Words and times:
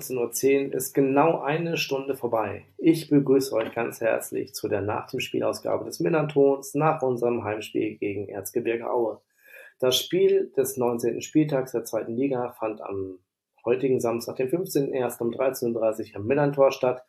19.10 0.00 0.68
Uhr 0.68 0.74
ist 0.74 0.94
genau 0.94 1.40
eine 1.40 1.76
Stunde 1.76 2.16
vorbei. 2.16 2.64
Ich 2.78 3.10
begrüße 3.10 3.54
euch 3.54 3.74
ganz 3.74 4.00
herzlich 4.00 4.54
zu 4.54 4.68
der 4.68 4.80
Nach 4.80 5.06
dem 5.10 5.20
Spielausgabe 5.20 5.84
des 5.84 6.00
Millantons 6.00 6.74
nach 6.74 7.02
unserem 7.02 7.44
Heimspiel 7.44 7.96
gegen 7.96 8.28
Erzgebirge 8.28 8.90
Aue. 8.90 9.20
Das 9.78 9.98
Spiel 9.98 10.52
des 10.56 10.76
19. 10.76 11.20
Spieltags 11.20 11.72
der 11.72 11.84
zweiten 11.84 12.16
Liga 12.16 12.52
fand 12.52 12.80
am 12.80 13.18
heutigen 13.64 14.00
Samstag, 14.00 14.36
den 14.36 14.48
15.01. 14.48 15.20
um 15.20 15.30
13.30 15.30 16.10
Uhr 16.10 16.16
am 16.16 16.26
Millantor 16.26 16.72
statt. 16.72 17.04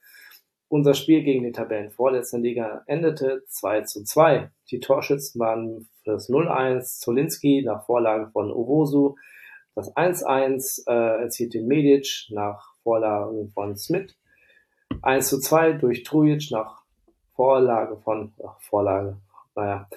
Unser 0.67 0.93
Spiel 0.93 1.23
gegen 1.23 1.43
die 1.43 1.51
Tabellenvorletzten 1.51 2.41
Liga 2.41 2.83
endete 2.87 3.43
2 3.47 3.81
zu 3.81 4.03
2. 4.03 4.51
Die 4.69 4.79
Torschützen 4.79 5.39
waren 5.39 5.87
fürs 6.03 6.29
0-1 6.29 6.99
Zolinski 6.99 7.63
nach 7.65 7.85
Vorlage 7.85 8.29
von 8.31 8.51
Owosu. 8.51 9.15
Das 9.75 9.95
1-1 9.95 10.87
äh, 10.87 11.21
erzielte 11.23 11.61
Medic 11.61 12.27
nach 12.29 12.70
Vorlage 12.83 13.47
von 13.53 13.77
Smith. 13.77 14.15
1 15.01 15.27
zu 15.27 15.39
2 15.39 15.73
durch 15.73 16.03
Trujic 16.03 16.51
nach 16.51 16.83
Vorlage 17.35 17.97
von, 17.97 18.33
ach, 18.45 18.59
Vorlage, 18.59 19.17
naja, 19.55 19.87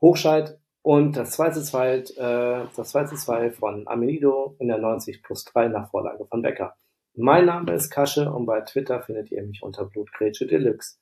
Hochscheid 0.00 0.58
und 0.82 1.16
das 1.16 1.30
zweite 1.30 1.62
zwei, 1.62 1.96
äh, 1.96 2.66
das 2.76 2.90
zweite 2.90 3.16
zwei 3.16 3.50
von 3.50 3.88
Amenido 3.88 4.54
in 4.58 4.68
der 4.68 4.76
90 4.76 5.22
plus 5.22 5.44
3 5.44 5.68
nach 5.68 5.90
Vorlage 5.90 6.26
von 6.26 6.42
Becker. 6.42 6.76
Mein 7.14 7.46
Name 7.46 7.72
ist 7.72 7.90
Kasche 7.90 8.30
und 8.30 8.44
bei 8.44 8.60
Twitter 8.60 9.00
findet 9.00 9.32
ihr 9.32 9.42
mich 9.42 9.62
unter 9.62 9.86
Blutgrätsche 9.86 10.46
Deluxe. 10.46 10.98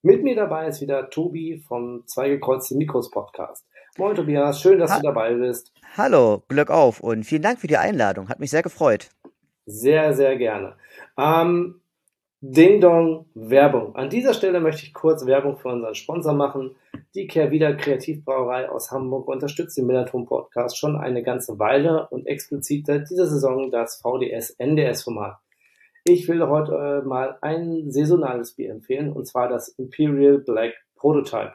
Mit 0.00 0.22
mir 0.22 0.34
dabei 0.34 0.68
ist 0.68 0.80
wieder 0.80 1.10
Tobi 1.10 1.62
vom 1.68 2.06
Zwei 2.06 2.30
gekreuzte 2.30 2.76
Mikros 2.76 3.10
Podcast. 3.10 3.66
Moin 3.98 4.14
Tobias, 4.14 4.62
schön, 4.62 4.78
dass 4.78 4.92
ha 4.92 4.96
du 4.96 5.02
dabei 5.02 5.34
bist. 5.34 5.74
Hallo, 5.96 6.42
Glück 6.48 6.70
auf 6.70 7.00
und 7.00 7.24
vielen 7.24 7.42
Dank 7.42 7.58
für 7.58 7.66
die 7.66 7.76
Einladung. 7.76 8.30
Hat 8.30 8.38
mich 8.38 8.50
sehr 8.50 8.62
gefreut. 8.62 9.10
Sehr, 9.70 10.14
sehr 10.14 10.36
gerne. 10.38 10.76
Ähm, 11.18 11.82
Ding 12.40 12.80
Dong 12.80 13.26
Werbung. 13.34 13.94
An 13.96 14.08
dieser 14.08 14.32
Stelle 14.32 14.60
möchte 14.60 14.84
ich 14.84 14.94
kurz 14.94 15.26
Werbung 15.26 15.58
für 15.58 15.68
unseren 15.68 15.94
Sponsor 15.94 16.32
machen. 16.32 16.74
Die 17.14 17.26
Kehrwieder 17.26 17.74
Kreativbrauerei 17.74 18.70
aus 18.70 18.90
Hamburg 18.90 19.28
unterstützt 19.28 19.76
den 19.76 19.84
Millerton 19.84 20.24
Podcast 20.24 20.78
schon 20.78 20.96
eine 20.96 21.22
ganze 21.22 21.58
Weile 21.58 22.08
und 22.08 22.26
explizit 22.26 22.86
seit 22.86 23.10
dieser 23.10 23.26
Saison 23.26 23.70
das 23.70 24.00
VDS 24.00 24.56
NDS 24.58 25.02
Format. 25.02 25.36
Ich 26.04 26.26
will 26.28 26.40
heute 26.46 27.02
äh, 27.04 27.06
mal 27.06 27.36
ein 27.42 27.90
saisonales 27.90 28.52
Bier 28.52 28.70
empfehlen 28.70 29.12
und 29.12 29.26
zwar 29.26 29.50
das 29.50 29.68
Imperial 29.68 30.38
Black 30.38 30.72
Prototype. 30.96 31.52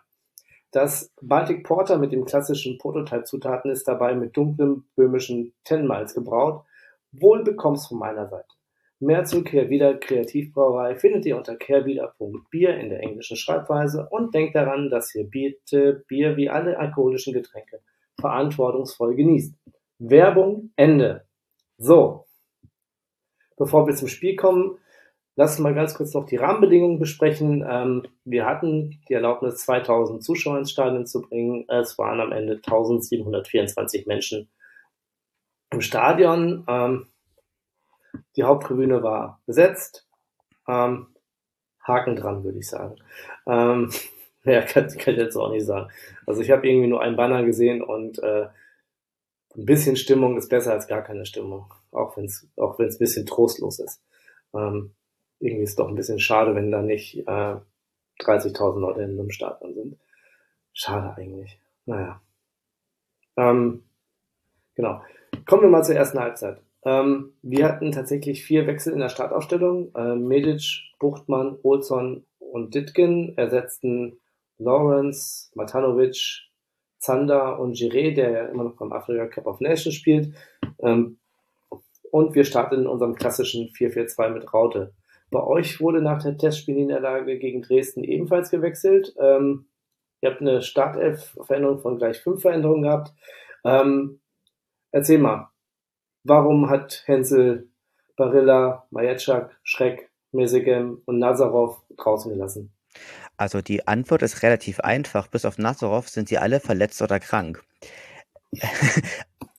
Das 0.70 1.12
Baltic 1.20 1.64
Porter 1.64 1.98
mit 1.98 2.12
dem 2.12 2.26
klassischen 2.26 2.78
Prototype-Zutaten 2.78 3.72
ist 3.72 3.88
dabei 3.88 4.14
mit 4.14 4.38
dunklem 4.38 4.86
böhmischen 4.96 5.54
Tenmalz 5.64 6.14
gebraut. 6.14 6.64
Wohl 7.14 7.44
bekommst 7.44 7.88
von 7.88 8.00
meiner 8.00 8.28
Seite. 8.28 8.48
Mehr 9.00 9.26
zu 9.26 9.44
Kehrwieder 9.44 9.96
Kreativbrauerei 9.96 10.96
findet 10.96 11.26
ihr 11.26 11.36
unter 11.36 11.56
kehrwieder.bier 11.56 12.78
in 12.78 12.90
der 12.90 13.02
englischen 13.02 13.36
Schreibweise 13.36 14.08
und 14.10 14.34
denkt 14.34 14.56
daran, 14.56 14.90
dass 14.90 15.14
ihr 15.14 15.26
bitte 15.26 16.04
Bier 16.08 16.38
wie 16.38 16.50
alle 16.50 16.80
alkoholischen 16.80 17.34
Getränke 17.34 17.82
verantwortungsvoll 18.20 19.16
genießt. 19.16 19.56
Werbung 20.00 20.72
Ende. 20.76 21.26
So, 21.78 22.26
bevor 23.58 23.88
wir 23.88 23.96
zum 23.96 24.08
Spiel 24.08 24.36
kommen, 24.36 24.78
lasst 25.36 25.60
mal 25.60 25.74
ganz 25.74 25.96
kurz 25.96 26.14
noch 26.14 26.26
die 26.26 26.38
Rahmenbedingungen 26.38 27.00
besprechen. 27.00 27.66
Ähm, 27.70 28.04
wir 28.24 28.46
hatten 28.46 29.00
die 29.10 29.14
Erlaubnis, 29.14 29.58
2000 29.66 30.24
Zuschauer 30.24 30.60
ins 30.60 30.72
Stadion 30.72 31.06
zu 31.06 31.22
bringen. 31.22 31.66
Es 31.68 31.98
waren 31.98 32.22
am 32.22 32.32
Ende 32.32 32.54
1724 32.54 34.06
Menschen 34.06 34.50
im 35.74 35.82
Stadion. 35.82 36.64
Ähm, 36.68 37.08
die 38.36 38.44
Haupttribüne 38.44 39.04
war 39.04 39.42
besetzt. 39.46 40.08
Ähm, 40.68 41.08
Haken 41.82 42.16
dran, 42.16 42.44
würde 42.44 42.60
ich 42.60 42.70
sagen. 42.70 42.96
Ähm, 43.48 43.92
ja, 44.44 44.62
kann, 44.62 44.88
kann 44.88 45.14
ich 45.14 45.20
jetzt 45.20 45.36
auch 45.36 45.52
nicht 45.52 45.66
sagen. 45.66 45.90
Also 46.26 46.42
ich 46.42 46.52
habe 46.52 46.68
irgendwie 46.68 46.88
nur 46.88 47.02
einen 47.02 47.18
Banner 47.18 47.44
gesehen 47.44 47.82
und 47.82 48.20
äh, 48.20 48.48
ein 49.56 49.66
bisschen 49.66 49.96
Stimmung 49.96 50.38
ist 50.38 50.50
besser 50.50 50.74
als 50.74 50.88
gar 50.88 51.04
keine 51.04 51.26
Stimmung. 51.26 51.72
Auch 51.92 52.18
wenn 52.18 52.26
es 52.26 52.48
auch 52.58 52.80
wenn's 52.80 52.96
ein 52.96 53.00
bisschen 53.00 53.26
trostlos 53.26 53.80
ist. 53.80 54.02
Ähm, 54.54 54.96
irgendwie 55.40 55.64
ist 55.64 55.72
es 55.72 55.76
doch 55.76 55.88
ein 55.88 55.96
bisschen 55.96 56.20
schade, 56.20 56.56
wenn 56.56 56.72
da 56.72 56.82
nicht 56.82 57.18
äh, 57.28 57.56
30.000 58.20 58.80
Leute 58.80 59.02
in 59.02 59.20
einem 59.20 59.30
Stadion 59.30 59.74
sind. 59.74 60.00
Schade 60.74 61.16
eigentlich. 61.16 61.60
Naja. 61.86 62.22
Ähm, 63.36 63.84
genau. 64.76 65.02
Kommen 65.46 65.64
wir 65.64 65.70
mal 65.70 65.84
zur 65.84 65.96
ersten 65.96 66.20
Halbzeit. 66.20 66.62
Ähm, 66.86 67.34
wir 67.42 67.66
hatten 67.66 67.92
tatsächlich 67.92 68.44
vier 68.44 68.68
Wechsel 68.68 68.94
in 68.94 69.00
der 69.00 69.10
Startaufstellung. 69.10 69.92
Ähm, 69.96 70.28
Medic, 70.28 70.64
Buchtmann, 71.00 71.58
Olson 71.64 72.26
und 72.40 72.76
Ditkin 72.76 73.34
ersetzten 73.38 74.20
Lawrence, 74.58 75.50
Matanovic, 75.56 76.50
Zander 77.00 77.60
und 77.60 77.76
Giré, 77.76 78.14
der 78.14 78.32
ja 78.32 78.46
immer 78.46 78.64
noch 78.64 78.76
beim 78.76 78.94
Afrika 78.94 79.28
Cup 79.28 79.48
of 79.48 79.60
Nations 79.60 79.96
spielt. 79.96 80.34
Ähm, 80.80 81.18
und 82.12 82.36
wir 82.36 82.46
starten 82.46 82.82
in 82.82 82.88
unserem 82.88 83.16
klassischen 83.16 83.70
4-4-2 83.70 84.30
mit 84.30 84.54
Raute. 84.54 84.94
Bei 85.32 85.44
euch 85.44 85.82
wurde 85.82 86.02
nach 86.02 86.22
der 86.22 86.38
Testspielniederlage 86.38 87.40
gegen 87.40 87.64
Dresden 87.64 88.04
ebenfalls 88.04 88.52
gewechselt. 88.52 89.16
Ähm, 89.20 89.66
ihr 90.22 90.30
habt 90.30 90.42
eine 90.42 90.62
Startelf-Veränderung 90.62 91.80
von 91.80 91.98
gleich 91.98 92.22
fünf 92.22 92.44
Veränderungen 92.44 92.84
gehabt. 92.84 93.14
Ähm, 93.66 94.20
erzähl 94.94 95.20
mal, 95.20 95.54
Warum 96.24 96.70
hat 96.70 97.04
Hensel 97.06 97.68
Barilla, 98.16 98.88
Majatschak, 98.92 99.58
Schreck, 99.64 100.10
Mesegem 100.32 101.02
und 101.06 101.20
Nazarov 101.20 101.82
draußen 101.98 102.32
gelassen? 102.32 102.72
Also 103.36 103.62
die 103.62 103.88
Antwort 103.88 104.22
ist 104.22 104.42
relativ 104.42 104.80
einfach. 104.80 105.28
Bis 105.28 105.44
auf 105.44 105.58
Nazarov 105.58 106.08
sind 106.08 106.30
sie 106.30 106.38
alle 106.38 106.62
verletzt 106.62 107.02
oder 107.02 107.20
krank. 107.20 107.62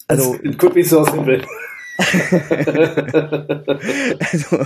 also, 0.08 0.38
guck, 0.56 0.74
wie 0.74 0.80
es 0.80 0.90
so 0.90 1.00
aussehen 1.00 1.26
will. 1.26 1.44
also, 4.20 4.56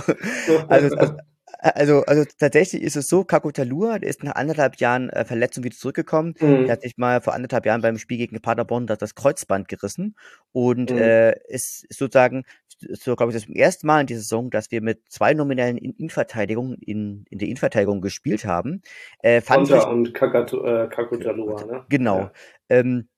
also, 0.67 0.67
also, 0.95 1.17
also, 1.61 2.03
also 2.05 2.23
tatsächlich 2.37 2.81
ist 2.81 2.95
es 2.95 3.09
so, 3.09 3.23
Kakutalur, 3.25 3.99
der 3.99 4.09
ist 4.09 4.23
nach 4.23 4.35
anderthalb 4.35 4.77
Jahren 4.77 5.09
äh, 5.09 5.25
Verletzung 5.25 5.63
wieder 5.63 5.75
zurückgekommen. 5.75 6.33
Mhm. 6.39 6.65
Der 6.65 6.71
hat 6.71 6.81
sich 6.81 6.97
mal 6.97 7.21
vor 7.21 7.33
anderthalb 7.33 7.65
Jahren 7.65 7.81
beim 7.81 7.97
Spiel 7.97 8.17
gegen 8.17 8.39
Paderborn 8.41 8.87
das, 8.87 8.97
das 8.97 9.15
Kreuzband 9.15 9.67
gerissen 9.67 10.15
und 10.53 10.91
mhm. 10.91 10.97
äh, 10.97 11.33
ist 11.47 11.85
sozusagen 11.93 12.45
so, 12.91 13.15
glaube 13.15 13.33
ich, 13.33 13.37
das 13.37 13.49
erste 13.49 13.85
Mal 13.85 14.01
in 14.01 14.07
dieser 14.07 14.21
Saison, 14.21 14.49
dass 14.49 14.71
wir 14.71 14.81
mit 14.81 15.01
zwei 15.09 15.33
nominellen 15.33 15.77
Innenverteidigungen 15.77 16.77
in, 16.77 17.25
in 17.29 17.39
der 17.39 17.49
Innenverteidigung 17.49 17.99
gespielt 17.99 18.45
haben. 18.45 18.81
Äh, 19.21 19.41
Konter 19.41 19.89
und 19.89 20.13
Kakutalur, 20.13 21.65
ne? 21.65 21.85
Genau. 21.89 22.19
Ja. 22.19 22.31
Ähm, 22.69 23.09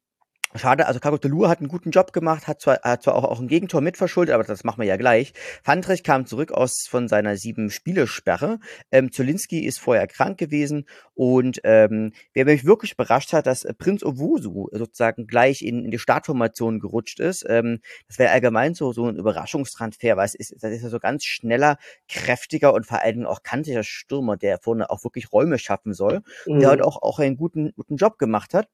Schade, 0.56 0.88
also 0.88 1.00
Carlos 1.00 1.22
Delur 1.22 1.50
hat 1.50 1.59
einen 1.59 1.69
guten 1.69 1.91
Job 1.91 2.12
gemacht, 2.13 2.47
hat 2.47 2.59
zwar, 2.62 2.81
hat 2.84 3.03
zwar 3.03 3.16
auch, 3.16 3.23
auch 3.23 3.39
ein 3.39 3.47
Gegentor 3.47 3.81
mitverschuldet, 3.81 4.34
aber 4.35 4.44
das 4.44 4.63
machen 4.63 4.79
wir 4.79 4.88
ja 4.88 4.97
gleich. 4.97 5.34
Fandrich 5.63 6.03
kam 6.03 6.25
zurück 6.25 6.51
aus 6.51 6.88
von 6.89 7.07
seiner 7.07 7.38
sieben 7.38 7.69
Spielesperre. 7.69 8.59
Ähm, 8.91 9.11
Zolinski 9.11 9.66
ist 9.66 9.79
vorher 9.79 10.08
krank 10.08 10.37
gewesen 10.37 10.85
und 11.14 11.61
ähm, 11.64 12.11
wer 12.34 12.46
mich 12.46 12.66
wirklich 12.66 12.93
überrascht 12.93 13.31
hat, 13.31 13.47
dass 13.47 13.66
Prinz 13.78 14.03
Owusu 14.03 14.67
sozusagen 14.72 15.25
gleich 15.28 15.61
in, 15.61 15.85
in 15.85 15.91
die 15.91 15.99
Startformation 15.99 16.79
gerutscht 16.79 17.20
ist. 17.20 17.46
Ähm, 17.47 17.79
das 18.08 18.20
wäre 18.20 18.31
allgemein 18.31 18.73
so 18.73 18.91
so 18.91 19.08
ein 19.08 19.16
Überraschungstransfer, 19.16 20.17
weil 20.17 20.25
es 20.25 20.35
ist, 20.35 20.55
das 20.61 20.72
ist 20.72 20.84
ja 20.84 20.90
so 20.90 20.99
ganz 20.99 21.23
schneller, 21.23 21.78
kräftiger 22.09 22.73
und 22.73 22.85
vor 22.85 23.02
allen 23.02 23.16
Dingen 23.16 23.25
auch 23.25 23.43
kantiger 23.43 23.84
Stürmer, 23.84 24.37
der 24.37 24.59
vorne 24.59 24.90
auch 24.90 25.03
wirklich 25.03 25.31
Räume 25.31 25.59
schaffen 25.59 25.93
soll. 25.93 26.22
Mhm. 26.46 26.59
Der 26.59 26.70
halt 26.70 26.81
auch, 26.81 27.02
auch 27.02 27.20
einen 27.20 27.37
guten, 27.37 27.72
guten 27.75 27.96
Job 27.96 28.17
gemacht 28.17 28.53
hat. 28.53 28.67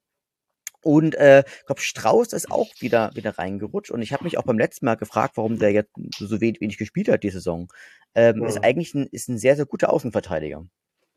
Und 0.87 1.15
äh, 1.15 1.43
ich 1.45 1.65
glaube, 1.65 1.81
Strauß 1.81 2.31
ist 2.31 2.49
auch 2.49 2.69
wieder 2.79 3.11
wieder 3.13 3.37
reingerutscht. 3.37 3.91
Und 3.91 4.01
ich 4.01 4.13
habe 4.13 4.23
mich 4.23 4.37
auch 4.37 4.43
beim 4.43 4.57
letzten 4.57 4.85
Mal 4.85 4.95
gefragt, 4.95 5.33
warum 5.35 5.59
der 5.59 5.73
jetzt 5.73 5.91
so 6.17 6.39
wenig, 6.39 6.61
wenig 6.61 6.77
gespielt 6.77 7.09
hat 7.09 7.23
die 7.23 7.29
Saison. 7.29 7.67
Ähm, 8.15 8.39
ja. 8.39 8.47
Ist 8.47 8.63
eigentlich 8.63 8.93
ein, 8.93 9.05
ist 9.11 9.27
ein 9.27 9.37
sehr, 9.37 9.57
sehr 9.57 9.65
guter 9.65 9.91
Außenverteidiger. 9.91 10.65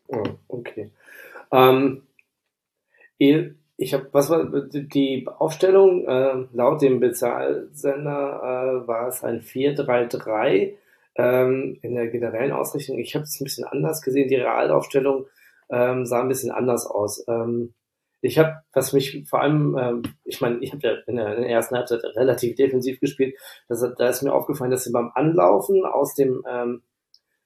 Ja, 0.08 0.22
okay. 0.48 0.90
Ähm, 1.52 2.02
ich 3.16 3.94
habe, 3.94 4.08
was 4.10 4.28
war 4.28 4.44
die 4.44 5.28
Aufstellung? 5.38 6.04
Äh, 6.04 6.46
laut 6.52 6.82
dem 6.82 6.98
Bezahlsender 6.98 8.82
äh, 8.82 8.88
war 8.88 9.06
es 9.06 9.22
ein 9.22 9.40
4-3-3 9.40 10.72
ähm, 11.14 11.78
in 11.80 11.94
der 11.94 12.08
generellen 12.08 12.50
Ausrichtung. 12.50 12.98
Ich 12.98 13.14
habe 13.14 13.22
es 13.22 13.40
ein 13.40 13.44
bisschen 13.44 13.66
anders 13.66 14.02
gesehen. 14.02 14.28
Die 14.28 14.34
Realaufstellung 14.34 15.26
ähm, 15.70 16.06
sah 16.06 16.22
ein 16.22 16.28
bisschen 16.28 16.50
anders 16.50 16.86
aus. 16.86 17.24
Ähm, 17.28 17.72
ich 18.22 18.38
habe, 18.38 18.62
was 18.72 18.92
mich 18.92 19.24
vor 19.28 19.40
allem, 19.40 19.76
ähm, 19.78 20.02
ich 20.24 20.40
meine, 20.40 20.58
ich 20.60 20.72
habe 20.72 20.86
ja 20.86 20.94
in 21.06 21.16
der, 21.16 21.36
in 21.36 21.42
der, 21.42 21.50
ersten 21.50 21.76
Halbzeit 21.76 22.04
relativ 22.16 22.54
defensiv 22.56 23.00
gespielt. 23.00 23.34
Das, 23.68 23.80
da 23.96 24.08
ist 24.08 24.22
mir 24.22 24.32
aufgefallen, 24.32 24.70
dass 24.70 24.84
sie 24.84 24.92
beim 24.92 25.10
Anlaufen 25.14 25.84
aus 25.84 26.14
dem 26.14 26.42
ähm, 26.48 26.82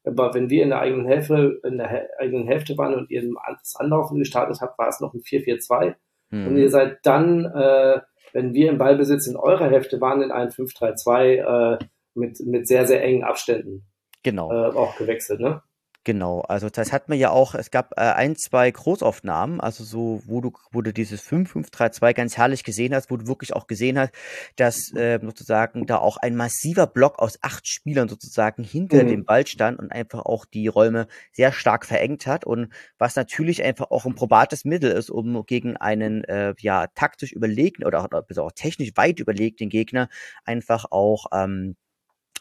Aber 0.05 0.35
wenn 0.35 0.51
wir 0.51 0.63
in 0.63 0.71
der 0.71 0.81
eigenen 0.81 1.07
Hälfte, 1.07 1.61
in 1.65 1.79
der 1.79 2.09
eigenen 2.19 2.47
Hälfte 2.47 2.77
waren 2.77 2.95
und 2.95 3.11
ihr 3.11 3.23
das 3.61 3.77
Anlaufen 3.77 4.19
gestartet 4.19 4.61
habt, 4.61 4.79
war 4.79 4.89
es 4.89 5.01
noch 5.01 5.15
ein 5.15 5.21
4-4-2. 5.21 5.95
Mhm. 6.31 6.47
Und 6.49 6.57
ihr 6.57 6.71
seid 6.71 6.99
dann, 7.05 7.45
äh, 7.45 8.01
wenn 8.33 8.53
wir 8.53 8.71
im 8.71 8.79
Ballbesitz 8.79 9.27
in 9.29 9.37
eurer 9.37 9.71
Hälfte 9.71 10.01
waren, 10.01 10.23
in 10.23 10.33
ein 10.33 10.49
5-3-2 10.49 11.77
äh, 11.77 11.79
mit, 12.15 12.41
mit 12.41 12.67
sehr, 12.67 12.87
sehr 12.87 13.03
engen 13.03 13.23
Abständen. 13.23 13.87
Genau. 14.25 14.51
Äh, 14.51 14.75
auch 14.75 14.97
gewechselt, 14.97 15.41
ne? 15.41 15.63
Genau, 16.05 16.43
also 16.43 16.69
das 16.69 16.93
hat 16.93 17.09
man 17.09 17.19
ja 17.19 17.31
auch, 17.31 17.55
es 17.55 17.71
gab 17.71 17.93
äh, 17.97 18.03
ein, 18.03 18.37
zwei 18.37 18.71
Großaufnahmen, 18.71 19.59
also 19.59 19.85
so, 19.85 20.21
wo 20.27 20.43
du, 20.43 20.53
wo 20.71 20.83
du 20.83 20.93
dieses 20.93 21.23
5-5-3-2 21.23 22.13
ganz 22.13 22.37
herrlich 22.37 22.63
gesehen 22.63 22.95
hast, 22.95 23.11
wo 23.11 23.17
du 23.17 23.27
wirklich 23.27 23.55
auch 23.55 23.67
gesehen 23.67 23.99
hast, 23.99 24.13
dass 24.57 24.93
äh, 24.93 25.19
sozusagen 25.23 25.87
da 25.87 25.97
auch 25.97 26.19
ein 26.19 26.37
massiver 26.37 26.87
Block 26.87 27.19
aus 27.21 27.39
acht 27.41 27.67
Spielern 27.67 28.11
sozusagen 28.11 28.65
hinter 28.65 29.03
mhm. 29.03 29.09
dem 29.09 29.25
Ball 29.25 29.47
stand 29.47 29.79
und 29.79 29.91
einfach 29.93 30.27
auch 30.27 30.45
die 30.45 30.69
Räume 30.69 31.07
sehr 31.33 31.53
stark 31.53 31.87
verengt 31.87 32.27
hat 32.27 32.45
und 32.45 32.71
was 32.99 33.17
natürlich 33.17 33.65
einfach 33.65 33.91
auch 33.91 34.05
ein 34.05 34.15
probates 34.15 34.67
Mittel 34.67 34.91
ist, 34.91 35.09
um 35.09 35.47
gegen 35.47 35.79
einen 35.79 36.23
äh, 36.25 36.55
ja 36.59 36.87
taktisch 36.89 37.33
überlegten 37.33 37.87
oder, 37.87 38.05
oder 38.05 38.43
auch 38.43 38.53
technisch 38.53 38.91
weit 38.97 39.21
überlegten 39.21 39.71
Gegner 39.71 40.11
einfach 40.45 40.85
auch 40.91 41.27
ähm, 41.33 41.77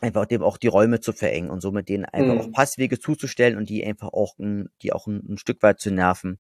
einfach 0.03 0.25
dem 0.25 0.44
auch 0.44 0.57
die 0.57 0.67
Räume 0.67 1.00
zu 1.00 1.13
verengen 1.13 1.50
und 1.50 1.61
somit 1.61 1.89
denen 1.89 2.05
einfach 2.05 2.35
mhm. 2.35 2.41
auch 2.41 2.51
Passwege 2.51 3.00
zuzustellen 3.00 3.57
und 3.57 3.69
die 3.69 3.85
einfach 3.85 4.09
auch 4.09 4.38
ein, 4.38 4.69
die 4.81 4.91
auch 4.91 5.07
ein, 5.07 5.23
ein 5.27 5.38
Stück 5.38 5.63
weit 5.63 5.79
zu 5.79 5.91
nerven. 5.91 6.38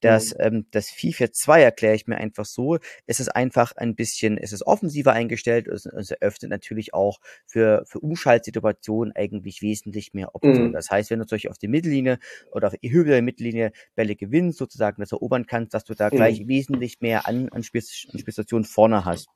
Das, 0.00 0.34
mhm. 0.34 0.40
ähm, 0.40 0.66
das 0.72 0.88
4-4-2 0.88 1.60
erkläre 1.60 1.94
ich 1.94 2.06
mir 2.06 2.16
einfach 2.16 2.44
so, 2.44 2.78
es 3.06 3.20
ist 3.20 3.28
einfach 3.28 3.72
ein 3.76 3.94
bisschen, 3.94 4.36
es 4.36 4.52
ist 4.52 4.66
offensiver 4.66 5.12
eingestellt, 5.12 5.68
es, 5.68 5.86
es 5.86 6.10
eröffnet 6.10 6.50
natürlich 6.50 6.92
auch 6.92 7.20
für, 7.46 7.84
für 7.86 8.00
Umschaltsituationen 8.00 9.14
eigentlich 9.14 9.62
wesentlich 9.62 10.12
mehr 10.12 10.34
Optionen. 10.34 10.68
Mhm. 10.68 10.72
Das 10.72 10.90
heißt, 10.90 11.10
wenn 11.10 11.20
du 11.20 11.26
zum 11.26 11.36
Beispiel 11.36 11.50
auf 11.50 11.58
die 11.58 11.68
Mittellinie 11.68 12.18
oder 12.50 12.68
auf 12.68 12.74
die 12.82 12.90
Höhe 12.90 13.04
der 13.04 13.22
Mittellinie 13.22 13.72
Bälle 13.94 14.16
gewinnst, 14.16 14.58
sozusagen 14.58 15.00
das 15.00 15.12
erobern 15.12 15.46
kannst, 15.46 15.72
dass 15.72 15.84
du 15.84 15.94
da 15.94 16.08
gleich 16.08 16.40
mhm. 16.40 16.48
wesentlich 16.48 17.00
mehr 17.00 17.28
an, 17.28 17.48
an, 17.50 17.62
Spielstationen 17.62 18.64
vorne 18.64 19.04
hast. 19.04 19.28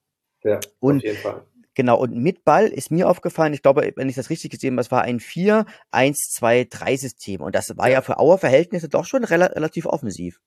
Ja, 0.42 0.58
und 0.80 0.98
auf 0.98 1.04
jeden 1.04 1.18
Fall. 1.18 1.44
Genau, 1.78 1.96
und 1.96 2.14
mit 2.16 2.44
Ball 2.44 2.66
ist 2.66 2.90
mir 2.90 3.08
aufgefallen, 3.08 3.54
ich 3.54 3.62
glaube, 3.62 3.92
wenn 3.94 4.08
ich 4.08 4.16
das 4.16 4.30
richtig 4.30 4.50
gesehen 4.50 4.72
habe, 4.72 4.80
es 4.80 4.90
war 4.90 5.02
ein 5.02 5.20
4-1-2-3-System. 5.20 7.40
Und 7.40 7.54
das 7.54 7.78
war 7.78 7.88
ja 7.88 8.00
für 8.00 8.18
Auer 8.18 8.38
Verhältnisse 8.38 8.88
doch 8.88 9.04
schon 9.04 9.22
rel 9.22 9.44
relativ 9.44 9.86
offensiv. 9.86 10.40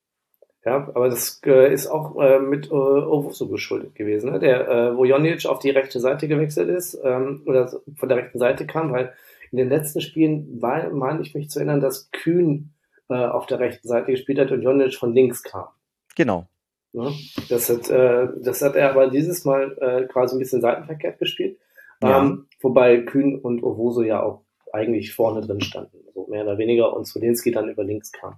Ja, 0.65 0.89
aber 0.93 1.07
das 1.07 1.39
äh, 1.45 1.73
ist 1.73 1.87
auch 1.87 2.19
äh, 2.19 2.39
mit 2.39 2.67
äh, 2.67 2.73
Owusu 2.73 3.47
geschuldet 3.47 3.95
gewesen, 3.95 4.33
ne? 4.33 4.39
der, 4.39 4.67
äh, 4.67 4.97
wo 4.97 5.05
Jonic 5.05 5.45
auf 5.45 5.59
die 5.59 5.69
rechte 5.69 6.01
Seite 6.01 6.27
gewechselt 6.27 6.67
ist 6.67 6.99
ähm, 7.01 7.43
oder 7.45 7.79
von 7.95 8.09
der 8.09 8.17
rechten 8.17 8.37
Seite 8.37 8.67
kam, 8.67 8.91
weil 8.91 9.13
in 9.51 9.57
den 9.57 9.69
letzten 9.69 10.01
Spielen 10.01 10.61
war, 10.61 10.89
meine 10.89 11.21
ich 11.21 11.33
mich 11.33 11.49
zu 11.49 11.59
erinnern, 11.59 11.79
dass 11.79 12.11
Kühn 12.11 12.73
äh, 13.07 13.13
auf 13.13 13.45
der 13.45 13.59
rechten 13.59 13.87
Seite 13.87 14.11
gespielt 14.11 14.39
hat 14.39 14.51
und 14.51 14.63
Jonic 14.63 14.95
von 14.95 15.13
links 15.13 15.43
kam. 15.43 15.69
Genau. 16.17 16.49
Ne? 16.93 17.13
Das, 17.49 17.69
hat, 17.69 17.89
äh, 17.89 18.27
das 18.41 18.61
hat 18.61 18.75
er 18.75 18.89
aber 18.89 19.07
dieses 19.07 19.45
Mal 19.45 19.77
äh, 19.79 20.07
quasi 20.07 20.35
ein 20.35 20.39
bisschen 20.39 20.61
seitenverkehrt 20.61 21.19
gespielt. 21.19 21.57
Ja. 22.03 22.21
Ähm, 22.21 22.47
wobei 22.61 23.01
Kühn 23.01 23.39
und 23.39 23.63
Owoso 23.63 24.01
ja 24.01 24.21
auch 24.21 24.41
eigentlich 24.73 25.13
vorne 25.13 25.41
drin 25.41 25.61
standen, 25.61 25.97
so 26.13 26.27
mehr 26.27 26.43
oder 26.43 26.57
weniger, 26.57 26.95
und 26.95 27.05
Zwolinski 27.05 27.51
dann 27.51 27.69
über 27.69 27.83
links 27.83 28.11
kam. 28.11 28.35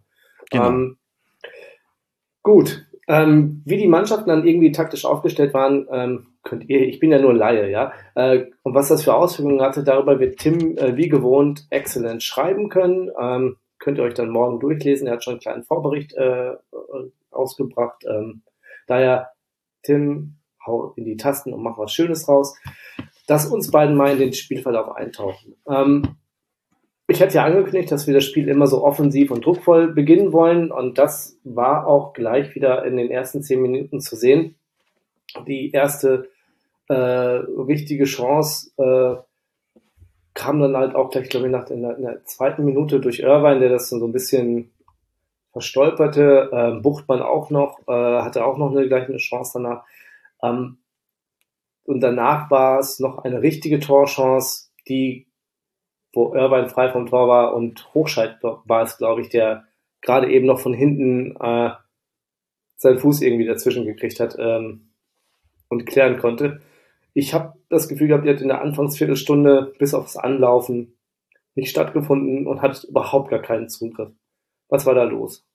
Genau. 0.52 0.68
Ähm, 0.68 0.98
gut, 2.42 2.86
ähm, 3.08 3.62
wie 3.66 3.78
die 3.78 3.88
Mannschaften 3.88 4.30
dann 4.30 4.46
irgendwie 4.46 4.72
taktisch 4.72 5.06
aufgestellt 5.06 5.54
waren, 5.54 5.88
ähm, 5.92 6.28
könnt 6.44 6.70
ihr, 6.70 6.82
ich 6.82 7.00
bin 7.00 7.12
ja 7.12 7.20
nur 7.20 7.34
Laie, 7.34 7.70
ja, 7.70 7.94
äh, 8.16 8.46
und 8.64 8.74
was 8.74 8.90
das 8.90 9.04
für 9.04 9.14
Auswirkungen 9.14 9.62
hatte, 9.62 9.84
darüber 9.84 10.20
wird 10.20 10.40
Tim 10.40 10.78
äh, 10.78 10.98
wie 10.98 11.10
gewohnt 11.10 11.68
exzellent 11.70 12.24
schreiben 12.24 12.70
können. 12.70 13.12
Ähm, 13.20 13.58
könnt 13.80 13.98
ihr 13.98 14.04
euch 14.04 14.14
dann 14.14 14.30
morgen 14.30 14.60
durchlesen. 14.60 15.08
Er 15.08 15.14
hat 15.14 15.24
schon 15.24 15.34
einen 15.34 15.42
kleinen 15.42 15.64
Vorbericht 15.64 16.14
äh, 16.14 16.52
ausgebracht. 17.34 18.04
Ähm, 18.08 18.44
daher, 18.88 19.32
Tim, 19.84 20.36
hau 20.66 20.94
in 20.96 21.06
die 21.06 21.18
Tasten 21.18 21.54
und 21.54 21.64
mach 21.64 21.78
was 21.78 21.92
Schönes 21.92 22.28
raus. 22.28 22.56
Dass 23.28 23.46
uns 23.46 23.72
beiden 23.72 23.96
mal 23.96 24.14
in 24.14 24.20
den 24.20 24.34
Spielverlauf 24.34 24.96
eintauchen. 24.96 25.56
Ähm, 25.68 26.16
ich 27.08 27.22
hatte 27.22 27.36
ja 27.36 27.46
angekündigt, 27.46 27.92
dass 27.92 28.08
wir 28.08 28.14
das 28.14 28.26
Spiel 28.26 28.48
immer 28.48 28.68
so 28.68 28.84
offensiv 28.84 29.32
und 29.32 29.46
druckvoll 29.46 29.94
beginnen 29.94 30.32
wollen 30.32 30.72
und 30.72 30.98
das 30.98 31.38
war 31.44 31.86
auch 31.86 32.14
gleich 32.14 32.56
wieder 32.56 32.86
in 32.86 32.96
den 32.98 33.12
ersten 33.12 33.44
zehn 33.44 33.62
Minuten 33.62 34.00
zu 34.00 34.16
sehen. 34.16 34.56
Die 35.48 35.72
erste 35.72 36.30
äh, 36.90 36.96
wichtige 36.96 38.06
Chance 38.06 38.72
äh, 38.78 39.22
kam 40.34 40.60
dann 40.60 40.76
halt 40.76 40.96
auch 40.96 41.10
gleich, 41.10 41.30
glaube 41.30 41.48
ich, 41.48 41.52
nach 41.52 41.70
in 41.70 41.82
der, 41.82 41.98
in 41.98 42.04
der 42.04 42.26
zweiten 42.26 42.66
Minute 42.66 43.00
durch 43.00 43.20
Irvine, 43.20 43.60
der 43.60 43.70
das 43.70 43.90
so 43.90 44.04
ein 44.04 44.12
bisschen 44.12 44.72
verstolperte. 45.54 46.50
Äh, 46.52 46.82
Buchtmann 46.82 47.22
auch 47.22 47.50
noch, 47.50 47.80
äh, 47.88 48.22
hatte 48.22 48.46
auch 48.46 48.58
noch 48.58 48.72
eine 48.72 48.88
gleiche 48.88 49.08
eine 49.08 49.18
Chance 49.18 49.52
danach. 49.56 49.86
Ähm, 50.44 50.80
und 51.86 52.02
danach 52.02 52.52
war 52.52 52.80
es 52.80 53.00
noch 53.00 53.20
eine 53.20 53.42
richtige 53.42 53.80
Torchance, 53.80 54.70
die, 54.88 55.28
wo 56.14 56.34
Irvine 56.34 56.70
frei 56.70 56.92
vom 56.92 57.08
Tor 57.08 57.28
war 57.28 57.54
und 57.54 57.94
Hochscheid 57.94 58.38
war 58.42 58.84
es, 58.84 58.98
glaube 58.98 59.22
ich, 59.22 59.30
der 59.30 59.66
gerade 60.02 60.32
eben 60.32 60.46
noch 60.46 60.60
von 60.60 60.74
hinten 60.74 61.36
äh, 61.40 61.72
seinen 62.76 63.00
Fuß 63.00 63.22
irgendwie 63.22 63.46
dazwischen 63.46 63.86
gekriegt 63.86 64.20
hat 64.20 64.36
ähm, 64.38 64.90
und 65.70 65.86
klären 65.86 66.18
konnte. 66.18 66.62
Ich 67.14 67.34
habe 67.34 67.54
das 67.70 67.88
Gefühl 67.88 68.08
gehabt, 68.08 68.26
die 68.26 68.30
hat 68.30 68.42
in 68.42 68.48
der 68.48 68.62
Anfangsviertelstunde 68.62 69.74
bis 69.78 69.94
aufs 69.94 70.18
Anlaufen 70.18 70.98
nicht 71.56 71.70
stattgefunden 71.70 72.48
und 72.48 72.62
hat 72.62 72.84
überhaupt 72.84 73.30
gar 73.30 73.42
keinen 73.42 73.70
Zugriff. 73.70 74.12
Was 74.74 74.88
war 74.88 74.96
da 74.96 75.04
los? 75.04 75.46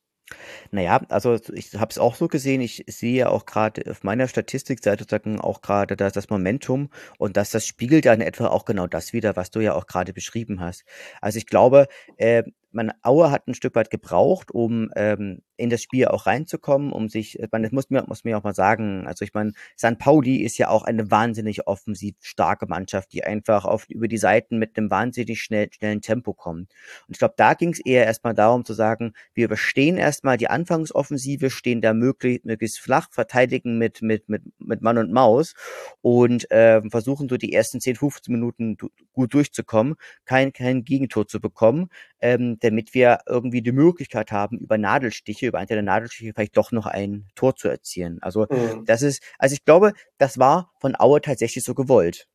Naja, 0.71 1.01
also 1.09 1.37
ich 1.51 1.75
habe 1.75 1.91
es 1.91 1.97
auch 1.97 2.15
so 2.15 2.29
gesehen, 2.29 2.61
ich 2.61 2.85
sehe 2.87 3.17
ja 3.17 3.29
auch 3.29 3.45
gerade 3.45 3.83
auf 3.91 4.05
meiner 4.05 4.29
Statistikseite 4.29 5.03
sozusagen 5.03 5.41
auch 5.41 5.61
gerade 5.61 5.97
das, 5.97 6.13
das 6.13 6.29
Momentum 6.29 6.89
und 7.17 7.35
dass 7.35 7.51
das 7.51 7.67
spiegelt 7.67 8.05
dann 8.05 8.21
etwa 8.21 8.47
auch 8.47 8.63
genau 8.63 8.87
das 8.87 9.11
wieder, 9.11 9.35
was 9.35 9.51
du 9.51 9.59
ja 9.59 9.73
auch 9.73 9.87
gerade 9.87 10.13
beschrieben 10.13 10.61
hast. 10.61 10.85
Also 11.19 11.37
ich 11.37 11.47
glaube, 11.47 11.87
äh, 12.15 12.43
man 12.71 12.93
Aue 13.01 13.29
hat 13.29 13.45
ein 13.49 13.55
Stück 13.55 13.75
weit 13.75 13.89
gebraucht, 13.89 14.51
um 14.51 14.89
ähm, 14.95 15.41
in 15.59 15.69
das 15.69 15.81
Spiel 15.81 16.07
auch 16.07 16.25
reinzukommen, 16.25 16.91
um 16.91 17.09
sich, 17.09 17.39
man, 17.51 17.63
das 17.63 17.71
muss 17.71 17.89
mir, 17.89 18.03
muss 18.07 18.23
mir 18.23 18.37
auch 18.37 18.43
mal 18.43 18.55
sagen, 18.55 19.05
also 19.05 19.25
ich 19.25 19.33
meine, 19.33 19.51
San 19.75 19.97
Pauli 19.97 20.37
ist 20.37 20.57
ja 20.57 20.69
auch 20.69 20.83
eine 20.83 21.11
wahnsinnig 21.11 21.67
offensiv 21.67 22.15
starke 22.21 22.65
Mannschaft, 22.67 23.11
die 23.13 23.23
einfach 23.23 23.65
oft 23.65 23.91
über 23.91 24.07
die 24.07 24.17
Seiten 24.17 24.57
mit 24.57 24.77
einem 24.77 24.89
wahnsinnig 24.89 25.41
schnell, 25.41 25.69
schnellen 25.71 26.01
Tempo 26.01 26.33
kommt. 26.33 26.71
Und 27.07 27.15
ich 27.15 27.19
glaube, 27.19 27.33
da 27.37 27.53
ging 27.53 27.71
es 27.71 27.79
eher 27.79 28.05
erstmal 28.05 28.33
darum 28.33 28.63
zu 28.65 28.73
sagen, 28.73 29.13
wir 29.33 29.45
überstehen 29.45 29.97
erstmal 29.97 30.37
die 30.37 30.49
Anfangsoffensive, 30.49 31.49
stehen 31.49 31.81
da 31.81 31.93
möglichst, 31.93 32.45
möglichst 32.45 32.79
flach, 32.79 33.09
verteidigen 33.11 33.77
mit, 33.77 34.01
mit, 34.01 34.29
mit, 34.29 34.43
mit 34.59 34.81
Mann 34.81 34.97
und 34.97 35.11
Maus 35.11 35.53
und 36.01 36.49
äh, 36.51 36.81
versuchen 36.89 37.27
so 37.27 37.37
die 37.37 37.53
ersten 37.53 37.81
10, 37.81 37.97
15 37.97 38.33
Minuten 38.33 38.77
gut 39.11 39.33
durchzukommen, 39.33 39.95
kein, 40.25 40.53
kein 40.53 40.83
Gegentor 40.83 41.27
zu 41.27 41.41
bekommen, 41.41 41.89
ähm, 42.21 42.57
damit 42.59 42.93
wir 42.93 43.19
irgendwie 43.27 43.61
die 43.61 43.71
Möglichkeit 43.71 44.31
haben, 44.31 44.59
über 44.59 44.77
Nadelstiche, 44.77 45.48
über 45.49 45.59
einzelne 45.59 45.83
Nadelstiche 45.83 46.33
vielleicht 46.33 46.57
doch 46.57 46.71
noch 46.71 46.85
ein 46.85 47.27
Tor 47.35 47.55
zu 47.55 47.67
erzielen. 47.67 48.19
Also 48.21 48.47
mhm. 48.49 48.85
das 48.85 49.01
ist, 49.01 49.23
also 49.37 49.53
ich 49.53 49.65
glaube, 49.65 49.93
das 50.17 50.39
war 50.39 50.71
von 50.79 50.95
Aue 50.97 51.21
tatsächlich 51.21 51.63
so 51.63 51.73
gewollt. 51.73 52.27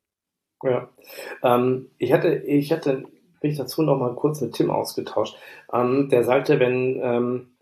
Ja, 0.62 0.90
ähm, 1.42 1.90
ich 1.98 2.12
hatte, 2.12 2.34
ich 2.36 2.72
hatte 2.72 3.04
mich 3.42 3.56
dazu 3.56 3.82
noch 3.82 3.98
mal 3.98 4.14
kurz 4.14 4.40
mit 4.40 4.54
Tim 4.54 4.70
ausgetauscht. 4.70 5.36
Ähm, 5.72 6.08
der 6.10 6.24
sagte, 6.24 6.58
wenn 6.58 7.00
ähm, 7.02 7.56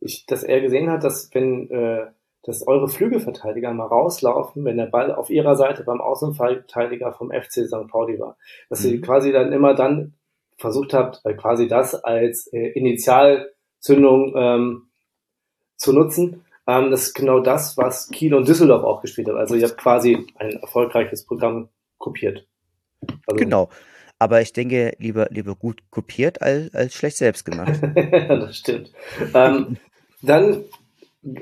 ich, 0.00 0.26
dass 0.26 0.42
er 0.42 0.60
gesehen 0.60 0.90
hat, 0.90 1.04
dass 1.04 1.30
wenn 1.32 1.70
äh, 1.70 2.06
dass 2.42 2.66
eure 2.66 2.88
Flügelverteidiger 2.88 3.72
mal 3.72 3.86
rauslaufen, 3.86 4.64
wenn 4.64 4.78
der 4.78 4.86
Ball 4.86 5.14
auf 5.14 5.28
ihrer 5.30 5.56
Seite 5.56 5.84
beim 5.84 6.00
Außenverteidiger 6.00 7.12
vom 7.12 7.30
FC 7.30 7.66
St. 7.66 7.86
Pauli 7.88 8.18
war. 8.18 8.36
Dass 8.70 8.80
mhm. 8.80 8.88
sie 8.88 9.00
quasi 9.00 9.30
dann 9.32 9.52
immer 9.52 9.74
dann 9.74 10.14
versucht 10.56 10.94
habt, 10.94 11.20
äh, 11.24 11.34
quasi 11.34 11.68
das 11.68 11.94
als 11.94 12.46
äh, 12.52 12.68
Initialzündung 12.68 14.34
ähm, 14.36 14.89
zu 15.80 15.92
nutzen. 15.92 16.44
Ähm, 16.66 16.90
das 16.90 17.02
ist 17.04 17.14
genau 17.14 17.40
das, 17.40 17.76
was 17.76 18.10
Kiel 18.10 18.34
und 18.34 18.46
Düsseldorf 18.46 18.84
auch 18.84 19.00
gespielt 19.00 19.28
haben. 19.28 19.38
Also 19.38 19.54
ihr 19.54 19.66
habt 19.66 19.78
quasi 19.78 20.26
ein 20.36 20.52
erfolgreiches 20.58 21.24
Programm 21.24 21.68
kopiert. 21.98 22.46
Also, 23.26 23.36
genau. 23.36 23.70
Aber 24.18 24.42
ich 24.42 24.52
denke, 24.52 24.94
lieber, 24.98 25.28
lieber 25.30 25.54
gut 25.54 25.80
kopiert 25.90 26.42
als, 26.42 26.74
als 26.74 26.94
schlecht 26.94 27.16
selbst 27.16 27.44
gemacht. 27.46 27.80
das 28.28 28.56
stimmt. 28.56 28.92
Ähm, 29.34 29.78
dann 30.20 30.64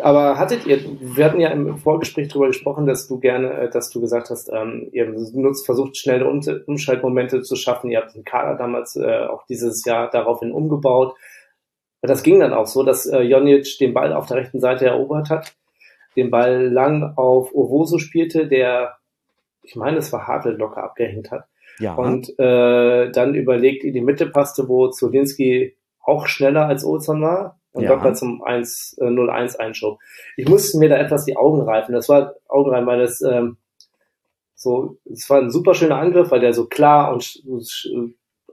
aber 0.00 0.38
hattet 0.38 0.66
ihr, 0.66 0.80
wir 1.00 1.25
hatten 1.25 1.40
ja 1.40 1.50
im 1.50 1.78
Vorgespräch 1.78 2.28
darüber 2.28 2.49
gesprochen, 2.49 2.87
dass 2.87 3.07
du 3.07 3.21
gerne, 3.21 3.52
äh, 3.52 3.71
dass 3.71 3.90
du 3.90 4.00
gesagt 4.00 4.30
hast, 4.30 4.50
ähm, 4.52 4.88
ihr 4.92 5.09
nutzt, 5.09 5.66
versucht 5.66 5.97
schnelle 5.97 6.26
Umschaltmomente 6.66 7.42
zu 7.42 7.54
schaffen. 7.57 7.90
Ihr 7.90 7.99
habt 7.99 8.14
den 8.14 8.25
Kader 8.25 8.57
damals 8.57 8.97
äh, 8.97 9.26
auch 9.26 9.47
dieses 9.47 9.85
Jahr 9.85 10.11
daraufhin 10.11 10.52
umgebaut. 10.52 11.14
Das 12.02 12.23
ging 12.23 12.40
dann 12.40 12.52
auch 12.52 12.67
so, 12.67 12.83
dass 12.83 13.07
äh, 13.07 13.21
Jonic 13.21 13.78
den 13.78 13.93
Ball 13.93 14.12
auf 14.12 14.26
der 14.26 14.38
rechten 14.38 14.61
Seite 14.61 14.87
erobert 14.87 15.31
hat, 15.31 15.55
den 16.17 16.31
Ball 16.31 16.69
lang 16.69 17.14
auf 17.17 17.55
Ovoso 17.55 17.99
spielte, 17.99 18.47
der, 18.47 18.97
ich 19.62 19.76
meine, 19.76 19.99
es 19.99 20.12
war 20.12 20.26
Hartl 20.26 20.50
locker 20.50 20.83
abgehängt 20.83 21.31
hat. 21.31 21.47
Ja. 21.78 21.95
Und 21.95 22.38
äh, 22.38 23.11
dann 23.11 23.35
überlegt, 23.35 23.85
in 23.85 23.95
die 23.95 24.00
Mitte 24.00 24.26
passte, 24.26 24.69
wo 24.69 24.88
Zulinski 24.88 25.76
auch 26.00 26.26
schneller 26.26 26.67
als 26.67 26.85
Olsson 26.85 27.23
war 27.23 27.61
und 27.73 27.85
ja. 27.85 27.90
Doppler 27.90 28.14
zum 28.14 28.43
1, 28.43 28.99
äh, 29.00 29.05
0-1 29.05 29.57
einschob. 29.57 29.99
Ich 30.37 30.49
musste 30.49 30.78
mir 30.78 30.88
da 30.88 30.97
etwas 30.97 31.25
die 31.25 31.37
Augen 31.37 31.62
reifen. 31.62 31.93
Das 31.93 32.09
war 32.09 32.35
Augenreifen, 32.49 32.87
weil 32.87 33.00
das 33.00 33.21
ähm, 33.21 33.59
so, 34.55 34.99
es 35.05 35.28
war 35.31 35.40
ein 35.40 35.50
super 35.50 35.75
schöner 35.75 35.99
Angriff, 35.99 36.31
weil 36.31 36.40
der 36.40 36.52
so 36.52 36.67
klar 36.67 37.12
und 37.12 37.40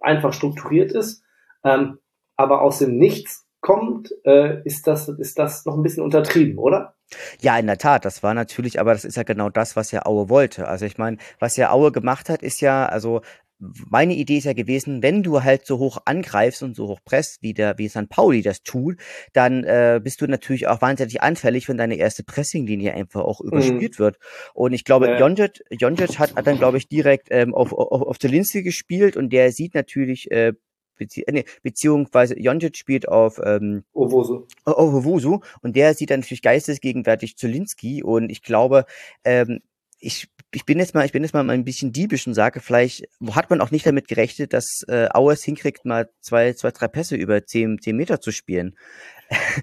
einfach 0.01 0.33
strukturiert 0.33 0.91
ist. 0.91 1.23
Ähm, 1.63 1.97
aber 2.35 2.61
aus 2.61 2.79
dem 2.79 2.97
Nichts 2.97 3.45
kommt, 3.61 4.13
äh, 4.25 4.61
ist 4.63 4.85
das, 4.85 5.09
ist 5.09 5.39
das 5.39 5.65
noch 5.65 5.75
ein 5.75 5.81
bisschen 5.81 6.03
untertrieben, 6.03 6.59
oder? 6.59 6.95
Ja, 7.39 7.57
in 7.57 7.67
der 7.67 7.77
Tat, 7.77 8.05
das 8.05 8.21
war 8.21 8.33
natürlich, 8.33 8.79
aber 8.79 8.93
das 8.93 9.05
ist 9.05 9.17
ja 9.17 9.23
genau 9.23 9.49
das, 9.49 9.75
was 9.75 9.91
ja 9.91 10.05
Aue 10.05 10.29
wollte. 10.29 10.67
Also 10.67 10.85
ich 10.85 10.97
meine, 10.97 11.17
was 11.39 11.57
ja 11.57 11.71
Aue 11.71 11.91
gemacht 11.91 12.29
hat, 12.29 12.43
ist 12.43 12.61
ja, 12.61 12.85
also 12.85 13.21
meine 13.57 14.13
Idee 14.13 14.37
ist 14.37 14.43
ja 14.43 14.53
gewesen, 14.53 15.01
wenn 15.01 15.23
du 15.23 15.43
halt 15.43 15.65
so 15.65 15.79
hoch 15.79 15.97
angreifst 16.05 16.61
und 16.61 16.75
so 16.75 16.87
hoch 16.87 16.99
presst, 17.05 17.41
wie 17.41 17.53
der, 17.53 17.77
wie 17.77 17.87
St. 17.87 18.09
Pauli 18.09 18.41
das 18.41 18.63
tut, 18.63 18.97
dann 19.33 19.63
äh, 19.63 20.01
bist 20.03 20.21
du 20.21 20.27
natürlich 20.27 20.67
auch 20.67 20.81
wahnsinnig 20.81 21.21
anfällig, 21.21 21.69
wenn 21.69 21.77
deine 21.77 21.95
erste 21.95 22.23
Pressinglinie 22.23 22.93
einfach 22.93 23.21
auch 23.21 23.41
mhm. 23.41 23.47
überspielt 23.47 23.97
wird. 23.97 24.17
Und 24.53 24.73
ich 24.73 24.83
glaube, 24.83 25.07
ja. 25.07 25.19
Jonjet, 25.19 25.63
Jonjet 25.71 26.19
hat, 26.19 26.35
hat 26.35 26.47
dann, 26.47 26.57
glaube 26.57 26.77
ich, 26.77 26.89
direkt 26.89 27.29
ähm, 27.31 27.53
auf, 27.55 27.71
auf, 27.71 28.01
auf 28.01 28.19
Zelinski 28.19 28.61
gespielt 28.61 29.15
und 29.15 29.31
der 29.31 29.51
sieht 29.51 29.73
natürlich 29.73 30.29
äh, 30.31 30.53
Bezie 30.97 31.23
äh, 31.27 31.31
nee, 31.31 31.45
beziehungsweise 31.63 32.39
Jonjic 32.39 32.77
spielt 32.77 33.07
auf 33.07 33.39
ähm, 33.43 33.83
Owosu. 33.93 34.47
Owosu 34.65 35.39
und 35.61 35.75
der 35.75 35.93
sieht 35.93 36.09
dann 36.09 36.21
natürlich 36.21 36.41
geistesgegenwärtig 36.41 37.37
Zulinski 37.37 38.03
und 38.03 38.29
ich 38.29 38.41
glaube, 38.41 38.85
ähm, 39.23 39.61
ich, 39.99 40.27
ich 40.51 40.65
bin 40.65 40.79
jetzt 40.79 40.93
mal, 40.93 41.05
ich 41.05 41.11
bin 41.11 41.23
jetzt 41.23 41.33
mal 41.33 41.49
ein 41.49 41.63
bisschen 41.63 41.91
diebisch 41.91 42.27
und 42.27 42.33
sage, 42.33 42.59
vielleicht 42.59 43.07
hat 43.31 43.49
man 43.49 43.61
auch 43.61 43.71
nicht 43.71 43.85
damit 43.85 44.07
gerechnet, 44.07 44.53
dass 44.53 44.83
äh, 44.87 45.07
Auers 45.11 45.43
hinkriegt, 45.43 45.85
mal 45.85 46.09
zwei, 46.21 46.53
zwei, 46.53 46.71
drei 46.71 46.87
Pässe 46.87 47.15
über 47.15 47.45
zehn, 47.45 47.79
zehn 47.81 47.95
Meter 47.95 48.21
zu 48.21 48.31
spielen. 48.31 48.75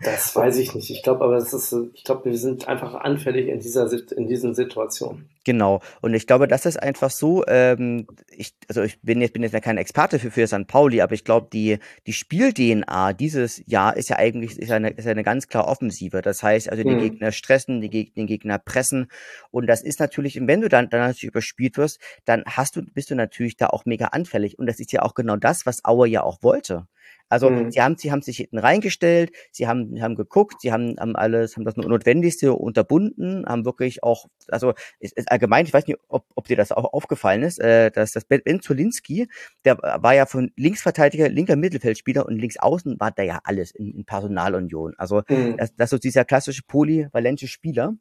Das 0.03 0.35
weiß 0.35 0.59
ich 0.59 0.75
nicht. 0.75 0.91
Ich 0.91 1.03
glaube 1.03 1.25
aber, 1.25 1.37
das 1.37 1.53
ist, 1.53 1.75
ich 1.95 2.05
glaube, 2.05 2.31
wir 2.31 2.39
sind 2.39 2.67
einfach 2.67 2.95
anfällig 2.95 3.49
in 3.49 3.61
dieser, 3.61 3.91
in 4.17 4.27
diesen 4.27 4.55
Situationen. 4.55 5.29
Genau. 5.45 5.81
Und 6.01 6.15
ich 6.15 6.27
glaube, 6.27 6.49
das 6.49 6.67
ist 6.67 6.83
einfach 6.83 7.11
so, 7.11 7.45
ähm, 7.47 8.07
ich, 8.31 8.55
also 8.69 8.83
ich 8.83 9.01
bin 9.03 9.21
jetzt, 9.21 9.33
bin 9.33 9.43
jetzt 9.43 9.53
ja 9.53 9.61
kein 9.61 9.77
Experte 9.77 10.19
für, 10.19 10.31
für 10.31 10.47
St. 10.47 10.67
Pauli, 10.67 11.01
aber 11.01 11.15
ich 11.15 11.25
glaube, 11.25 11.49
die, 11.53 11.79
die 12.07 12.13
Spiel-DNA 12.13 13.13
dieses 13.13 13.63
Jahr 13.67 13.97
ist 13.97 14.09
ja 14.09 14.17
eigentlich, 14.17 14.59
ist 14.59 14.71
eine, 14.71 14.91
ist 14.91 15.07
eine 15.07 15.23
ganz 15.23 15.49
klar 15.49 15.67
Offensive. 15.67 16.23
Das 16.23 16.43
heißt, 16.43 16.69
also 16.71 16.83
die 16.83 16.95
mhm. 16.95 17.01
Gegner 17.01 17.33
stressen, 17.33 17.81
die 17.81 17.91
Gegner, 17.91 18.15
den 18.17 18.27
Gegner 18.27 18.59
pressen. 18.59 19.09
Und 19.51 19.67
das 19.67 19.83
ist 19.83 20.01
natürlich, 20.01 20.39
wenn 20.41 20.61
du 20.61 20.69
dann, 20.69 20.91
dann 20.91 21.01
natürlich 21.01 21.25
überspielt 21.25 21.77
wirst, 21.77 22.01
dann 22.25 22.45
hast 22.47 22.77
du, 22.77 22.83
bist 22.83 23.11
du 23.11 23.15
natürlich 23.15 23.57
da 23.57 23.69
auch 23.69 23.85
mega 23.85 24.07
anfällig. 24.07 24.59
Und 24.59 24.67
das 24.67 24.81
ist 24.81 24.93
ja 24.93 25.03
auch 25.03 25.15
genau 25.15 25.37
das, 25.37 25.67
was 25.67 25.85
Auer 25.85 26.07
ja 26.07 26.23
auch 26.23 26.43
wollte. 26.43 26.87
Also 27.33 27.49
mhm. 27.49 27.71
sie 27.71 27.81
haben, 27.81 27.97
sie 27.97 28.13
haben 28.13 28.21
sich 28.21 28.37
hinten 28.37 28.59
reingestellt, 28.59 29.33
sie 29.53 29.67
haben, 29.67 30.03
haben 30.03 30.17
geguckt, 30.17 30.61
sie 30.61 30.71
haben, 30.71 30.97
haben 30.99 31.17
alles, 31.17 31.57
haben 31.57 31.65
das 31.65 31.79
Notwendigste 31.79 32.53
unterbunden, 32.53 33.47
haben 33.47 33.65
wirklich 33.65 34.03
auch, 34.03 34.27
also 34.49 34.75
ist, 35.01 35.17
ist 35.17 35.33
allgemein, 35.33 35.65
ich 35.65 35.73
weiß 35.73 35.87
nicht, 35.87 35.99
ob, 36.09 36.27
ob 36.35 36.47
dir 36.47 36.59
das 36.59 36.73
auch 36.73 36.93
aufgefallen 36.93 37.43
ist, 37.43 37.59
äh, 37.59 37.91
dass 37.91 38.13
das 38.13 38.27
Ben 38.27 38.61
Zolinski, 38.61 39.29
der 39.65 39.79
war 39.79 40.15
ja 40.15 40.27
von 40.27 40.53
Linksverteidiger, 40.57 41.31
linker 41.31 41.57
Mittelfeldspieler 41.57 42.27
und 42.27 42.37
links 42.37 42.59
außen 42.59 43.01
war 43.01 43.13
da 43.13 43.23
ja 43.23 43.41
alles 43.45 43.71
in, 43.71 43.95
in 43.95 44.05
Personalunion. 44.05 44.93
Also 44.99 45.23
mhm. 45.27 45.57
das, 45.57 45.75
das 45.75 45.95
ist 45.95 46.05
dieser 46.05 46.27
klassische 46.27 46.65
polyvalente 46.69 47.49
Spieler. 47.49 47.95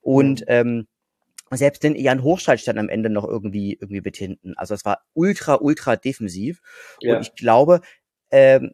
Und 0.00 0.40
mhm. 0.40 0.46
ähm, 0.48 0.86
selbst 1.50 1.82
den 1.82 1.94
Jan 1.94 2.22
Hochscheid 2.22 2.60
stand 2.60 2.78
am 2.78 2.88
Ende 2.88 3.10
noch 3.10 3.24
irgendwie 3.24 3.78
irgendwie 3.80 4.00
mit 4.00 4.16
hinten. 4.16 4.54
Also 4.56 4.74
es 4.74 4.84
war 4.84 5.02
ultra 5.14 5.58
ultra 5.60 5.96
defensiv 5.96 6.60
ja. 7.00 7.16
und 7.16 7.22
ich 7.22 7.34
glaube, 7.34 7.80
ähm, 8.30 8.72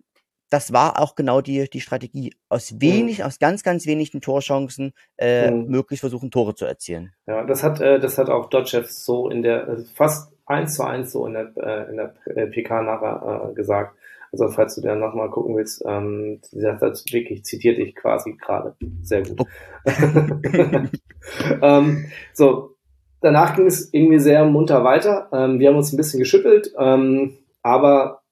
das 0.51 0.73
war 0.73 1.01
auch 1.01 1.17
genau 1.17 1.41
die, 1.41 1.69
die 1.69 1.81
Strategie. 1.81 2.33
Aus 2.49 2.73
mhm. 2.73 2.81
wenig, 2.81 3.19
mhm. 3.19 3.25
aus 3.25 3.39
ganz, 3.39 3.63
ganz 3.63 3.87
wenigen 3.87 4.21
Torchancen 4.21 4.93
äh, 5.19 5.51
mhm. 5.51 5.67
möglichst 5.69 6.01
versuchen, 6.01 6.31
Tore 6.31 6.55
zu 6.55 6.65
erzielen. 6.65 7.13
Ja, 7.27 7.45
das 7.45 7.63
hat, 7.65 7.81
äh, 7.81 7.99
das 7.99 8.19
hat 8.19 8.31
auch 8.31 8.49
Dotchev 8.51 8.89
so 8.89 9.29
in 9.29 9.43
der, 9.43 9.67
also 9.67 9.85
fast 9.95 10.33
eins 10.47 10.75
zu 10.75 10.85
eins 10.85 11.13
so 11.13 11.27
in 11.27 11.33
der, 11.33 11.53
äh, 11.57 11.91
in 11.91 11.97
der 11.97 12.15
äh, 12.27 12.47
PK 12.47 12.83
nachher 12.83 13.51
äh, 13.51 13.55
gesagt. 13.55 13.97
Also 14.31 14.49
falls 14.49 14.75
du 14.75 14.81
da 14.81 14.97
nochmal 14.97 15.31
gucken 15.31 15.57
willst, 15.57 15.85
ähm, 15.87 16.41
das 16.53 16.81
hat 16.81 17.13
wirklich 17.13 17.45
zitiert 17.45 17.79
dich 17.79 17.95
quasi 17.95 18.37
gerade. 18.37 18.77
Sehr 19.03 19.23
gut. 19.23 19.41
Oh. 19.41 19.47
ähm, 21.63 22.07
so, 22.33 22.77
danach 23.21 23.55
ging 23.55 23.67
es 23.67 23.93
irgendwie 23.93 24.19
sehr 24.19 24.45
munter 24.45 24.83
weiter. 24.83 25.29
Ähm, 25.33 25.61
wir 25.61 25.69
haben 25.69 25.77
uns 25.77 25.93
ein 25.93 25.97
bisschen 25.97 26.19
geschüttelt, 26.19 26.73
ähm, 26.79 27.39
aber 27.63 28.24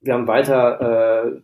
wir 0.00 0.14
haben 0.14 0.26
weiter 0.26 0.80
äh, 0.80 1.40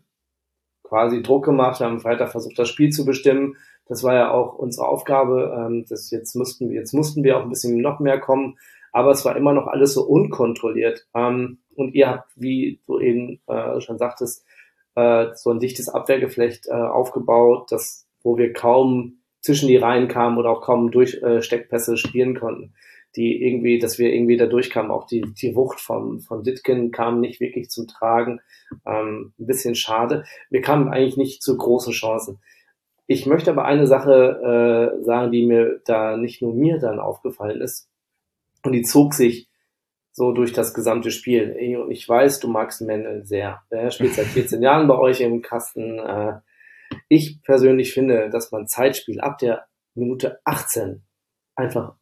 quasi 0.83 1.23
Druck 1.23 1.45
gemacht, 1.45 1.81
haben 1.81 2.05
weiter 2.05 2.27
versucht, 2.27 2.59
das 2.59 2.69
Spiel 2.69 2.91
zu 2.91 3.05
bestimmen. 3.05 3.57
Das 3.87 4.03
war 4.03 4.15
ja 4.15 4.31
auch 4.31 4.55
unsere 4.55 4.89
Aufgabe. 4.89 5.55
Ähm, 5.57 5.85
das 5.89 6.11
jetzt 6.11 6.35
mussten 6.35 6.71
wir, 6.71 6.79
jetzt 6.79 6.93
mussten 6.93 7.25
wir 7.25 7.37
auch 7.37 7.43
ein 7.43 7.51
bisschen 7.51 7.81
noch 7.81 8.01
mehr 8.01 8.21
kommen, 8.21 8.59
aber 8.93 9.11
es 9.11 9.25
war 9.25 9.37
immer 9.37 9.53
noch 9.53 9.67
alles 9.67 9.95
so 9.95 10.05
unkontrolliert. 10.05 11.07
Ähm, 11.15 11.59
und 11.75 11.95
ihr 11.95 12.09
habt, 12.09 12.31
wie 12.37 12.81
du 12.87 13.01
eben 13.01 13.41
äh, 13.49 13.81
schon 13.81 13.99
sagtest, 13.99 14.47
äh, 14.95 15.29
so 15.35 15.51
ein 15.51 15.59
dichtes 15.59 15.89
Abwehrgeflecht 15.89 16.69
äh, 16.69 16.73
aufgebaut, 16.73 17.73
das, 17.73 18.07
wo 18.23 18.39
wir 18.39 18.53
kaum 18.53 19.19
zwischen 19.41 19.69
die 19.69 19.77
Reihen 19.77 20.09
kamen 20.09 20.39
oder 20.39 20.51
auch 20.51 20.63
kaum 20.63 20.91
durch 20.91 21.21
äh, 21.23 21.43
Steckpässe 21.43 21.97
spielen 21.97 22.39
konnten 22.39 22.75
die 23.17 23.43
irgendwie, 23.43 23.79
dass 23.79 23.99
wir 23.99 24.13
irgendwie 24.13 24.37
da 24.37 24.47
durchkamen. 24.47 24.91
Auch 24.91 25.07
die, 25.07 25.23
die 25.23 25.55
Wucht 25.55 25.81
von, 25.81 26.21
von 26.21 26.43
Ditkin 26.43 26.91
kam 26.91 27.21
nicht 27.21 27.41
wirklich 27.41 27.71
zum 27.71 27.87
Tragen. 27.87 28.41
Ähm, 28.87 29.33
ein 29.39 29.47
bisschen 29.47 29.75
schade. 29.75 30.25
Wir 30.51 30.61
kamen 30.61 30.89
eigentlich 30.89 31.17
nicht 31.17 31.43
zu 31.43 31.57
großen 31.57 31.93
Chancen. 31.93 32.41
Ich 33.07 33.27
möchte 33.27 33.51
aber 33.51 33.65
eine 33.65 33.87
Sache 33.87 34.95
äh, 35.01 35.05
sagen, 35.05 35.31
die 35.31 35.47
mir 35.47 35.81
da 35.85 36.17
nicht 36.17 36.43
nur 36.43 36.55
mir 36.55 36.79
dann 36.79 36.99
aufgefallen 36.99 37.61
ist. 37.61 37.89
Und 38.65 38.73
die 38.73 38.83
zog 38.83 39.15
sich 39.15 39.49
so 40.13 40.33
durch 40.33 40.53
das 40.53 40.75
gesamte 40.75 41.11
Spiel. 41.11 41.57
Ich 41.91 42.09
weiß, 42.09 42.41
du 42.41 42.49
magst 42.49 42.81
Mendel 42.81 43.25
sehr. 43.25 43.63
Er 43.69 43.91
spielt 43.91 44.15
seit 44.15 44.27
14 44.27 44.63
Jahren 44.63 44.89
bei 44.89 44.97
euch 44.97 45.21
im 45.21 45.43
Kasten. 45.43 45.99
Äh, 45.99 46.41
ich 47.09 47.43
persönlich 47.43 47.93
finde, 47.93 48.31
dass 48.31 48.53
man 48.53 48.67
Zeitspiel 48.67 49.21
ab 49.21 49.39
der 49.39 49.67
Minute 49.95 50.41
18 50.45 51.03
einfach 51.57 51.97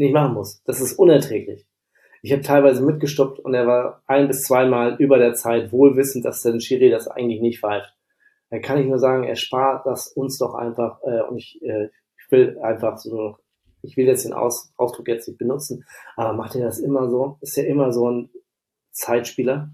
nicht 0.00 0.14
machen 0.14 0.34
muss. 0.34 0.62
Das 0.64 0.80
ist 0.80 0.98
unerträglich. 0.98 1.66
Ich 2.22 2.32
habe 2.32 2.42
teilweise 2.42 2.82
mitgestoppt 2.82 3.38
und 3.38 3.54
er 3.54 3.66
war 3.66 4.02
ein 4.06 4.28
bis 4.28 4.44
zweimal 4.44 4.96
über 4.98 5.18
der 5.18 5.34
Zeit 5.34 5.72
wohlwissend, 5.72 6.24
dass 6.24 6.42
der 6.42 6.58
Schiri 6.60 6.90
das 6.90 7.08
eigentlich 7.08 7.40
nicht 7.40 7.60
pfeift. 7.60 7.96
Da 8.50 8.58
kann 8.58 8.78
ich 8.78 8.86
nur 8.86 8.98
sagen, 8.98 9.24
er 9.24 9.36
spart 9.36 9.86
das 9.86 10.08
uns 10.08 10.38
doch 10.38 10.54
einfach 10.54 11.00
äh, 11.02 11.22
und 11.22 11.38
ich, 11.38 11.62
äh, 11.62 11.88
ich 12.18 12.30
will 12.30 12.58
einfach 12.60 12.98
so, 12.98 13.36
ich 13.82 13.96
will 13.96 14.06
jetzt 14.06 14.24
den 14.24 14.32
Aus, 14.32 14.72
Ausdruck 14.76 15.08
jetzt 15.08 15.28
nicht 15.28 15.38
benutzen, 15.38 15.84
aber 16.16 16.34
macht 16.34 16.56
er 16.56 16.64
das 16.64 16.78
immer 16.78 17.08
so? 17.08 17.38
Ist 17.40 17.56
er 17.56 17.66
immer 17.66 17.92
so 17.92 18.10
ein 18.10 18.30
Zeitspieler? 18.90 19.70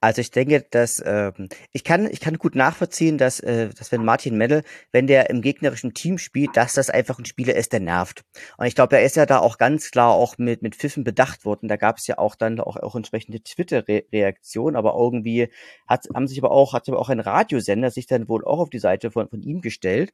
Also 0.00 0.20
ich 0.20 0.30
denke, 0.30 0.64
dass 0.70 1.02
ähm, 1.04 1.48
ich 1.72 1.82
kann 1.82 2.08
ich 2.10 2.20
kann 2.20 2.38
gut 2.38 2.54
nachvollziehen, 2.54 3.18
dass 3.18 3.40
äh, 3.40 3.70
dass 3.76 3.90
wenn 3.90 4.04
Martin 4.04 4.36
Mendel, 4.36 4.62
wenn 4.92 5.08
der 5.08 5.28
im 5.30 5.42
gegnerischen 5.42 5.92
Team 5.92 6.18
spielt, 6.18 6.56
dass 6.56 6.74
das 6.74 6.88
einfach 6.88 7.18
ein 7.18 7.24
Spieler 7.24 7.56
ist, 7.56 7.72
der 7.72 7.80
nervt. 7.80 8.22
Und 8.58 8.66
ich 8.66 8.76
glaube, 8.76 8.96
er 8.96 9.02
ist 9.02 9.16
ja 9.16 9.26
da 9.26 9.38
auch 9.38 9.58
ganz 9.58 9.90
klar 9.90 10.12
auch 10.12 10.38
mit 10.38 10.62
mit 10.62 10.76
Pfiffen 10.76 11.02
bedacht 11.02 11.44
worden. 11.44 11.68
Da 11.68 11.76
gab 11.76 11.98
es 11.98 12.06
ja 12.06 12.18
auch 12.18 12.36
dann 12.36 12.60
auch 12.60 12.76
auch 12.76 12.94
entsprechende 12.94 13.42
Twitter-Reaktionen, 13.42 14.76
aber 14.76 14.94
irgendwie 14.96 15.48
hat 15.88 16.06
haben 16.14 16.28
sich 16.28 16.38
aber 16.38 16.52
auch 16.52 16.74
hat 16.74 16.88
aber 16.88 17.00
auch 17.00 17.08
ein 17.08 17.20
Radiosender 17.20 17.90
sich 17.90 18.06
dann 18.06 18.28
wohl 18.28 18.44
auch 18.44 18.60
auf 18.60 18.70
die 18.70 18.78
Seite 18.78 19.10
von 19.10 19.28
von 19.28 19.42
ihm 19.42 19.60
gestellt. 19.62 20.12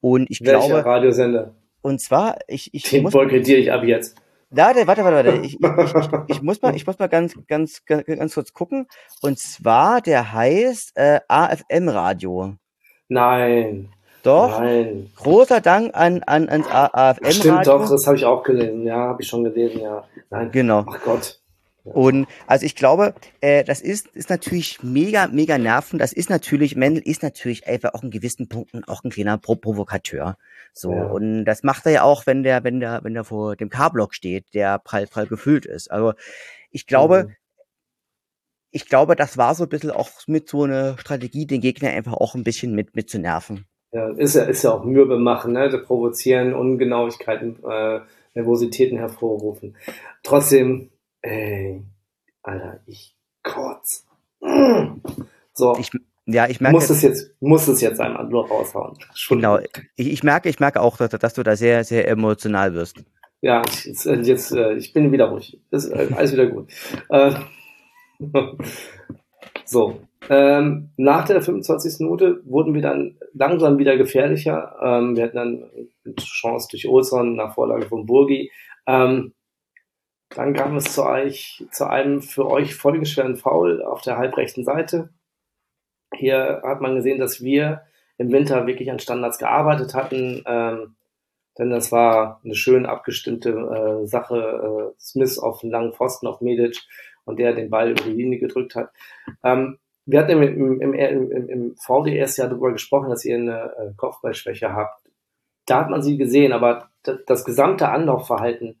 Und 0.00 0.30
ich 0.30 0.40
Welcher 0.40 0.66
glaube 0.66 0.84
Radiosender? 0.84 1.54
Und 1.82 2.00
zwar 2.00 2.38
ich 2.48 2.72
ich 2.72 2.84
den 2.84 3.04
boykottiere 3.04 3.58
ich 3.58 3.70
ab 3.70 3.84
jetzt. 3.84 4.16
Warte, 4.50 4.86
warte, 4.86 5.04
warte, 5.04 5.16
warte. 5.26 5.40
Ich, 5.42 5.54
ich, 5.54 6.36
ich, 6.36 6.42
muss 6.42 6.62
mal, 6.62 6.74
ich 6.76 6.86
muss 6.86 6.98
mal 6.98 7.08
ganz, 7.08 7.34
ganz, 7.48 7.84
ganz, 7.84 8.06
ganz 8.06 8.34
kurz 8.34 8.52
gucken. 8.52 8.86
Und 9.22 9.38
zwar, 9.38 10.00
der 10.00 10.32
heißt 10.32 10.96
äh, 10.96 11.20
AFM 11.28 11.88
Radio. 11.88 12.54
Nein. 13.08 13.88
Doch. 14.22 14.60
Nein. 14.60 15.10
Großer 15.16 15.60
Dank 15.60 15.94
an, 15.94 16.22
an 16.24 16.48
ans 16.48 16.66
AFM 16.68 17.24
Radio. 17.24 17.30
Stimmt 17.30 17.66
doch, 17.66 17.88
das 17.88 18.06
habe 18.06 18.16
ich 18.16 18.24
auch 18.24 18.42
gelesen. 18.42 18.82
Ja, 18.82 18.96
habe 18.96 19.22
ich 19.22 19.28
schon 19.28 19.44
gelesen, 19.44 19.80
ja. 19.80 20.04
Nein. 20.30 20.50
Genau. 20.50 20.84
Ach 20.88 21.00
Gott. 21.04 21.40
Und 21.92 22.26
also 22.46 22.66
ich 22.66 22.74
glaube, 22.74 23.14
äh, 23.40 23.64
das 23.64 23.80
ist, 23.80 24.08
ist 24.08 24.30
natürlich 24.30 24.82
mega, 24.82 25.28
mega 25.28 25.58
nervend. 25.58 26.00
Das 26.00 26.12
ist 26.12 26.30
natürlich, 26.30 26.76
Mendel 26.76 27.02
ist 27.02 27.22
natürlich 27.22 27.66
einfach 27.66 27.94
auch 27.94 28.02
in 28.02 28.10
gewissen 28.10 28.48
Punkten 28.48 28.84
auch 28.84 29.04
ein 29.04 29.10
kleiner 29.10 29.38
Pro 29.38 29.56
Provokateur. 29.56 30.36
So, 30.72 30.92
ja. 30.92 31.06
und 31.06 31.44
das 31.44 31.62
macht 31.62 31.86
er 31.86 31.92
ja 31.92 32.02
auch, 32.02 32.26
wenn 32.26 32.42
der, 32.42 32.64
wenn 32.64 32.80
der, 32.80 33.00
wenn 33.02 33.14
der 33.14 33.24
vor 33.24 33.56
dem 33.56 33.70
K-Block 33.70 34.14
steht, 34.14 34.52
der 34.54 34.78
prall, 34.78 35.06
prall 35.06 35.26
gefüllt 35.26 35.64
ist. 35.64 35.90
Also 35.90 36.12
ich 36.70 36.86
glaube, 36.86 37.24
mhm. 37.24 37.34
ich 38.70 38.86
glaube, 38.88 39.16
das 39.16 39.38
war 39.38 39.54
so 39.54 39.64
ein 39.64 39.68
bisschen 39.68 39.90
auch 39.90 40.10
mit 40.26 40.48
so 40.48 40.64
einer 40.64 40.98
Strategie, 40.98 41.46
den 41.46 41.60
Gegner 41.60 41.90
einfach 41.90 42.12
auch 42.14 42.34
ein 42.34 42.44
bisschen 42.44 42.74
mit, 42.74 42.94
mit 42.94 43.08
zu 43.08 43.18
nerven. 43.18 43.66
Ja, 43.92 44.10
ist 44.10 44.34
ja, 44.34 44.42
ist 44.44 44.62
ja 44.62 44.72
auch 44.72 44.84
mürbe 44.84 45.18
machen, 45.18 45.52
ne? 45.52 45.70
Provozieren, 45.86 46.52
Ungenauigkeiten, 46.52 47.56
äh, 47.64 48.00
Nervositäten 48.34 48.98
hervorrufen. 48.98 49.76
Trotzdem, 50.22 50.90
ey, 51.26 51.82
Alter, 52.42 52.80
ich 52.86 53.16
kotz. 53.42 54.06
Mm. 54.40 55.00
So. 55.52 55.76
Ich, 55.78 55.90
ja, 56.26 56.48
ich 56.48 56.60
merke. 56.60 56.76
Muss 56.76 56.90
es 56.90 57.02
jetzt, 57.02 57.30
muss 57.40 57.68
es 57.68 57.80
jetzt 57.80 58.00
einmal 58.00 58.26
nur 58.26 58.48
raushauen. 58.48 58.96
Genau. 59.28 59.58
Ich, 59.96 60.12
ich 60.12 60.22
merke, 60.22 60.48
ich 60.48 60.60
merke 60.60 60.80
auch, 60.80 60.96
dass, 60.96 61.10
dass 61.10 61.34
du 61.34 61.42
da 61.42 61.56
sehr, 61.56 61.84
sehr 61.84 62.08
emotional 62.08 62.74
wirst. 62.74 63.04
Ja, 63.40 63.62
jetzt, 63.84 64.04
jetzt 64.04 64.52
ich 64.52 64.92
bin 64.92 65.12
wieder 65.12 65.26
ruhig. 65.26 65.60
Das 65.70 65.84
ist 65.84 65.92
alles 65.92 66.32
wieder 66.32 66.46
gut. 66.46 66.70
Äh, 67.10 67.32
so. 69.64 70.00
Ähm, 70.28 70.90
nach 70.96 71.26
der 71.26 71.40
25. 71.40 72.00
Minute 72.00 72.40
wurden 72.44 72.74
wir 72.74 72.82
dann 72.82 73.16
langsam 73.34 73.78
wieder 73.78 73.96
gefährlicher. 73.96 74.76
Ähm, 74.82 75.16
wir 75.16 75.24
hatten 75.24 75.36
dann 75.36 75.70
eine 76.04 76.14
Chance 76.16 76.68
durch 76.70 76.88
Olson 76.88 77.36
nach 77.36 77.54
Vorlage 77.54 77.86
von 77.86 78.06
Burgi. 78.06 78.50
Ähm, 78.88 79.34
dann 80.30 80.54
kam 80.54 80.76
es 80.76 80.92
zu, 80.92 81.04
euch, 81.04 81.64
zu 81.70 81.88
einem 81.88 82.22
für 82.22 82.46
euch 82.48 82.74
folgenschweren 82.74 83.36
Foul 83.36 83.82
auf 83.82 84.02
der 84.02 84.18
halbrechten 84.18 84.64
Seite. 84.64 85.10
Hier 86.14 86.62
hat 86.64 86.80
man 86.80 86.96
gesehen, 86.96 87.18
dass 87.18 87.42
wir 87.42 87.82
im 88.18 88.32
Winter 88.32 88.66
wirklich 88.66 88.90
an 88.90 88.98
Standards 88.98 89.38
gearbeitet 89.38 89.94
hatten. 89.94 90.42
Ähm, 90.46 90.96
denn 91.58 91.70
das 91.70 91.90
war 91.90 92.40
eine 92.44 92.54
schön 92.54 92.86
abgestimmte 92.86 93.50
äh, 93.50 94.06
Sache. 94.06 94.92
Äh, 94.94 95.00
Smith 95.00 95.38
auf 95.38 95.62
einen 95.62 95.72
langen 95.72 95.92
Pfosten 95.92 96.26
auf 96.26 96.40
Medic 96.40 96.78
und 97.24 97.38
der 97.38 97.54
den 97.54 97.70
Ball 97.70 97.90
über 97.90 98.02
die 98.02 98.12
Linie 98.12 98.38
gedrückt 98.38 98.74
hat. 98.74 98.90
Ähm, 99.42 99.78
wir 100.04 100.20
hatten 100.20 100.30
im, 100.30 100.80
im, 100.80 100.94
im, 100.94 101.48
im 101.48 101.76
VDS 101.76 102.36
ja 102.36 102.46
darüber 102.46 102.72
gesprochen, 102.72 103.10
dass 103.10 103.24
ihr 103.24 103.36
eine 103.36 103.72
äh, 103.76 103.92
Kopfballschwäche 103.96 104.72
habt. 104.72 105.02
Da 105.66 105.80
hat 105.80 105.90
man 105.90 106.02
sie 106.02 106.16
gesehen, 106.16 106.52
aber 106.52 106.90
das 107.26 107.44
gesamte 107.44 107.88
Anlaufverhalten 107.88 108.80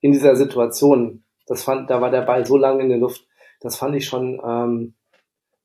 in 0.00 0.12
dieser 0.12 0.36
Situation, 0.36 1.24
das 1.46 1.64
fand, 1.64 1.90
da 1.90 2.00
war 2.00 2.10
der 2.10 2.22
Ball 2.22 2.46
so 2.46 2.56
lange 2.56 2.82
in 2.82 2.88
der 2.88 2.98
Luft, 2.98 3.26
das 3.60 3.76
fand 3.76 3.94
ich 3.94 4.06
schon 4.06 4.40
ähm, 4.44 4.94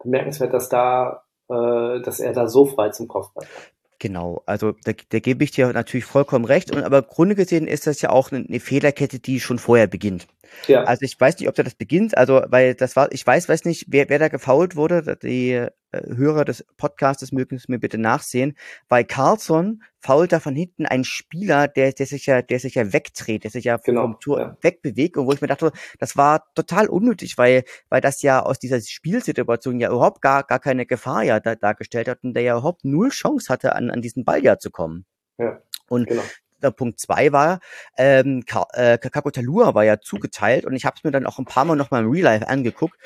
bemerkenswert, 0.04 0.54
dass 0.54 0.70
da, 0.70 1.24
äh, 1.50 2.02
dass 2.02 2.20
er 2.20 2.34
da 2.34 2.48
so 2.48 2.66
frei 2.66 2.90
zum 2.90 3.08
Kopfball 3.08 3.44
war. 3.46 3.64
Genau, 4.00 4.44
also 4.46 4.74
da, 4.84 4.92
da 5.10 5.20
gebe 5.20 5.44
ich 5.44 5.52
dir 5.52 5.72
natürlich 5.72 6.06
vollkommen 6.06 6.46
recht. 6.46 6.70
Und 6.72 6.84
aber 6.84 7.02
Grunde 7.02 7.34
gesehen 7.34 7.66
ist 7.66 7.88
das 7.88 8.02
ja 8.02 8.10
auch 8.10 8.32
eine, 8.32 8.46
eine 8.46 8.60
Fehlerkette, 8.60 9.20
die 9.20 9.40
schon 9.40 9.58
vorher 9.58 9.88
beginnt. 9.88 10.28
Ja. 10.68 10.84
Also 10.84 11.04
ich 11.04 11.20
weiß 11.20 11.40
nicht, 11.40 11.50
ob 11.50 11.56
da 11.56 11.64
das 11.64 11.76
beginnt, 11.76 12.18
also 12.18 12.42
weil 12.48 12.76
das 12.76 12.96
war, 12.96 13.12
ich 13.12 13.26
weiß, 13.26 13.50
weiß 13.50 13.66
nicht, 13.66 13.86
wer, 13.90 14.10
wer 14.10 14.20
da 14.20 14.28
gefault 14.28 14.76
wurde. 14.76 15.18
Die 15.22 15.52
äh, 15.52 15.70
Hörer 15.92 16.46
des 16.46 16.66
Podcasts 16.78 17.32
mögen 17.32 17.56
es 17.56 17.68
mir 17.68 17.80
bitte 17.80 17.98
nachsehen. 17.98 18.56
Weil 18.90 19.06
Carlson 19.06 19.84
fault 20.00 20.32
da 20.32 20.40
von 20.40 20.56
hinten 20.56 20.86
einen 20.86 21.04
Spieler, 21.04 21.68
der, 21.68 21.92
der 21.94 22.06
sich 22.06 22.26
ja, 22.26 22.42
der 22.42 22.60
sich 22.60 22.76
ja 22.76 22.94
wegdreht, 22.94 23.44
der 23.44 23.52
sich 23.52 23.66
ja 23.66 23.78
genau, 23.78 24.02
vom 24.02 24.20
Tor 24.20 24.40
ja. 24.40 24.58
wegbewegt 24.62 25.18
und 25.18 25.26
wo 25.26 25.32
ich 25.32 25.42
mir 25.42 25.48
dachte, 25.48 25.72
das 26.00 26.16
war 26.18 26.46
total 26.54 26.88
unnötig, 26.88 27.38
weil, 27.38 27.64
weil 27.90 28.02
das 28.02 28.22
ja 28.22 28.42
aus 28.42 28.60
dieser 28.60 28.82
Spielsituation 28.82 29.80
ja 29.80 29.90
überhaupt 29.90 30.22
gar, 30.22 30.44
gar 30.44 30.60
keine 30.60 30.86
Gefahr 30.86 31.24
ja 31.24 31.40
da, 31.40 31.56
dargestellt 31.56 32.08
hat 32.08 32.24
und 32.24 32.34
der 32.34 32.44
ja 32.44 32.54
überhaupt 32.54 32.86
null 32.86 33.10
Chance 33.10 33.52
hatte, 33.52 33.76
an, 33.76 33.90
an 33.90 34.02
diesen 34.02 34.26
Ball 34.26 34.44
ja 34.44 34.60
zu 34.60 34.72
kommen. 34.72 35.06
Ja. 35.38 35.62
Und 35.88 36.08
genau 36.08 36.24
der 36.66 36.72
Punkt 36.72 37.00
zwei 37.00 37.32
war, 37.32 37.60
ähm, 37.98 38.44
äh, 38.74 38.98
Kakotalua 38.98 39.74
war 39.74 39.84
ja 39.84 40.00
zugeteilt 40.00 40.66
und 40.66 40.76
ich 40.76 40.86
habe 40.86 40.96
es 40.98 41.04
mir 41.04 41.12
dann 41.12 41.26
auch 41.26 41.40
ein 41.40 41.46
paar 41.46 41.66
Mal 41.66 41.76
nochmal 41.76 42.04
im 42.04 42.12
Real 42.12 42.24
Life 42.24 42.48
angeguckt, 42.48 42.98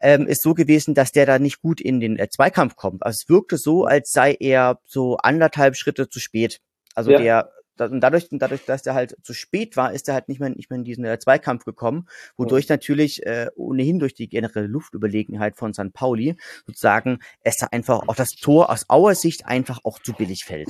ähm, 0.00 0.26
ist 0.26 0.42
so 0.42 0.54
gewesen, 0.54 0.94
dass 0.94 1.12
der 1.12 1.26
da 1.26 1.38
nicht 1.38 1.60
gut 1.60 1.80
in 1.80 2.00
den 2.00 2.18
äh, 2.18 2.28
Zweikampf 2.28 2.76
kommt. 2.76 3.04
Also 3.04 3.18
es 3.22 3.28
wirkte 3.28 3.58
so, 3.58 3.84
als 3.84 4.10
sei 4.10 4.36
er 4.38 4.80
so 4.84 5.16
anderthalb 5.18 5.76
Schritte 5.76 6.08
zu 6.08 6.20
spät. 6.20 6.60
Also 6.94 7.12
ja. 7.12 7.18
der 7.18 7.50
und 7.80 8.00
dadurch, 8.00 8.26
dadurch, 8.30 8.64
dass 8.64 8.84
er 8.86 8.94
halt 8.94 9.16
zu 9.22 9.34
spät 9.34 9.76
war, 9.76 9.92
ist 9.92 10.08
er 10.08 10.14
halt 10.14 10.28
nicht 10.28 10.40
mehr, 10.40 10.50
nicht 10.50 10.70
mehr 10.70 10.78
in 10.78 10.84
diesen 10.84 11.04
äh, 11.04 11.18
Zweikampf 11.18 11.64
gekommen, 11.64 12.08
wodurch 12.36 12.66
ja. 12.66 12.74
natürlich 12.74 13.24
äh, 13.24 13.48
ohnehin 13.54 13.98
durch 13.98 14.14
die 14.14 14.28
generelle 14.28 14.66
Luftüberlegenheit 14.66 15.56
von 15.56 15.74
St. 15.74 15.92
Pauli 15.92 16.36
sozusagen 16.66 17.20
es 17.42 17.56
da 17.56 17.68
einfach 17.70 18.08
auch 18.08 18.16
das 18.16 18.30
Tor 18.30 18.70
aus 18.70 18.86
Auer 18.88 19.14
Sicht 19.14 19.46
einfach 19.46 19.80
auch 19.84 19.98
zu 20.00 20.12
billig 20.12 20.44
fällt. 20.44 20.68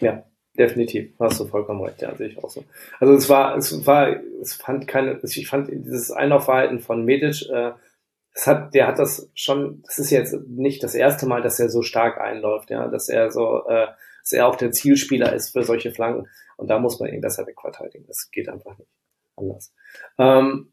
Ja, 0.00 0.24
Definitiv, 0.56 1.12
hast 1.18 1.40
du 1.40 1.46
vollkommen 1.46 1.82
recht, 1.82 2.00
ja, 2.00 2.14
sehe 2.14 2.28
ich 2.28 2.38
auch 2.38 2.48
so. 2.48 2.62
Also 3.00 3.14
es 3.14 3.28
war, 3.28 3.56
es 3.56 3.86
war, 3.86 4.14
es 4.40 4.54
fand 4.54 4.86
keine, 4.86 5.18
ich 5.22 5.48
fand 5.48 5.68
dieses 5.68 6.12
Einlaufverhalten 6.12 6.78
von 6.78 7.04
Medic, 7.04 7.48
äh, 7.50 7.72
es 8.34 8.46
hat, 8.46 8.74
der 8.74 8.88
hat 8.88 8.98
das 8.98 9.30
schon, 9.34 9.82
das 9.82 9.98
ist 9.98 10.10
jetzt 10.10 10.34
nicht 10.48 10.82
das 10.82 10.94
erste 10.94 11.26
Mal, 11.26 11.42
dass 11.42 11.58
er 11.58 11.68
so 11.70 11.82
stark 11.82 12.20
einläuft, 12.20 12.70
ja, 12.70 12.88
dass 12.88 13.08
er 13.08 13.30
so, 13.30 13.64
äh, 13.66 13.86
dass 14.22 14.32
er 14.32 14.48
auch 14.48 14.56
der 14.56 14.72
Zielspieler 14.72 15.32
ist 15.32 15.50
für 15.50 15.62
solche 15.62 15.92
Flanken. 15.92 16.28
Und 16.56 16.68
da 16.68 16.78
muss 16.78 16.98
man 16.98 17.12
ihn 17.12 17.20
besser 17.20 17.46
wegverteidigen. 17.46 18.06
Das 18.06 18.30
geht 18.30 18.48
einfach 18.48 18.76
nicht 18.76 18.90
anders. 19.36 19.72
Ähm, 20.18 20.72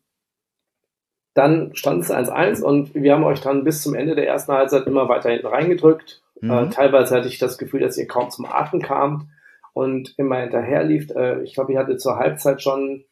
dann 1.33 1.75
stand 1.75 2.03
es 2.03 2.11
1-1 2.11 2.61
und 2.61 2.93
wir 2.93 3.13
haben 3.13 3.23
euch 3.23 3.41
dann 3.41 3.63
bis 3.63 3.81
zum 3.81 3.95
Ende 3.95 4.15
der 4.15 4.27
ersten 4.27 4.51
Halbzeit 4.51 4.85
immer 4.87 5.07
weiter 5.07 5.29
hinten 5.29 5.47
reingedrückt. 5.47 6.21
Mhm. 6.41 6.51
Äh, 6.51 6.69
teilweise 6.69 7.15
hatte 7.15 7.27
ich 7.27 7.37
das 7.37 7.57
Gefühl, 7.57 7.81
dass 7.81 7.97
ihr 7.97 8.07
kaum 8.07 8.29
zum 8.31 8.45
Atmen 8.45 8.81
kamt 8.81 9.25
und 9.73 10.13
immer 10.17 10.39
hinterher 10.39 10.83
lief. 10.83 11.09
Äh, 11.11 11.41
ich 11.43 11.53
glaube, 11.53 11.71
ich 11.71 11.77
hatte 11.77 11.97
zur 11.97 12.17
Halbzeit 12.17 12.61
schon 12.61 13.05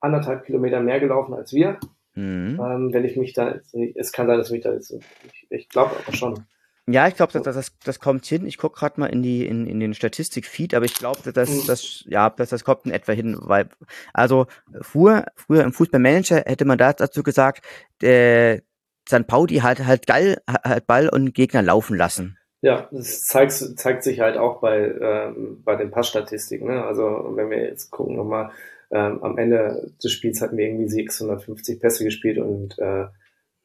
anderthalb 0.00 0.44
Kilometer 0.44 0.80
mehr 0.80 1.00
gelaufen 1.00 1.34
als 1.34 1.52
wir. 1.52 1.78
Mhm. 2.14 2.60
Ähm, 2.60 2.92
wenn 2.92 3.04
ich 3.04 3.16
mich 3.16 3.32
da, 3.32 3.60
es 3.94 4.12
kann 4.12 4.26
sein, 4.26 4.38
dass 4.38 4.50
mich 4.50 4.62
da 4.62 4.72
jetzt, 4.72 4.90
ich, 4.90 5.46
ich 5.50 5.68
glaube 5.68 5.96
aber 5.96 6.16
schon. 6.16 6.44
Ja, 6.90 7.06
ich 7.06 7.16
glaube, 7.16 7.32
das, 7.32 7.42
das, 7.42 7.78
das 7.84 8.00
kommt 8.00 8.24
hin. 8.24 8.46
Ich 8.46 8.56
gucke 8.56 8.78
gerade 8.78 8.98
mal 8.98 9.06
in 9.06 9.22
die 9.22 9.46
in, 9.46 9.66
in 9.66 9.78
den 9.78 9.92
Statistik-Feed, 9.92 10.74
aber 10.74 10.86
ich 10.86 10.94
glaube, 10.94 11.32
dass 11.32 11.50
mhm. 11.50 11.66
das 11.66 12.04
ja, 12.06 12.30
dass 12.30 12.48
das 12.48 12.64
kommt 12.64 12.86
in 12.86 12.92
etwa 12.92 13.12
hin, 13.12 13.36
weil 13.38 13.68
also 14.14 14.46
früher 14.80 15.26
früher 15.36 15.64
im 15.64 15.72
Fußballmanager 15.72 16.44
hätte 16.46 16.64
man 16.64 16.78
da 16.78 16.94
dazu 16.94 17.22
gesagt, 17.22 17.62
der 18.00 18.62
St. 19.06 19.26
Pauli 19.26 19.56
hat 19.56 19.84
halt 19.84 20.06
geil 20.06 20.38
halt 20.48 20.86
Ball 20.86 21.10
und 21.10 21.34
Gegner 21.34 21.62
laufen 21.62 21.96
lassen. 21.96 22.37
Ja, 22.60 22.88
das 22.90 23.22
zeigt, 23.22 23.52
zeigt 23.52 24.02
sich 24.02 24.20
halt 24.20 24.36
auch 24.36 24.60
bei, 24.60 24.92
ähm, 25.00 25.62
bei 25.64 25.76
den 25.76 25.90
Passstatistiken. 25.90 26.66
Ne? 26.66 26.84
Also 26.84 27.32
wenn 27.34 27.50
wir 27.50 27.62
jetzt 27.62 27.90
gucken 27.90 28.16
nochmal, 28.16 28.50
ähm, 28.90 29.22
am 29.22 29.38
Ende 29.38 29.92
des 30.02 30.12
Spiels 30.12 30.40
hatten 30.40 30.56
wir 30.56 30.66
irgendwie 30.66 30.88
650 30.88 31.80
Pässe 31.80 32.04
gespielt 32.04 32.38
und 32.38 32.78
äh, 32.78 33.06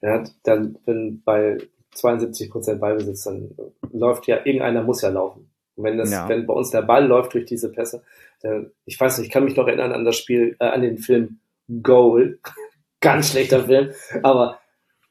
ja, 0.01 0.23
dann 0.43 0.77
wenn 0.85 1.23
bei 1.23 1.57
72 1.95 2.51
Prozent 2.51 2.81
Ballbesitz, 2.81 3.23
dann 3.23 3.55
läuft 3.91 4.27
ja, 4.27 4.37
irgendeiner 4.43 4.83
muss 4.83 5.01
ja 5.01 5.09
laufen. 5.09 5.49
Und 5.75 5.85
wenn 5.85 5.97
das, 5.97 6.11
ja. 6.11 6.27
wenn 6.27 6.45
bei 6.45 6.53
uns 6.53 6.71
der 6.71 6.81
Ball 6.81 7.05
läuft 7.05 7.33
durch 7.33 7.45
diese 7.45 7.71
Pässe, 7.71 8.03
dann, 8.41 8.71
ich 8.85 8.99
weiß 8.99 9.17
nicht, 9.17 9.27
ich 9.27 9.33
kann 9.33 9.45
mich 9.45 9.55
noch 9.55 9.67
erinnern 9.67 9.93
an 9.93 10.05
das 10.05 10.17
Spiel, 10.17 10.55
äh, 10.59 10.65
an 10.65 10.81
den 10.81 10.97
Film 10.97 11.39
Goal. 11.81 12.39
Ganz 12.99 13.31
schlechter 13.31 13.65
Film, 13.65 13.91
aber 14.21 14.59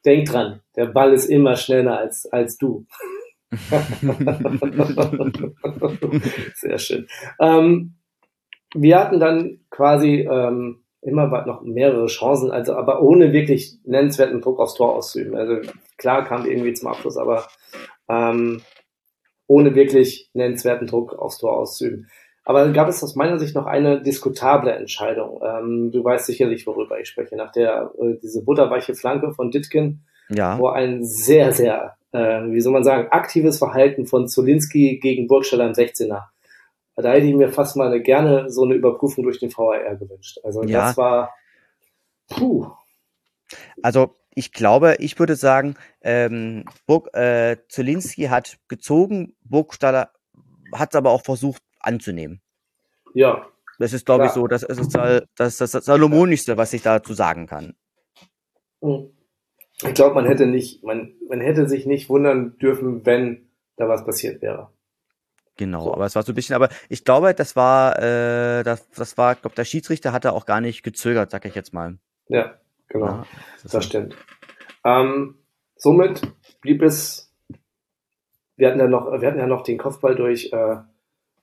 denk 0.03 0.27
dran, 0.27 0.61
der 0.75 0.87
Ball 0.87 1.13
ist 1.13 1.27
immer 1.27 1.55
schneller 1.55 1.99
als, 1.99 2.25
als 2.25 2.57
du. 2.57 2.87
Sehr 6.55 6.77
schön. 6.77 7.07
Ähm, 7.39 7.95
wir 8.75 8.99
hatten 8.99 9.19
dann 9.19 9.59
quasi 9.69 10.27
ähm, 10.29 10.83
immer 11.01 11.45
noch 11.45 11.61
mehrere 11.61 12.07
Chancen, 12.07 12.51
also 12.51 12.75
aber 12.75 13.01
ohne 13.01 13.33
wirklich 13.33 13.77
nennenswerten 13.83 14.41
Druck 14.41 14.59
aufs 14.59 14.75
Tor 14.75 14.95
auszuüben. 14.95 15.35
Also 15.35 15.69
klar 15.97 16.25
kam 16.25 16.45
irgendwie 16.45 16.73
zum 16.73 16.89
Abschluss, 16.89 17.17
aber 17.17 17.47
ähm, 18.09 18.61
ohne 19.47 19.75
wirklich 19.75 20.29
nennenswerten 20.33 20.87
Druck 20.87 21.13
aufs 21.13 21.37
Tor 21.37 21.57
auszuüben. 21.57 22.09
Aber 22.45 22.69
gab 22.71 22.89
es 22.89 23.03
aus 23.03 23.15
meiner 23.15 23.39
Sicht 23.39 23.55
noch 23.55 23.65
eine 23.65 24.01
diskutable 24.01 24.71
Entscheidung. 24.71 25.41
Ähm, 25.41 25.91
du 25.91 26.03
weißt 26.03 26.25
sicherlich, 26.25 26.67
worüber 26.67 26.99
ich 26.99 27.07
spreche. 27.07 27.37
Nach 27.37 27.51
der 27.51 27.91
äh, 28.01 28.15
diese 28.21 28.43
butterweiche 28.43 28.95
Flanke 28.95 29.33
von 29.33 29.49
Ditkin, 29.49 30.01
ja. 30.29 30.59
wo 30.59 30.67
ein 30.67 31.05
sehr, 31.05 31.53
sehr 31.53 31.95
äh, 32.13 32.51
wie 32.51 32.61
soll 32.61 32.71
man 32.71 32.83
sagen, 32.83 33.09
aktives 33.09 33.57
Verhalten 33.57 34.05
von 34.05 34.27
Zolinski 34.27 34.99
gegen 35.01 35.27
Burgstaller 35.27 35.65
im 35.65 35.73
16er. 35.73 36.25
Da 36.95 37.11
hätte 37.11 37.25
ich 37.25 37.33
mir 37.33 37.49
fast 37.49 37.75
mal 37.75 37.87
eine, 37.87 38.01
gerne 38.01 38.51
so 38.51 38.63
eine 38.63 38.75
Überprüfung 38.75 39.23
durch 39.23 39.39
den 39.39 39.51
VAR 39.51 39.95
gewünscht. 39.95 40.37
Also 40.43 40.63
ja. 40.63 40.87
das 40.87 40.97
war, 40.97 41.33
puh. 42.29 42.67
Also 43.81 44.15
ich 44.35 44.51
glaube, 44.51 44.95
ich 44.99 45.17
würde 45.17 45.35
sagen, 45.35 45.75
ähm, 46.01 46.65
Burg, 46.85 47.09
äh, 47.15 47.57
Zolinski 47.67 48.25
hat 48.25 48.57
gezogen, 48.67 49.35
Burgstaller 49.43 50.11
hat 50.73 50.93
es 50.93 50.95
aber 50.95 51.11
auch 51.11 51.23
versucht 51.23 51.63
anzunehmen. 51.79 52.41
Ja. 53.15 53.47
Das 53.79 53.91
ist, 53.91 54.05
glaube 54.05 54.27
ich, 54.27 54.31
so, 54.31 54.47
das 54.47 54.61
ist 54.61 54.95
das, 54.95 55.23
das, 55.35 55.57
das 55.57 55.71
Salomonischste, 55.71 56.57
was 56.57 56.73
ich 56.73 56.83
dazu 56.83 57.15
sagen 57.15 57.47
kann. 57.47 57.73
Mhm 58.81 59.09
ich 59.81 59.93
glaube, 59.93 60.15
man 60.15 60.25
hätte 60.25 60.45
nicht, 60.45 60.83
man, 60.83 61.13
man 61.27 61.41
hätte 61.41 61.67
sich 61.67 61.85
nicht 61.85 62.09
wundern 62.09 62.57
dürfen, 62.57 63.05
wenn 63.05 63.49
da 63.75 63.89
was 63.89 64.05
passiert 64.05 64.41
wäre. 64.41 64.69
Genau, 65.57 65.83
so. 65.83 65.93
aber 65.93 66.05
es 66.05 66.15
war 66.15 66.23
so 66.23 66.31
ein 66.31 66.35
bisschen, 66.35 66.55
aber 66.55 66.69
ich 66.89 67.05
glaube, 67.05 67.33
das 67.33 67.55
war, 67.55 67.99
äh, 67.99 68.63
das, 68.63 68.89
das 68.91 69.17
war, 69.17 69.33
ich 69.33 69.41
glaube, 69.41 69.55
der 69.55 69.65
Schiedsrichter 69.65 70.11
hatte 70.11 70.33
auch 70.33 70.45
gar 70.45 70.61
nicht 70.61 70.83
gezögert, 70.83 71.31
sag 71.31 71.45
ich 71.45 71.53
jetzt 71.53 71.73
mal. 71.73 71.97
Ja, 72.27 72.55
genau, 72.87 73.05
ja, 73.05 73.25
das, 73.61 73.71
das 73.71 73.85
stimmt. 73.85 74.15
Ähm, 74.83 75.35
somit 75.75 76.21
blieb 76.61 76.81
es, 76.81 77.31
wir 78.55 78.69
hatten 78.69 78.79
ja 78.79 78.87
noch, 78.87 79.11
wir 79.11 79.27
hatten 79.27 79.39
ja 79.39 79.47
noch 79.47 79.63
den 79.63 79.77
Kopfball 79.77 80.15
durch, 80.15 80.51
äh, 80.53 80.77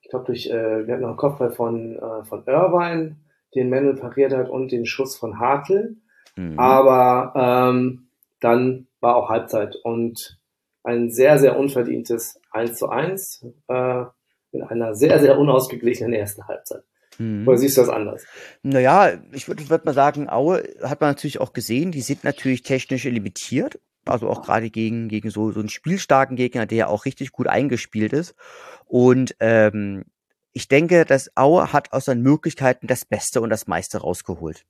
ich 0.02 0.08
glaube 0.10 0.26
durch, 0.26 0.48
äh, 0.48 0.86
wir 0.86 0.94
hatten 0.94 1.02
noch 1.02 1.10
einen 1.10 1.16
Kopfball 1.16 1.52
von, 1.52 1.96
äh, 1.96 2.24
von 2.24 2.44
Irvine, 2.46 3.16
den 3.54 3.68
Mendel 3.68 3.94
pariert 3.94 4.32
hat 4.32 4.48
und 4.48 4.72
den 4.72 4.86
Schuss 4.86 5.16
von 5.16 5.38
Hartl. 5.38 5.96
Mhm. 6.36 6.58
Aber 6.58 7.32
ähm, 7.36 8.09
dann 8.40 8.88
war 9.00 9.16
auch 9.16 9.28
Halbzeit 9.28 9.76
und 9.84 10.38
ein 10.82 11.10
sehr, 11.10 11.38
sehr 11.38 11.58
unverdientes 11.58 12.40
1 12.50 12.78
zu 12.78 12.88
1 12.88 13.46
äh, 13.68 14.04
in 14.52 14.62
einer 14.62 14.94
sehr, 14.94 15.18
sehr 15.20 15.38
unausgeglichenen 15.38 16.12
ersten 16.12 16.46
Halbzeit. 16.48 16.82
Mhm. 17.18 17.46
Oder 17.46 17.58
siehst 17.58 17.76
du 17.76 17.82
das 17.82 17.90
anders? 17.90 18.24
Naja, 18.62 19.12
ich 19.32 19.46
würde 19.46 19.68
würd 19.68 19.84
mal 19.84 19.94
sagen, 19.94 20.28
Aue 20.28 20.62
hat 20.82 21.00
man 21.00 21.10
natürlich 21.10 21.40
auch 21.40 21.52
gesehen, 21.52 21.92
die 21.92 22.00
sind 22.00 22.24
natürlich 22.24 22.62
technisch 22.62 23.04
limitiert. 23.04 23.78
Also 24.06 24.28
auch 24.30 24.42
gerade 24.42 24.70
gegen, 24.70 25.08
gegen 25.08 25.30
so, 25.30 25.52
so 25.52 25.60
einen 25.60 25.68
spielstarken 25.68 26.34
Gegner, 26.36 26.64
der 26.64 26.78
ja 26.78 26.86
auch 26.86 27.04
richtig 27.04 27.32
gut 27.32 27.46
eingespielt 27.46 28.14
ist. 28.14 28.34
Und 28.86 29.36
ähm, 29.40 30.04
ich 30.52 30.68
denke, 30.68 31.04
dass 31.04 31.30
Aue 31.36 31.72
hat 31.72 31.92
aus 31.92 32.06
seinen 32.06 32.22
Möglichkeiten 32.22 32.86
das 32.86 33.04
Beste 33.04 33.42
und 33.42 33.50
das 33.50 33.66
meiste 33.66 33.98
rausgeholt. 33.98 34.64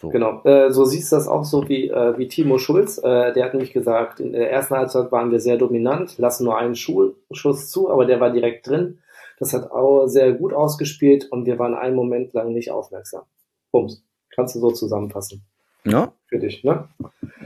So. 0.00 0.10
Genau, 0.10 0.42
äh, 0.44 0.70
so 0.70 0.84
siehst 0.84 1.10
du 1.12 1.16
das 1.16 1.28
auch 1.28 1.44
so 1.44 1.68
wie, 1.68 1.88
äh, 1.88 2.18
wie 2.18 2.28
Timo 2.28 2.58
Schulz. 2.58 2.98
Äh, 2.98 3.32
der 3.32 3.44
hat 3.44 3.54
nämlich 3.54 3.72
gesagt, 3.72 4.20
in 4.20 4.32
der 4.32 4.50
ersten 4.52 4.76
Halbzeit 4.76 5.10
waren 5.10 5.30
wir 5.30 5.40
sehr 5.40 5.56
dominant, 5.56 6.18
lassen 6.18 6.44
nur 6.44 6.58
einen 6.58 6.74
Schuh, 6.74 7.12
Schuss 7.30 7.70
zu, 7.70 7.90
aber 7.90 8.04
der 8.04 8.20
war 8.20 8.30
direkt 8.30 8.66
drin. 8.66 8.98
Das 9.38 9.54
hat 9.54 9.70
Aue 9.70 10.08
sehr 10.08 10.32
gut 10.32 10.52
ausgespielt 10.52 11.30
und 11.30 11.46
wir 11.46 11.58
waren 11.58 11.74
einen 11.74 11.96
Moment 11.96 12.32
lang 12.34 12.52
nicht 12.52 12.70
aufmerksam. 12.70 13.22
Bums. 13.70 14.04
Kannst 14.34 14.54
du 14.54 14.60
so 14.60 14.70
zusammenfassen. 14.70 15.42
Ja. 15.84 16.12
Für 16.26 16.38
dich, 16.38 16.64
ne? 16.64 16.88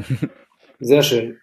Sehr 0.81 1.03
schön. 1.03 1.39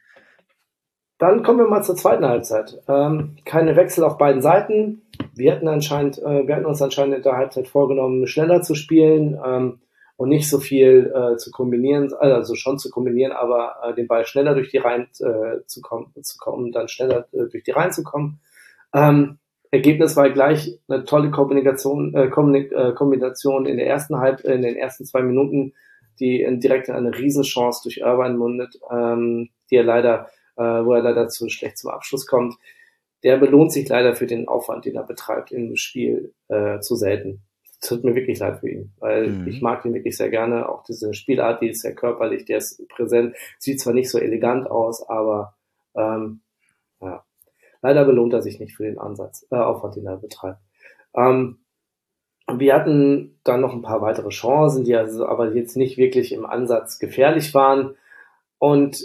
Dann 1.18 1.44
kommen 1.44 1.60
wir 1.60 1.68
mal 1.68 1.84
zur 1.84 1.96
zweiten 1.96 2.26
Halbzeit. 2.26 2.82
Ähm, 2.88 3.38
keine 3.46 3.76
Wechsel 3.76 4.04
auf 4.04 4.18
beiden 4.18 4.42
Seiten. 4.42 5.02
Wir 5.34 5.54
hatten 5.54 5.68
anscheinend, 5.68 6.18
äh, 6.20 6.48
wir 6.48 6.56
hatten 6.56 6.66
uns 6.66 6.82
anscheinend 6.82 7.16
in 7.16 7.24
der 7.24 7.38
Halbzeit 7.38 7.68
vorgenommen, 7.68 8.28
schneller 8.28 8.62
zu 8.62 8.76
spielen 8.76 9.38
ähm, 9.46 9.80
und 10.19 10.27
nicht 10.27 10.49
so 10.49 10.60
viel 10.60 11.13
äh, 11.15 11.38
zu 11.38 11.49
kombinieren, 11.49 12.13
also 12.13 12.53
schon 12.55 12.77
zu 12.77 12.89
kombinieren, 12.89 13.32
aber 13.32 13.77
äh, 13.82 13.93
den 13.93 14.08
Ball 14.08 14.25
schneller 14.25 14.53
durch 14.53 14.69
die 14.69 14.77
Reihen 14.77 15.08
äh, 15.21 15.65
zu 15.65 15.79
kommen, 15.79 16.12
zu 16.21 16.38
kommen, 16.38 16.73
dann 16.73 16.89
schneller 16.89 17.29
äh, 17.32 17.47
durch 17.49 17.63
die 17.63 17.71
Reihen 17.71 17.93
zu 17.93 18.03
kommen. 18.03 18.41
Ähm, 18.93 19.38
Ergebnis 19.71 20.17
war 20.17 20.29
gleich 20.29 20.77
eine 20.89 21.05
tolle 21.05 21.32
Kombination, 21.32 22.13
äh, 22.15 22.25
äh, 22.25 22.93
Kombination 22.95 23.65
in 23.65 23.77
der 23.77 23.88
ersten 23.88 24.17
Halb, 24.17 24.41
in 24.41 24.62
den 24.62 24.75
ersten 24.75 25.05
zwei 25.05 25.21
Minuten, 25.21 25.73
die 26.19 26.45
direkt 26.60 26.89
in 26.89 26.95
eine 26.95 27.17
Riesenchance 27.17 27.84
durch 27.84 27.99
Irvine 27.99 28.38
mundet, 28.38 28.77
ähm, 28.91 29.51
die 29.71 29.77
er 29.77 29.84
leider, 29.84 30.27
äh, 30.58 30.63
wo 30.63 30.95
er 30.95 31.01
leider 31.01 31.29
zu 31.29 31.47
schlecht 31.47 31.77
zum 31.77 31.91
Abschluss 31.91 32.27
kommt. 32.27 32.55
Der 33.23 33.38
belohnt 33.38 33.71
sich 33.71 33.88
leider 33.88 34.17
für 34.17 34.27
den 34.27 34.49
Aufwand, 34.49 34.84
den 34.84 34.97
er 34.97 35.03
betreibt 35.03 35.53
im 35.53 35.77
Spiel, 35.77 36.34
äh, 36.49 36.82
zu 36.82 36.97
selten. 36.97 37.41
Tut 37.82 38.04
mir 38.04 38.15
wirklich 38.15 38.39
leid 38.39 38.60
für 38.60 38.70
ihn, 38.70 38.92
weil 39.00 39.30
mhm. 39.30 39.48
ich 39.48 39.62
mag 39.62 39.86
ihn 39.86 39.94
wirklich 39.94 40.18
sehr 40.18 40.30
gerne. 40.30 40.68
Auch 40.70 40.84
diese 40.84 41.13
Spielart, 41.13 41.62
die 41.62 41.70
ist 41.70 41.82
sehr 41.82 41.96
körperlich, 41.96 42.46
der 42.46 42.58
ist 42.58 42.88
präsent, 42.89 43.36
sieht 43.58 43.80
zwar 43.80 43.94
nicht 43.94 44.10
so 44.10 44.20
elegant 44.20 44.70
aus, 44.70 45.08
aber 45.08 45.56
ähm, 45.96 46.42
ja, 47.02 47.24
Leider 47.82 48.06
belohnt 48.06 48.34
er 48.34 48.42
sich 48.42 48.60
nicht 48.60 48.76
für 48.76 48.84
den 48.84 49.00
Ansatz, 49.00 49.46
äh, 49.52 49.56
Aufwand, 49.56 49.96
den 49.96 50.06
er 50.06 50.18
betreibt. 50.18 50.60
Ähm, 51.15 51.60
wir 52.52 52.74
hatten 52.74 53.39
dann 53.44 53.62
noch 53.62 53.74
ein 53.74 53.82
paar 53.82 54.02
weitere 54.02 54.30
Chancen, 54.30 54.84
die 54.84 54.96
also 54.96 55.26
aber 55.28 55.54
jetzt 55.54 55.78
nicht 55.78 55.98
wirklich 55.98 56.34
im 56.34 56.46
Ansatz 56.46 57.00
gefährlich 57.00 57.54
waren. 57.54 57.96
Und 58.58 59.02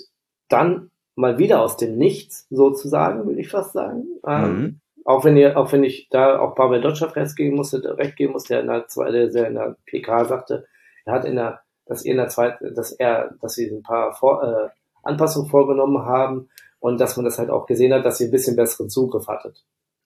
dann 0.49 0.91
mal 1.15 1.39
wieder 1.39 1.61
aus 1.61 1.77
dem 1.77 1.97
Nichts, 1.97 2.47
sozusagen, 2.51 3.27
würde 3.27 3.41
ich 3.41 3.49
fast 3.49 3.73
sagen. 3.73 4.07
Ähm, 4.27 4.57
mhm. 4.57 4.81
Auch 5.05 5.25
wenn 5.25 5.37
ihr, 5.37 5.59
auch 5.59 5.71
wenn 5.73 5.85
ich 5.85 6.09
da 6.11 6.39
auch 6.39 6.55
Pavel 6.55 6.81
Dotschew 6.81 7.07
recht 7.07 7.37
geben 7.37 7.57
musste, 7.57 7.99
recht 7.99 8.17
geben 8.17 8.33
musste, 8.33 8.55
der 8.55 8.63
in 8.63 8.69
der, 8.69 8.89
zweiten, 8.89 9.33
der 9.33 9.47
in 9.49 9.55
der 9.55 9.77
PK 9.85 10.25
sagte, 10.25 10.67
er 11.05 11.13
hat 11.13 11.25
in 11.27 11.37
der, 11.37 11.61
dass 11.85 12.05
er 12.05 12.13
in 12.13 12.17
der 12.17 12.29
zweiten, 12.29 12.75
dass 12.75 12.93
er, 12.93 13.35
dass 13.41 13.55
sie 13.55 13.69
ein 13.69 13.83
paar 13.83 14.15
Vor, 14.15 14.43
äh, 14.43 14.69
Anpassungen 15.03 15.51
vorgenommen 15.51 16.07
haben 16.07 16.49
und 16.81 16.99
dass 16.99 17.17
man 17.17 17.25
das 17.25 17.39
halt 17.39 17.51
auch 17.51 17.67
gesehen 17.67 17.93
hat, 17.93 18.07
dass 18.07 18.21
ihr 18.21 18.29
ein 18.29 18.31
bisschen 18.31 18.57
besseren 18.57 18.89
Zugriff 18.89 19.29
hattet. 19.29 19.63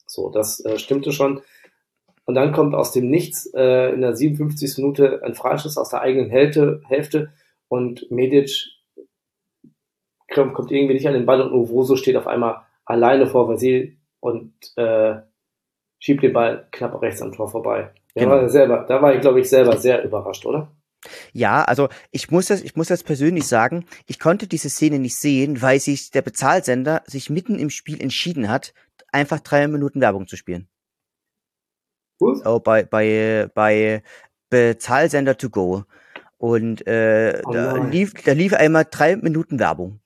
So, 0.06 0.30
das 0.30 0.64
äh, 0.64 0.78
stimmte 0.78 1.12
schon. 1.12 1.42
Und 2.24 2.34
dann 2.34 2.52
kommt 2.52 2.74
aus 2.74 2.92
dem 2.92 3.08
Nichts 3.08 3.46
äh, 3.54 3.92
in 3.92 4.00
der 4.00 4.16
57. 4.16 4.78
Minute 4.78 5.22
ein 5.22 5.34
Freischuss 5.34 5.78
aus 5.78 5.90
der 5.90 6.00
eigenen 6.00 6.28
Hälfte, 6.28 6.82
Hälfte 6.86 7.32
und 7.68 8.10
Medic 8.10 8.50
kommt 10.34 10.70
irgendwie 10.70 10.94
nicht 10.94 11.06
an 11.06 11.14
den 11.14 11.24
Ball 11.24 11.40
und 11.40 11.52
Uvoso 11.52 11.96
steht 11.96 12.16
auf 12.16 12.26
einmal 12.26 12.62
alleine 12.84 13.26
vor 13.26 13.48
Vasil 13.48 13.97
und 14.20 14.52
äh, 14.76 15.16
schiebt 15.98 16.22
den 16.22 16.32
Ball 16.32 16.68
knapp 16.70 17.00
rechts 17.02 17.22
am 17.22 17.32
Tor 17.32 17.48
vorbei. 17.50 17.92
Genau. 18.14 18.30
War 18.30 18.48
selber, 18.48 18.84
da 18.88 19.00
war 19.00 19.14
ich, 19.14 19.20
glaube 19.20 19.40
ich, 19.40 19.48
selber 19.48 19.76
sehr 19.76 20.04
überrascht, 20.04 20.44
oder? 20.46 20.72
Ja, 21.32 21.62
also 21.62 21.88
ich 22.10 22.30
muss 22.30 22.46
das, 22.46 22.62
ich 22.62 22.74
muss 22.74 22.88
das 22.88 23.04
persönlich 23.04 23.46
sagen, 23.46 23.86
ich 24.06 24.18
konnte 24.18 24.46
diese 24.48 24.68
Szene 24.68 24.98
nicht 24.98 25.16
sehen, 25.16 25.62
weil 25.62 25.78
sich 25.78 26.10
der 26.10 26.22
Bezahlsender 26.22 27.02
sich 27.06 27.30
mitten 27.30 27.58
im 27.58 27.70
Spiel 27.70 28.00
entschieden 28.00 28.48
hat, 28.48 28.74
einfach 29.12 29.40
drei 29.40 29.68
Minuten 29.68 30.00
Werbung 30.00 30.26
zu 30.26 30.36
spielen. 30.36 30.68
Was? 32.18 32.44
Oh, 32.44 32.58
bei, 32.58 32.82
bei, 32.82 33.48
bei 33.54 34.02
Bezahlsender 34.50 35.36
to 35.36 35.50
go. 35.50 35.84
Und 36.36 36.86
äh, 36.86 37.42
oh 37.44 37.52
da, 37.52 37.76
lief, 37.76 38.14
da 38.24 38.32
lief 38.32 38.52
einmal 38.52 38.86
drei 38.90 39.16
Minuten 39.16 39.58
Werbung. 39.58 40.00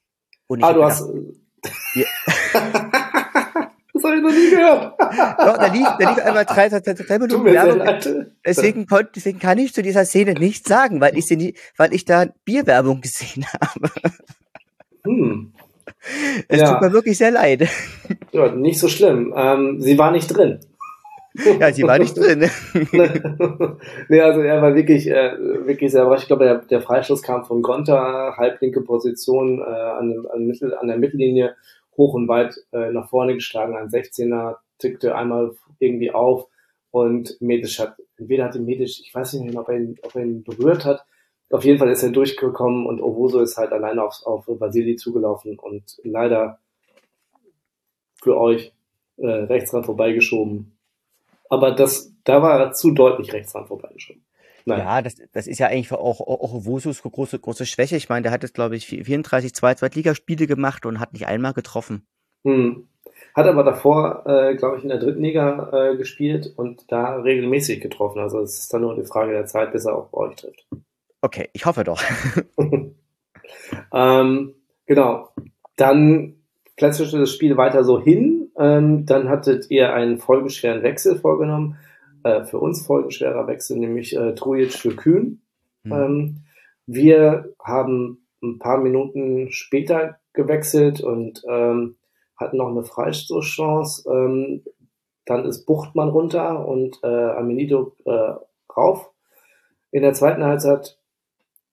Ah, 0.49 0.57
du 0.57 0.57
gedacht, 0.57 0.83
hast. 0.83 1.11
Ja. 1.95 2.05
Das 4.03 4.11
habe 4.11 4.17
ich 4.17 4.23
noch 4.23 4.31
nie 4.31 4.51
gehört. 4.51 4.95
Doch, 4.99 5.59
da 5.59 5.67
lief, 5.73 5.87
da 5.99 6.11
lief 6.11 6.19
einmal 6.25 6.45
drei, 6.45 6.69
drei, 6.69 6.81
drei 6.81 7.19
Minuten 7.19 7.45
Werbung. 7.45 8.27
Deswegen, 8.45 8.87
konnte, 8.87 9.11
deswegen 9.15 9.39
kann 9.39 9.59
ich 9.59 9.73
zu 9.73 9.83
dieser 9.83 10.05
Szene 10.05 10.35
nichts 10.35 10.69
sagen, 10.69 11.01
weil 11.01 11.17
ich 11.17 11.27
sie 11.27 11.37
nie, 11.37 11.55
weil 11.77 11.95
ich 11.95 12.05
da 12.05 12.27
Bierwerbung 12.45 13.01
gesehen 13.01 13.47
habe. 13.47 13.91
Hm. 15.05 15.53
Es 16.47 16.61
ja. 16.61 16.73
tut 16.73 16.81
mir 16.81 16.93
wirklich 16.93 17.19
sehr 17.19 17.33
leid. 17.33 17.69
Ja, 18.31 18.53
nicht 18.53 18.79
so 18.79 18.87
schlimm. 18.87 19.35
Ähm, 19.37 19.81
sie 19.81 19.99
war 19.99 20.13
nicht 20.13 20.29
drin. 20.29 20.61
Ja, 21.59 21.73
sie 21.73 21.83
war 21.83 21.99
nicht 21.99 22.17
drin. 22.17 22.49
nee, 24.09 24.21
also 24.21 24.43
er 24.43 24.63
war 24.63 24.77
wirklich, 24.77 25.11
äh, 25.11 25.33
wirklich 25.67 25.91
sehr 25.91 26.03
überrascht. 26.03 26.23
Ich 26.23 26.29
glaube, 26.29 26.45
der, 26.45 26.59
der 26.59 26.83
Freistoß 26.83 27.23
kam 27.23 27.45
von 27.45 27.63
Gonta, 27.63 28.37
halblinke 28.37 28.83
Position 28.83 29.59
äh, 29.59 29.65
an, 29.65 30.25
an, 30.33 30.47
Mittel, 30.47 30.73
an 30.77 30.87
der 30.87 30.99
Mittellinie 30.99 31.57
hoch 31.97 32.15
und 32.15 32.29
weit 32.29 32.57
äh, 32.73 32.91
nach 32.91 33.09
vorne 33.09 33.35
geschlagen. 33.35 33.77
Ein 33.77 33.89
16er 33.89 34.57
tickte 34.79 35.15
einmal 35.15 35.55
irgendwie 35.79 36.11
auf 36.11 36.49
und 36.91 37.41
Medisch 37.41 37.79
hat, 37.79 37.97
entweder 38.17 38.45
hatte 38.45 38.61
Medisch, 38.61 39.01
ich 39.01 39.15
weiß 39.15 39.35
nicht 39.35 39.53
mehr, 39.53 39.61
ob 39.61 39.69
er 39.69 39.77
ihn, 39.77 39.99
ob 40.03 40.15
er 40.15 40.23
ihn 40.23 40.45
berührt 40.45 40.85
hat. 40.85 41.05
Auf 41.51 41.65
jeden 41.65 41.79
Fall 41.79 41.91
ist 41.91 42.03
er 42.03 42.11
durchgekommen 42.11 42.87
und 42.87 43.01
Ovoso 43.01 43.41
ist 43.41 43.59
halt 43.59 43.73
alleine 43.73 44.03
auf, 44.03 44.23
auf 44.25 44.45
Vasili 44.47 44.97
zugelaufen 44.97 45.59
und 45.59 45.99
leider 46.03 46.59
für 48.23 48.39
euch 48.39 48.73
äh, 49.19 49.27
rechts 49.27 49.71
dran 49.71 49.85
vorbeigeschoben. 49.85 50.77
Aber 51.51 51.73
das, 51.73 52.15
da 52.25 52.43
war 52.43 52.59
er 52.59 52.73
zu 52.73 52.93
deutlich 52.93 53.33
rechts 53.33 53.53
dran 53.53 53.67
vorbeigeschoben. 53.67 54.25
Nein. 54.65 54.79
Ja, 54.79 55.03
das, 55.03 55.17
das 55.33 55.47
ist 55.47 55.59
ja 55.59 55.69
eigentlich 55.69 55.93
auch, 55.93 56.21
auch, 56.21 56.41
auch 56.41 56.65
Wosus 56.65 57.03
große, 57.03 57.39
große 57.39 57.67
Schwäche. 57.67 57.97
Ich 57.97 58.09
meine, 58.09 58.23
der 58.23 58.33
hat 58.33 58.43
jetzt, 58.43 58.55
glaube 58.55 58.77
ich, 58.77 58.87
34 58.87 59.55
zwei 59.55 59.75
Zweitligaspiele 59.75 60.47
gemacht 60.47 60.87
und 60.87 61.01
hat 61.01 61.13
nicht 61.13 61.27
einmal 61.27 61.53
getroffen. 61.53 62.07
Hm. 62.45 62.89
Hat 63.35 63.47
aber 63.47 63.65
davor, 63.65 64.25
äh, 64.27 64.55
glaube 64.57 64.77
ich, 64.77 64.83
in 64.83 64.91
der 64.91 64.99
dritten 64.99 65.23
Liga 65.23 65.71
äh, 65.73 65.97
gespielt 65.97 66.53
und 66.57 66.91
da 66.93 67.17
regelmäßig 67.17 67.81
getroffen. 67.81 68.21
Also 68.21 68.41
es 68.41 68.59
ist 68.59 68.75
dann 68.75 68.83
nur 68.83 68.95
die 68.95 69.07
Frage 69.07 69.33
der 69.33 69.47
Zeit, 69.47 69.73
bis 69.73 69.87
er 69.87 69.97
auch 69.97 70.09
bei 70.09 70.19
euch 70.19 70.37
trifft. 70.37 70.67
Okay, 71.23 71.49
ich 71.53 71.65
hoffe 71.65 71.85
doch. 71.85 72.03
ähm, 73.93 74.55
genau. 74.87 75.29
Dann 75.77 76.35
plätscherte 76.77 77.19
das 77.19 77.33
Spiel 77.33 77.57
weiter 77.57 77.85
so 77.85 78.01
hin. 78.01 78.51
Ähm, 78.59 79.07
dann 79.07 79.29
hattet 79.29 79.71
ihr 79.71 79.95
einen 79.95 80.19
folgenschweren 80.19 80.83
Wechsel 80.83 81.19
vorgenommen 81.19 81.79
äh, 82.25 82.45
für 82.45 82.59
uns 82.59 82.87
folgenschwerer 82.87 83.47
Wechsel, 83.47 83.79
nämlich 83.79 84.17
äh, 84.17 84.35
Trujic 84.35 84.73
für 84.73 84.95
Kühn. 84.95 85.43
Mhm. 85.85 85.93
Ähm, 85.93 86.37
wir 86.87 87.55
haben 87.63 88.27
ein 88.43 88.59
paar 88.59 88.79
Minuten 88.79 89.51
später 89.53 90.19
gewechselt 90.33 91.01
und 91.01 91.43
ähm, 91.49 91.97
hatten 92.37 92.57
noch 92.57 92.69
eine 92.69 92.85
Freistoßchance. 92.85 94.11
Ähm, 94.11 94.63
dann 95.25 95.45
ist 95.45 95.67
Buchtmann 95.67 96.09
runter 96.09 96.67
und 96.67 96.99
äh, 97.03 97.07
Amenido 97.07 97.95
äh, 98.05 98.35
rauf. 98.77 99.11
In 99.93 100.03
der 100.03 100.15
zweiten 100.15 100.43
Halbzeit 100.43 100.99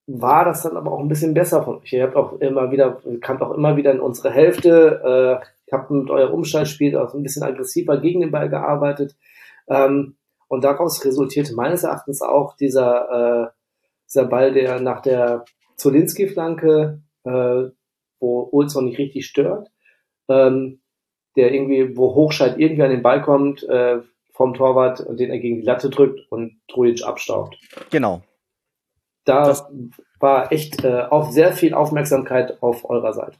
war 0.05 0.45
das 0.45 0.63
dann 0.63 0.77
aber 0.77 0.91
auch 0.91 0.99
ein 0.99 1.07
bisschen 1.07 1.33
besser 1.33 1.63
von 1.63 1.77
euch. 1.77 1.93
Ihr 1.93 2.03
habt 2.03 2.15
auch 2.15 2.39
immer 2.39 2.71
wieder, 2.71 2.99
kamt 3.21 3.41
auch 3.41 3.53
immer 3.53 3.77
wieder 3.77 3.91
in 3.91 3.99
unsere 3.99 4.31
Hälfte, 4.31 5.41
äh, 5.41 5.71
habt 5.71 5.91
mit 5.91 6.09
eurem 6.09 6.33
Umschaltspiel 6.33 6.97
auch 6.97 7.13
ein 7.13 7.23
bisschen 7.23 7.43
aggressiver 7.43 7.97
gegen 7.97 8.21
den 8.21 8.31
Ball 8.31 8.49
gearbeitet. 8.49 9.15
Ähm, 9.67 10.15
und 10.49 10.63
daraus 10.63 11.05
resultierte 11.05 11.53
meines 11.55 11.83
Erachtens 11.83 12.21
auch 12.21 12.57
dieser, 12.57 13.45
äh, 13.47 13.49
dieser 14.09 14.25
Ball, 14.25 14.51
der 14.51 14.81
nach 14.81 15.01
der 15.01 15.45
Zolinski-Flanke, 15.77 17.01
äh, 17.23 17.63
wo 18.19 18.49
Olson 18.51 18.85
nicht 18.85 18.97
richtig 18.97 19.27
stört, 19.27 19.71
ähm, 20.27 20.81
der 21.37 21.53
irgendwie, 21.53 21.95
wo 21.95 22.15
Hochscheid 22.15 22.57
irgendwie 22.57 22.83
an 22.83 22.89
den 22.89 23.03
Ball 23.03 23.21
kommt, 23.21 23.63
äh, 23.63 23.99
vom 24.33 24.53
Torwart 24.53 25.01
und 25.01 25.19
den 25.19 25.29
er 25.29 25.39
gegen 25.39 25.57
die 25.57 25.65
Latte 25.65 25.89
drückt 25.89 26.19
und 26.31 26.59
Trujic 26.67 27.05
abstaubt. 27.05 27.57
Genau. 27.91 28.21
da 29.25 29.45
das 29.45 29.65
war 30.19 30.51
echt 30.51 30.83
äh, 30.83 31.03
auch 31.09 31.31
sehr 31.31 31.53
viel 31.53 31.73
Aufmerksamkeit 31.73 32.61
auf 32.61 32.89
eurer 32.89 33.13
Seite. 33.13 33.37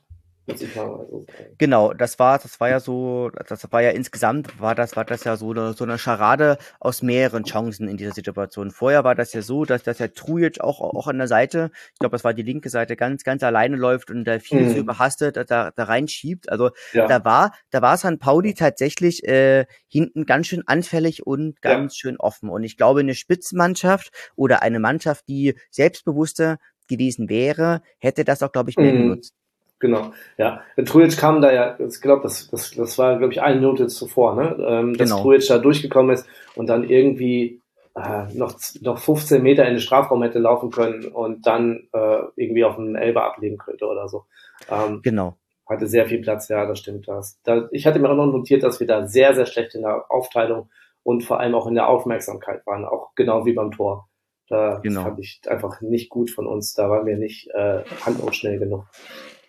Genau, 1.58 1.94
das 1.94 2.20
war, 2.20 2.40
das 2.40 2.60
war 2.60 2.70
ja 2.70 2.80
so, 2.80 3.30
das 3.48 3.72
war 3.72 3.82
ja 3.82 3.92
insgesamt, 3.92 4.60
war 4.60 4.76
das, 4.76 4.96
war 4.96 5.06
das 5.06 5.24
ja 5.24 5.38
so 5.38 5.52
eine, 5.52 5.74
so 5.74 5.84
eine 5.84 5.98
Scharade 5.98 6.58
aus 6.80 7.02
mehreren 7.02 7.44
Chancen 7.44 7.88
in 7.88 7.98
dieser 7.98 8.14
Situation. 8.14 8.72
Vorher 8.72 9.04
war 9.04 9.16
das 9.16 9.34
ja 9.34 9.42
so, 9.42 9.66
dass, 9.66 9.84
dass 9.84 9.98
der 9.98 10.14
Trujic 10.14 10.62
auch, 10.62 10.82
auch 10.82 11.08
an 11.08 11.18
der 11.18 11.28
Seite, 11.28 11.72
ich 11.94 12.00
glaube, 12.00 12.16
das 12.16 12.24
war 12.24 12.34
die 12.34 12.44
linke 12.44 12.70
Seite, 12.70 12.96
ganz, 12.96 13.24
ganz 13.24 13.44
alleine 13.44 13.76
läuft 13.76 14.12
und 14.12 14.26
da 14.26 14.40
viel 14.40 14.62
mhm. 14.62 14.72
zu 14.72 14.78
überhastet 14.78 15.38
da, 15.38 15.72
da 15.72 15.84
reinschiebt. 15.84 16.50
Also 16.50 16.72
ja. 16.94 17.08
da 17.08 17.24
war, 17.24 17.54
da 17.72 17.82
war 17.82 17.98
San 17.98 18.20
Pauli 18.20 18.54
tatsächlich 18.54 19.24
äh, 19.28 19.66
hinten 19.88 20.26
ganz 20.26 20.48
schön 20.48 20.64
anfällig 20.68 21.26
und 21.26 21.62
ganz 21.62 21.96
ja. 21.96 22.00
schön 22.00 22.18
offen. 22.18 22.50
Und 22.50 22.64
ich 22.64 22.78
glaube, 22.78 23.02
eine 23.02 23.16
Spitzenmannschaft 23.16 24.12
oder 24.36 24.62
eine 24.62 24.80
Mannschaft, 24.80 25.28
die 25.28 25.56
selbstbewusster 25.72 26.58
gewesen 26.88 27.30
wäre, 27.30 27.82
hätte 28.00 28.26
das 28.26 28.44
auch, 28.44 28.52
glaube 28.52 28.72
ich, 28.72 28.78
mehr 28.78 28.94
mhm. 28.94 28.98
genutzt. 28.98 29.34
Genau, 29.80 30.12
ja. 30.38 30.62
Trujic 30.84 31.18
kam 31.18 31.42
da 31.42 31.54
ja, 31.54 31.80
ich 31.80 32.02
glaube, 32.02 32.24
das, 32.24 32.50
das, 32.50 32.72
das 32.72 32.98
war, 32.98 33.18
glaube 33.18 33.32
ich, 33.32 33.42
eine 33.42 33.62
Minute 33.62 33.88
zuvor, 33.88 34.36
ne? 34.36 34.58
Ähm, 34.60 34.94
dass 34.98 35.10
genau. 35.10 35.22
Trujic 35.22 35.48
da 35.48 35.58
durchgekommen 35.58 36.14
ist 36.14 36.28
und 36.56 36.68
dann 36.68 36.90
irgendwie 36.90 37.62
äh, 37.96 38.26
noch, 38.34 38.56
noch 38.82 38.98
15 38.98 39.42
Meter 39.42 39.66
in 39.66 39.76
den 39.76 39.80
Strafraum 39.80 40.22
hätte 40.24 40.40
laufen 40.40 40.70
können 40.70 41.06
und 41.08 41.46
dann 41.48 41.88
äh, 41.94 42.20
irgendwie 42.36 42.66
auf 42.66 42.78
einen 42.78 42.96
Elber 42.96 43.24
ablegen 43.24 43.58
könnte 43.58 43.86
oder 43.86 44.08
so. 44.08 44.26
Ähm, 44.70 45.02
genau. 45.02 45.38
Hatte 45.66 45.88
sehr 45.88 46.08
viel 46.08 46.20
Platz, 46.20 46.50
ja, 46.50 46.66
das 46.66 46.80
stimmt. 46.80 47.08
Das. 47.08 47.40
Da, 47.44 47.68
ich 47.72 47.86
hatte 47.86 48.00
mir 48.00 48.10
auch 48.10 48.16
noch 48.16 48.26
notiert, 48.26 48.64
dass 48.64 48.80
wir 48.80 48.88
da 48.88 49.08
sehr, 49.08 49.36
sehr 49.36 49.46
schlecht 49.46 49.76
in 49.76 49.82
der 49.82 50.12
Aufteilung 50.12 50.70
und 51.04 51.24
vor 51.24 51.40
allem 51.40 51.56
auch 51.56 51.68
in 51.68 51.76
der 51.76 51.88
Aufmerksamkeit 51.88 52.66
waren, 52.66 52.86
auch 52.86 53.12
genau 53.16 53.46
wie 53.46 53.54
beim 53.54 53.72
Tor. 53.72 54.10
Da 54.48 54.80
genau. 54.82 55.04
fand 55.04 55.20
ich 55.20 55.42
einfach 55.48 55.80
nicht 55.82 56.10
gut 56.10 56.32
von 56.32 56.48
uns. 56.48 56.74
Da 56.74 56.90
waren 56.90 57.06
wir 57.06 57.18
nicht 57.18 57.50
äh, 57.54 57.84
handlungsschnell 58.04 58.58
genug. 58.58 58.86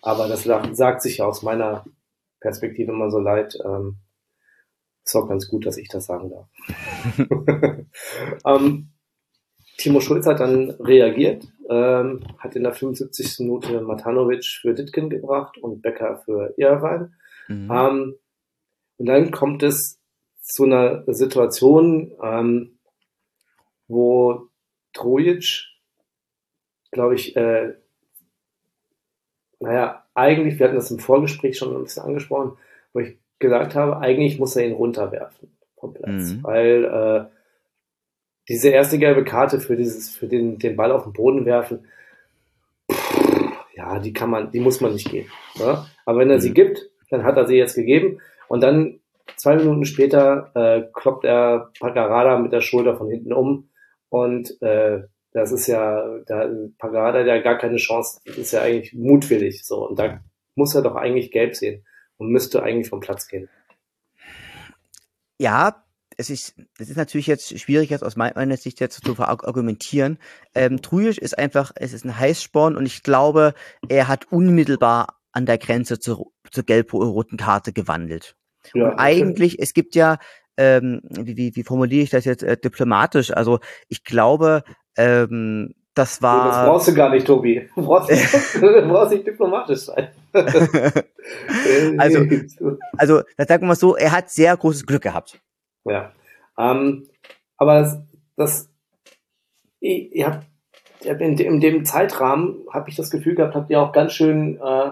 Aber 0.01 0.27
das 0.27 0.43
sagt 0.43 1.01
sich 1.01 1.17
ja 1.17 1.25
aus 1.25 1.43
meiner 1.43 1.85
Perspektive 2.39 2.91
immer 2.91 3.11
so 3.11 3.19
leid. 3.19 3.57
Ähm, 3.63 3.97
ist 5.03 5.15
auch 5.15 5.27
ganz 5.27 5.47
gut, 5.47 5.65
dass 5.65 5.77
ich 5.77 5.87
das 5.89 6.05
sagen 6.05 6.29
darf. 6.29 6.47
ähm, 8.45 8.89
Timo 9.77 9.99
Schulz 9.99 10.25
hat 10.27 10.39
dann 10.39 10.71
reagiert, 10.79 11.47
ähm, 11.69 12.21
hat 12.37 12.55
in 12.55 12.63
der 12.63 12.73
75. 12.73 13.39
Minute 13.39 13.81
Matanovic 13.81 14.45
für 14.45 14.73
Ditkin 14.73 15.09
gebracht 15.09 15.57
und 15.57 15.81
Becker 15.81 16.21
für 16.23 16.53
Irwein. 16.57 17.15
Mhm. 17.47 17.71
Ähm, 17.71 18.15
und 18.97 19.05
dann 19.05 19.31
kommt 19.31 19.63
es 19.63 19.99
zu 20.41 20.65
einer 20.65 21.03
Situation, 21.07 22.11
ähm, 22.21 22.77
wo 23.87 24.49
Trojic, 24.93 25.65
glaube 26.91 27.15
ich, 27.15 27.35
äh, 27.35 27.73
naja, 29.61 30.03
eigentlich, 30.13 30.59
wir 30.59 30.65
hatten 30.65 30.75
das 30.75 30.91
im 30.91 30.99
Vorgespräch 30.99 31.57
schon 31.57 31.75
ein 31.75 31.83
bisschen 31.83 32.03
angesprochen, 32.03 32.53
wo 32.93 32.99
ich 32.99 33.17
gesagt 33.39 33.75
habe, 33.75 33.97
eigentlich 33.97 34.39
muss 34.39 34.55
er 34.55 34.65
ihn 34.65 34.73
runterwerfen 34.73 35.49
vom 35.77 35.93
Platz, 35.93 36.31
mhm. 36.31 36.43
weil 36.43 36.85
äh, 36.85 37.25
diese 38.47 38.69
erste 38.69 38.97
gelbe 38.97 39.23
Karte 39.23 39.59
für 39.59 39.75
dieses, 39.75 40.09
für 40.09 40.27
den, 40.27 40.59
den 40.59 40.75
Ball 40.75 40.91
auf 40.91 41.03
den 41.03 41.13
Boden 41.13 41.45
werfen, 41.45 41.85
pff, 42.91 43.51
ja, 43.73 43.99
die 43.99 44.13
kann 44.13 44.29
man, 44.29 44.51
die 44.51 44.59
muss 44.59 44.81
man 44.81 44.93
nicht 44.93 45.09
geben. 45.09 45.29
Ja? 45.55 45.85
Aber 46.05 46.19
wenn 46.19 46.29
er 46.29 46.37
mhm. 46.37 46.41
sie 46.41 46.53
gibt, 46.53 46.89
dann 47.09 47.23
hat 47.23 47.37
er 47.37 47.47
sie 47.47 47.55
jetzt 47.55 47.75
gegeben 47.75 48.19
und 48.47 48.61
dann 48.61 48.99
zwei 49.37 49.55
Minuten 49.55 49.85
später 49.85 50.51
äh, 50.55 50.83
kloppt 50.93 51.25
er 51.25 51.71
Pagarada 51.79 52.37
mit 52.37 52.51
der 52.51 52.61
Schulter 52.61 52.95
von 52.95 53.09
hinten 53.09 53.33
um 53.33 53.69
und 54.09 54.61
äh, 54.61 55.03
das 55.33 55.51
ist 55.51 55.67
ja, 55.67 56.19
da 56.27 56.49
Pagada 56.77 57.19
hat 57.19 57.27
ja 57.27 57.39
gar 57.39 57.57
keine 57.57 57.77
Chance, 57.77 58.19
das 58.25 58.37
ist 58.37 58.51
ja 58.51 58.61
eigentlich 58.61 58.93
mutwillig 58.93 59.65
so. 59.65 59.87
Und 59.87 59.97
da 59.97 60.21
muss 60.55 60.75
er 60.75 60.81
doch 60.81 60.95
eigentlich 60.95 61.31
gelb 61.31 61.55
sehen 61.55 61.85
und 62.17 62.29
müsste 62.29 62.63
eigentlich 62.63 62.89
vom 62.89 62.99
Platz 62.99 63.27
gehen. 63.27 63.49
Ja, 65.37 65.83
es 66.17 66.29
ist, 66.29 66.55
es 66.77 66.89
ist 66.89 66.97
natürlich 66.97 67.27
jetzt 67.27 67.57
schwierig, 67.59 67.89
jetzt 67.89 68.03
aus 68.03 68.15
meiner 68.15 68.57
Sicht 68.57 68.79
jetzt 68.79 69.03
zu 69.03 69.17
argumentieren. 69.19 70.19
Ähm, 70.53 70.81
Trujic 70.81 71.17
ist 71.17 71.37
einfach, 71.37 71.71
es 71.75 71.93
ist 71.93 72.05
ein 72.05 72.17
Heißsporn 72.17 72.75
und 72.75 72.85
ich 72.85 73.01
glaube, 73.01 73.53
er 73.89 74.07
hat 74.07 74.31
unmittelbar 74.31 75.19
an 75.31 75.45
der 75.45 75.57
Grenze 75.57 75.99
zur, 75.99 76.27
zur 76.51 76.63
gelb-roten 76.63 77.37
Karte 77.37 77.73
gewandelt. 77.73 78.35
Ja, 78.73 78.89
und 78.89 78.99
eigentlich, 78.99 79.59
es 79.59 79.73
gibt 79.73 79.95
ja, 79.95 80.19
ähm, 80.57 81.01
wie, 81.09 81.37
wie, 81.37 81.55
wie 81.55 81.63
formuliere 81.63 82.03
ich 82.03 82.09
das 82.09 82.25
jetzt 82.25 82.43
äh, 82.43 82.57
diplomatisch? 82.57 83.31
Also 83.31 83.59
ich 83.87 84.03
glaube, 84.03 84.63
ähm, 84.97 85.73
das 85.93 86.21
war. 86.21 86.47
Das 86.47 86.65
brauchst 86.67 86.87
du 86.87 86.93
gar 86.93 87.09
nicht, 87.09 87.27
Tobi. 87.27 87.69
Du 87.75 87.85
brauchst, 87.85 88.09
du 88.09 88.87
brauchst 88.87 89.11
nicht 89.11 89.27
diplomatisch 89.27 89.79
sein. 89.79 90.09
also, 91.97 92.25
also, 92.97 93.21
das 93.37 93.47
sagen 93.47 93.63
wir 93.63 93.67
mal 93.67 93.75
so, 93.75 93.95
er 93.95 94.11
hat 94.11 94.29
sehr 94.29 94.55
großes 94.55 94.85
Glück 94.85 95.03
gehabt. 95.03 95.39
Ja. 95.85 96.13
Ähm, 96.57 97.07
aber 97.57 97.81
das, 97.81 98.01
das 98.37 98.69
ihr, 99.81 100.11
ihr 100.13 100.25
habt, 100.27 100.45
in, 101.03 101.37
in 101.37 101.59
dem 101.59 101.83
Zeitrahmen 101.83 102.65
habe 102.71 102.89
ich 102.89 102.95
das 102.95 103.09
Gefühl 103.09 103.35
gehabt, 103.35 103.55
habt 103.55 103.69
ihr 103.69 103.81
auch 103.81 103.91
ganz 103.91 104.13
schön, 104.13 104.57
äh, 104.57 104.91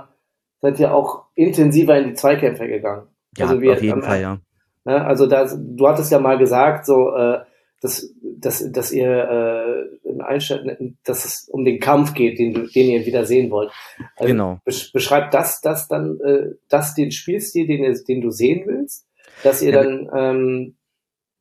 seid 0.62 0.80
ihr 0.80 0.94
auch 0.94 1.26
intensiver 1.36 1.98
in 1.98 2.10
die 2.10 2.14
Zweikämpfe 2.16 2.68
gegangen. 2.68 3.08
Ja, 3.38 3.46
also 3.46 3.62
wir, 3.62 3.74
auf 3.74 3.82
jeden 3.82 4.00
ähm, 4.00 4.04
Fall, 4.04 4.22
ja. 4.22 4.38
Ne, 4.86 5.06
also 5.06 5.28
das, 5.28 5.58
du 5.58 5.88
hattest 5.88 6.12
ja 6.12 6.20
mal 6.20 6.38
gesagt, 6.38 6.86
so, 6.86 7.16
äh, 7.16 7.40
dass, 7.82 8.14
dass, 8.42 8.72
dass 8.72 8.92
ihr 8.92 9.90
äh, 10.06 10.22
einstellt, 10.22 10.78
dass 11.04 11.26
es 11.26 11.50
um 11.50 11.66
den 11.66 11.80
Kampf 11.80 12.14
geht, 12.14 12.40
den, 12.40 12.54
den 12.54 12.90
ihr 12.90 13.06
wieder 13.06 13.26
sehen 13.26 13.52
wollt. 13.52 13.72
Also 14.16 14.32
genau. 14.32 14.60
Beschreibt 14.66 15.34
das, 15.34 15.62
das 15.62 15.88
dann, 15.88 16.20
äh, 16.22 16.52
das 16.70 16.96
den 16.96 17.12
Spielstil, 17.12 17.68
den, 17.68 17.84
ihr, 17.84 17.94
den 18.08 18.22
du 18.22 18.32
sehen 18.32 18.64
willst, 18.66 19.08
dass 19.44 19.62
ihr 19.62 19.74
ja, 19.74 19.84
dann, 19.84 20.10
ähm, 20.16 20.76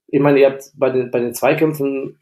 ich 0.08 0.20
meine, 0.20 0.40
ihr 0.40 0.50
habt 0.50 0.70
bei 0.74 0.90
den, 0.90 1.11
bei 1.11 1.20
den 1.20 1.34
Zweikämpfen, 1.34 2.18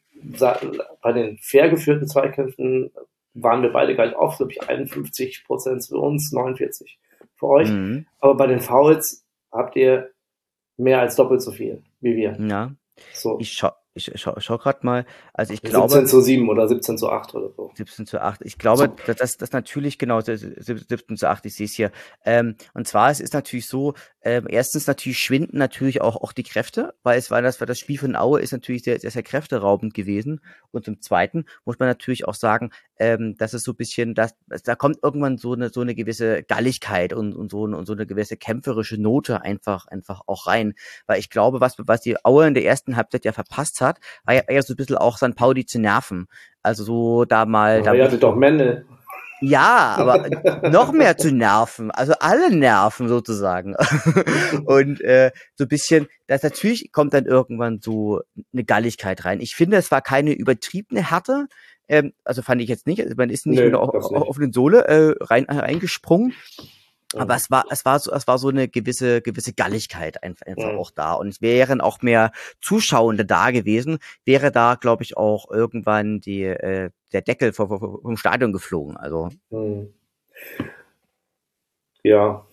bei 1.02 1.12
den 1.12 1.38
fair 1.38 1.68
geführten 1.68 2.08
Zweikämpfen 2.08 2.90
waren 3.34 3.62
wir 3.62 3.70
beide 3.70 3.94
gleich 3.94 4.14
auf, 4.14 4.38
glaube 4.38 4.52
ich, 4.52 4.68
51 4.68 5.44
Prozent 5.44 5.86
für 5.86 5.98
uns, 5.98 6.32
49 6.32 6.98
für 7.36 7.46
euch. 7.48 7.68
Mhm. 7.68 8.06
Aber 8.18 8.34
bei 8.34 8.46
den 8.46 8.60
Fouls 8.60 9.24
habt 9.52 9.76
ihr 9.76 10.10
mehr 10.76 11.00
als 11.00 11.16
doppelt 11.16 11.42
so 11.42 11.52
viel 11.52 11.82
wie 12.00 12.16
wir. 12.16 12.36
Ja. 12.40 12.74
So. 13.12 13.38
Ich, 13.40 13.52
scha 13.52 13.76
ich 13.96 14.12
schau, 14.14 14.34
schau 14.38 14.58
gerade 14.58 14.84
mal, 14.84 15.06
also 15.32 15.52
ich 15.52 15.60
17 15.60 15.70
glaube. 15.70 15.92
17 15.92 16.06
zu 16.08 16.20
7 16.20 16.48
oder 16.48 16.68
17 16.68 16.98
zu 16.98 17.08
8 17.08 17.34
oder 17.34 17.50
so. 17.50 17.70
17 17.74 18.06
zu 18.06 18.20
8. 18.20 18.42
Ich 18.44 18.58
glaube, 18.58 18.92
so. 19.06 19.12
dass 19.14 19.36
das 19.36 19.52
natürlich 19.52 19.98
genau 19.98 20.20
17 20.20 21.16
zu 21.16 21.28
8, 21.28 21.46
ich 21.46 21.54
sehe 21.54 21.66
es 21.66 21.72
hier. 21.72 21.90
Ähm, 22.24 22.56
und 22.74 22.86
zwar 22.86 23.10
es 23.10 23.20
ist 23.20 23.34
natürlich 23.34 23.66
so, 23.66 23.94
ähm, 24.22 24.46
erstens 24.48 24.86
natürlich 24.86 25.18
schwinden 25.18 25.58
natürlich 25.58 26.00
auch, 26.00 26.16
auch 26.16 26.32
die 26.32 26.42
Kräfte, 26.42 26.94
weil 27.02 27.18
es 27.18 27.30
war 27.30 27.42
das, 27.42 27.60
weil 27.60 27.66
das 27.66 27.78
Spiel 27.78 27.98
von 27.98 28.16
Aue 28.16 28.40
ist 28.40 28.52
natürlich 28.52 28.82
sehr, 28.82 28.98
sehr, 28.98 29.10
sehr 29.10 29.22
kräfteraubend 29.22 29.94
gewesen. 29.94 30.40
Und 30.72 30.84
zum 30.84 31.00
Zweiten 31.00 31.44
muss 31.64 31.78
man 31.78 31.88
natürlich 31.88 32.26
auch 32.26 32.34
sagen, 32.34 32.70
ähm, 32.98 33.36
dass 33.36 33.52
es 33.52 33.62
so 33.62 33.72
ein 33.72 33.76
bisschen, 33.76 34.14
dass, 34.14 34.34
da 34.64 34.74
kommt 34.74 34.98
irgendwann 35.02 35.38
so 35.38 35.52
eine, 35.52 35.70
so 35.70 35.80
eine 35.80 35.94
gewisse 35.94 36.42
Galligkeit 36.42 37.12
und, 37.12 37.34
und, 37.34 37.50
so, 37.50 37.62
und 37.62 37.86
so 37.86 37.92
eine 37.92 38.06
gewisse 38.06 38.36
kämpferische 38.36 39.00
Note 39.00 39.42
einfach, 39.42 39.86
einfach 39.86 40.22
auch 40.26 40.46
rein. 40.46 40.74
Weil 41.06 41.18
ich 41.18 41.30
glaube, 41.30 41.60
was, 41.60 41.76
was 41.78 42.00
die 42.00 42.24
Aue 42.24 42.46
in 42.46 42.54
der 42.54 42.64
ersten 42.64 42.96
Halbzeit 42.96 43.24
ja 43.24 43.32
verpasst 43.32 43.80
hat, 43.80 43.98
war 44.24 44.34
ja 44.34 44.42
eher 44.46 44.62
so 44.62 44.74
ein 44.74 44.76
bisschen 44.76 44.96
auch 44.96 45.18
San 45.18 45.34
Pauli 45.34 45.66
zu 45.66 45.78
nerven. 45.78 46.26
Also 46.62 46.84
so 46.84 47.24
da 47.24 47.46
mal. 47.46 47.76
Aber 47.76 47.84
da 47.84 47.94
ihr 47.94 48.04
hattet 48.04 48.22
doch 48.22 48.36
Mende. 48.36 48.84
Ja, 49.40 49.96
aber 49.98 50.70
noch 50.70 50.92
mehr 50.92 51.18
zu 51.18 51.30
nerven, 51.30 51.90
also 51.90 52.14
alle 52.20 52.54
Nerven 52.54 53.08
sozusagen. 53.08 53.74
und 54.64 55.02
äh, 55.02 55.30
so 55.56 55.64
ein 55.64 55.68
bisschen, 55.68 56.06
das 56.26 56.42
natürlich 56.42 56.90
kommt 56.90 57.12
dann 57.12 57.26
irgendwann 57.26 57.80
so 57.82 58.22
eine 58.54 58.64
Galligkeit 58.64 59.26
rein. 59.26 59.40
Ich 59.40 59.54
finde, 59.54 59.76
es 59.76 59.90
war 59.90 60.00
keine 60.00 60.32
übertriebene 60.32 61.10
Härte, 61.10 61.48
ähm, 61.88 62.12
also 62.24 62.42
fand 62.42 62.60
ich 62.60 62.68
jetzt 62.68 62.86
nicht, 62.86 63.02
also 63.02 63.14
man 63.16 63.30
ist 63.30 63.46
nicht 63.46 63.60
nee, 63.60 63.72
auf, 63.74 64.12
auf 64.12 64.38
den 64.38 64.52
Sohle 64.52 64.84
äh, 64.86 65.14
rein, 65.20 65.44
reingesprungen, 65.44 66.34
aber 67.14 67.36
es 67.36 67.50
war, 67.50 67.64
es 67.70 67.84
war 67.84 67.98
so, 67.98 68.12
es 68.12 68.26
war 68.26 68.38
so 68.38 68.48
eine 68.48 68.68
gewisse, 68.68 69.22
gewisse 69.22 69.52
Galligkeit 69.52 70.22
einfach, 70.22 70.46
einfach 70.46 70.72
mhm. 70.72 70.78
auch 70.78 70.90
da. 70.90 71.12
Und 71.14 71.28
es 71.28 71.40
wären 71.40 71.80
auch 71.80 72.02
mehr 72.02 72.32
Zuschauende 72.60 73.24
da 73.24 73.50
gewesen, 73.50 73.98
wäre 74.24 74.50
da, 74.50 74.74
glaube 74.74 75.04
ich, 75.04 75.16
auch 75.16 75.50
irgendwann 75.50 76.20
die, 76.20 76.42
äh, 76.42 76.90
der 77.12 77.22
Deckel 77.22 77.52
vom, 77.52 77.68
vom 77.68 78.16
Stadion 78.16 78.52
geflogen. 78.52 78.96
Also. 78.96 79.30
Mhm. 79.50 79.94
Ja, 82.02 82.46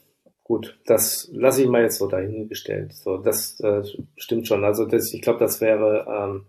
gut, 0.43 0.79
das 0.85 1.29
lasse 1.31 1.63
ich 1.63 1.69
mal 1.69 1.83
jetzt 1.83 1.97
so 1.97 2.07
dahingestellt. 2.07 2.93
So, 2.93 3.17
das 3.17 3.59
äh, 3.59 3.83
stimmt 4.17 4.47
schon. 4.47 4.63
Also 4.63 4.85
das, 4.85 5.13
ich 5.13 5.21
glaube, 5.21 5.39
das 5.39 5.61
wäre, 5.61 6.05
ähm, 6.07 6.45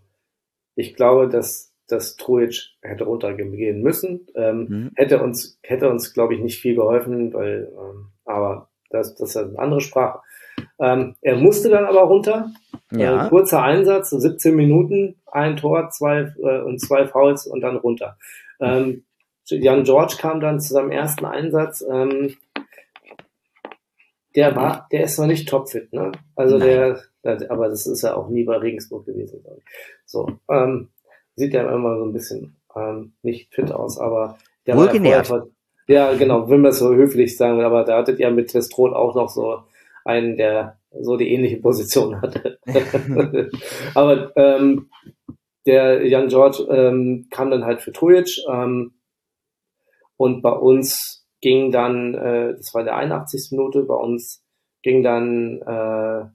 ich 0.75 0.95
glaube, 0.95 1.27
dass 1.27 1.74
dass 1.87 2.15
Trujic 2.15 2.71
hätte 2.81 3.05
runtergehen 3.05 3.81
müssen. 3.81 4.27
Ähm, 4.35 4.65
mhm. 4.67 4.91
Hätte 4.95 5.21
uns, 5.21 5.59
hätte 5.63 5.89
uns, 5.89 6.13
glaube 6.13 6.33
ich, 6.33 6.41
nicht 6.41 6.59
viel 6.59 6.75
geholfen, 6.75 7.33
weil, 7.33 7.71
ähm, 7.71 8.07
aber 8.25 8.69
das, 8.89 9.15
das 9.15 9.29
ist 9.29 9.37
eine 9.37 9.59
andere 9.59 9.81
Sprache. 9.81 10.19
Ähm, 10.79 11.15
er 11.21 11.35
musste 11.35 11.69
dann 11.69 11.85
aber 11.85 12.01
runter. 12.01 12.51
Äh, 12.91 13.01
ja. 13.01 13.25
Äh, 13.25 13.29
kurzer 13.29 13.61
Einsatz, 13.61 14.09
17 14.09 14.55
Minuten, 14.55 15.15
ein 15.25 15.57
Tor, 15.57 15.89
zwei 15.89 16.33
äh, 16.41 16.61
und 16.61 16.79
zwei 16.79 17.07
Fouls 17.07 17.47
und 17.47 17.61
dann 17.61 17.77
runter. 17.77 18.17
Ähm, 18.59 19.03
Jan 19.47 19.83
George 19.83 20.15
kam 20.19 20.39
dann 20.39 20.59
zu 20.59 20.73
seinem 20.73 20.91
ersten 20.91 21.25
Einsatz. 21.25 21.85
Ähm, 21.87 22.35
der 24.35 24.55
war, 24.55 24.87
der 24.91 25.03
ist 25.03 25.17
noch 25.17 25.27
nicht 25.27 25.47
topfit, 25.47 25.93
ne? 25.93 26.11
Also 26.35 26.59
der, 26.59 26.99
der, 27.23 27.49
aber 27.51 27.69
das 27.69 27.85
ist 27.85 28.01
ja 28.01 28.15
auch 28.15 28.27
nie 28.27 28.43
bei 28.43 28.57
Regensburg 28.57 29.05
gewesen. 29.05 29.43
So, 30.05 30.39
ähm, 30.49 30.89
sieht 31.35 31.53
ja 31.53 31.69
immer 31.73 31.97
so 31.97 32.05
ein 32.05 32.13
bisschen 32.13 32.55
ähm, 32.75 33.13
nicht 33.21 33.53
fit 33.53 33.71
aus, 33.71 33.99
aber 33.99 34.37
der 34.65 34.77
Wohlgenährt. 34.77 35.29
war 35.29 35.47
ja, 35.87 36.15
genau, 36.15 36.49
wenn 36.49 36.61
man 36.61 36.71
es 36.71 36.79
so 36.79 36.95
höflich 36.95 37.37
sagen, 37.37 37.61
aber 37.61 37.83
da 37.83 37.97
hattet 37.97 38.19
ihr 38.19 38.31
mit 38.31 38.49
Testrot 38.49 38.93
auch 38.93 39.13
noch 39.13 39.29
so 39.29 39.59
einen, 40.03 40.35
der 40.35 40.79
so 40.99 41.15
die 41.15 41.31
ähnliche 41.31 41.57
Position 41.57 42.21
hatte. 42.21 42.59
aber 43.93 44.31
ähm, 44.35 44.89
der 45.65 46.07
Jan 46.07 46.29
George 46.29 46.65
ähm, 46.69 47.27
kam 47.29 47.51
dann 47.51 47.65
halt 47.65 47.81
für 47.81 47.91
Trojic 47.91 48.29
ähm, 48.51 48.93
und 50.17 50.41
bei 50.41 50.51
uns 50.51 51.27
ging 51.41 51.71
dann, 51.71 52.15
äh, 52.15 52.55
das 52.55 52.73
war 52.73 52.83
der 52.83 52.95
81. 52.95 53.49
Minute, 53.51 53.83
bei 53.83 53.95
uns 53.95 54.43
ging 54.81 55.03
dann 55.03 55.61
äh, 55.61 56.25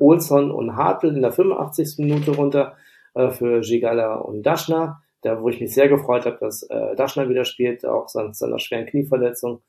Olson 0.00 0.50
und 0.50 0.76
Hartl 0.76 1.08
in 1.08 1.22
der 1.22 1.32
85. 1.32 1.98
Minute 1.98 2.32
runter 2.32 2.76
äh, 3.14 3.30
für 3.30 3.60
Gigala 3.60 4.16
und 4.16 4.42
Daschner, 4.42 5.02
da 5.22 5.40
wo 5.40 5.48
ich 5.48 5.60
mich 5.60 5.72
sehr 5.72 5.88
gefreut 5.88 6.26
habe, 6.26 6.38
dass 6.40 6.62
äh, 6.64 6.94
Daschner 6.96 7.28
wieder 7.28 7.44
spielt, 7.44 7.84
auch 7.86 8.08
samt 8.08 8.36
seiner 8.36 8.58
schweren 8.58 8.86
Knieverletzung. 8.86 9.62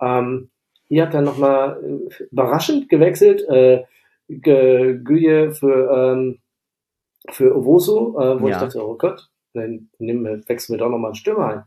Ähm, 0.00 0.50
hier 0.86 1.06
hat 1.06 1.14
er 1.14 1.22
nochmal 1.22 1.82
äh, 1.82 2.24
überraschend 2.30 2.88
gewechselt, 2.88 3.42
äh, 3.48 3.84
Güje 4.28 5.52
für 5.52 5.90
ähm, 5.90 6.38
für 7.30 7.56
Owosu, 7.56 8.18
äh, 8.18 8.40
wo 8.40 8.48
ja. 8.48 8.56
ich 8.56 8.62
dachte, 8.62 8.86
oh 8.86 8.96
Gott, 8.96 9.30
dann 9.54 9.88
nimm, 9.98 10.24
wechseln 10.46 10.74
wir 10.74 10.78
doch 10.78 10.90
nochmal 10.90 11.10
einen 11.10 11.14
Stürmer 11.14 11.48
ein. 11.48 11.62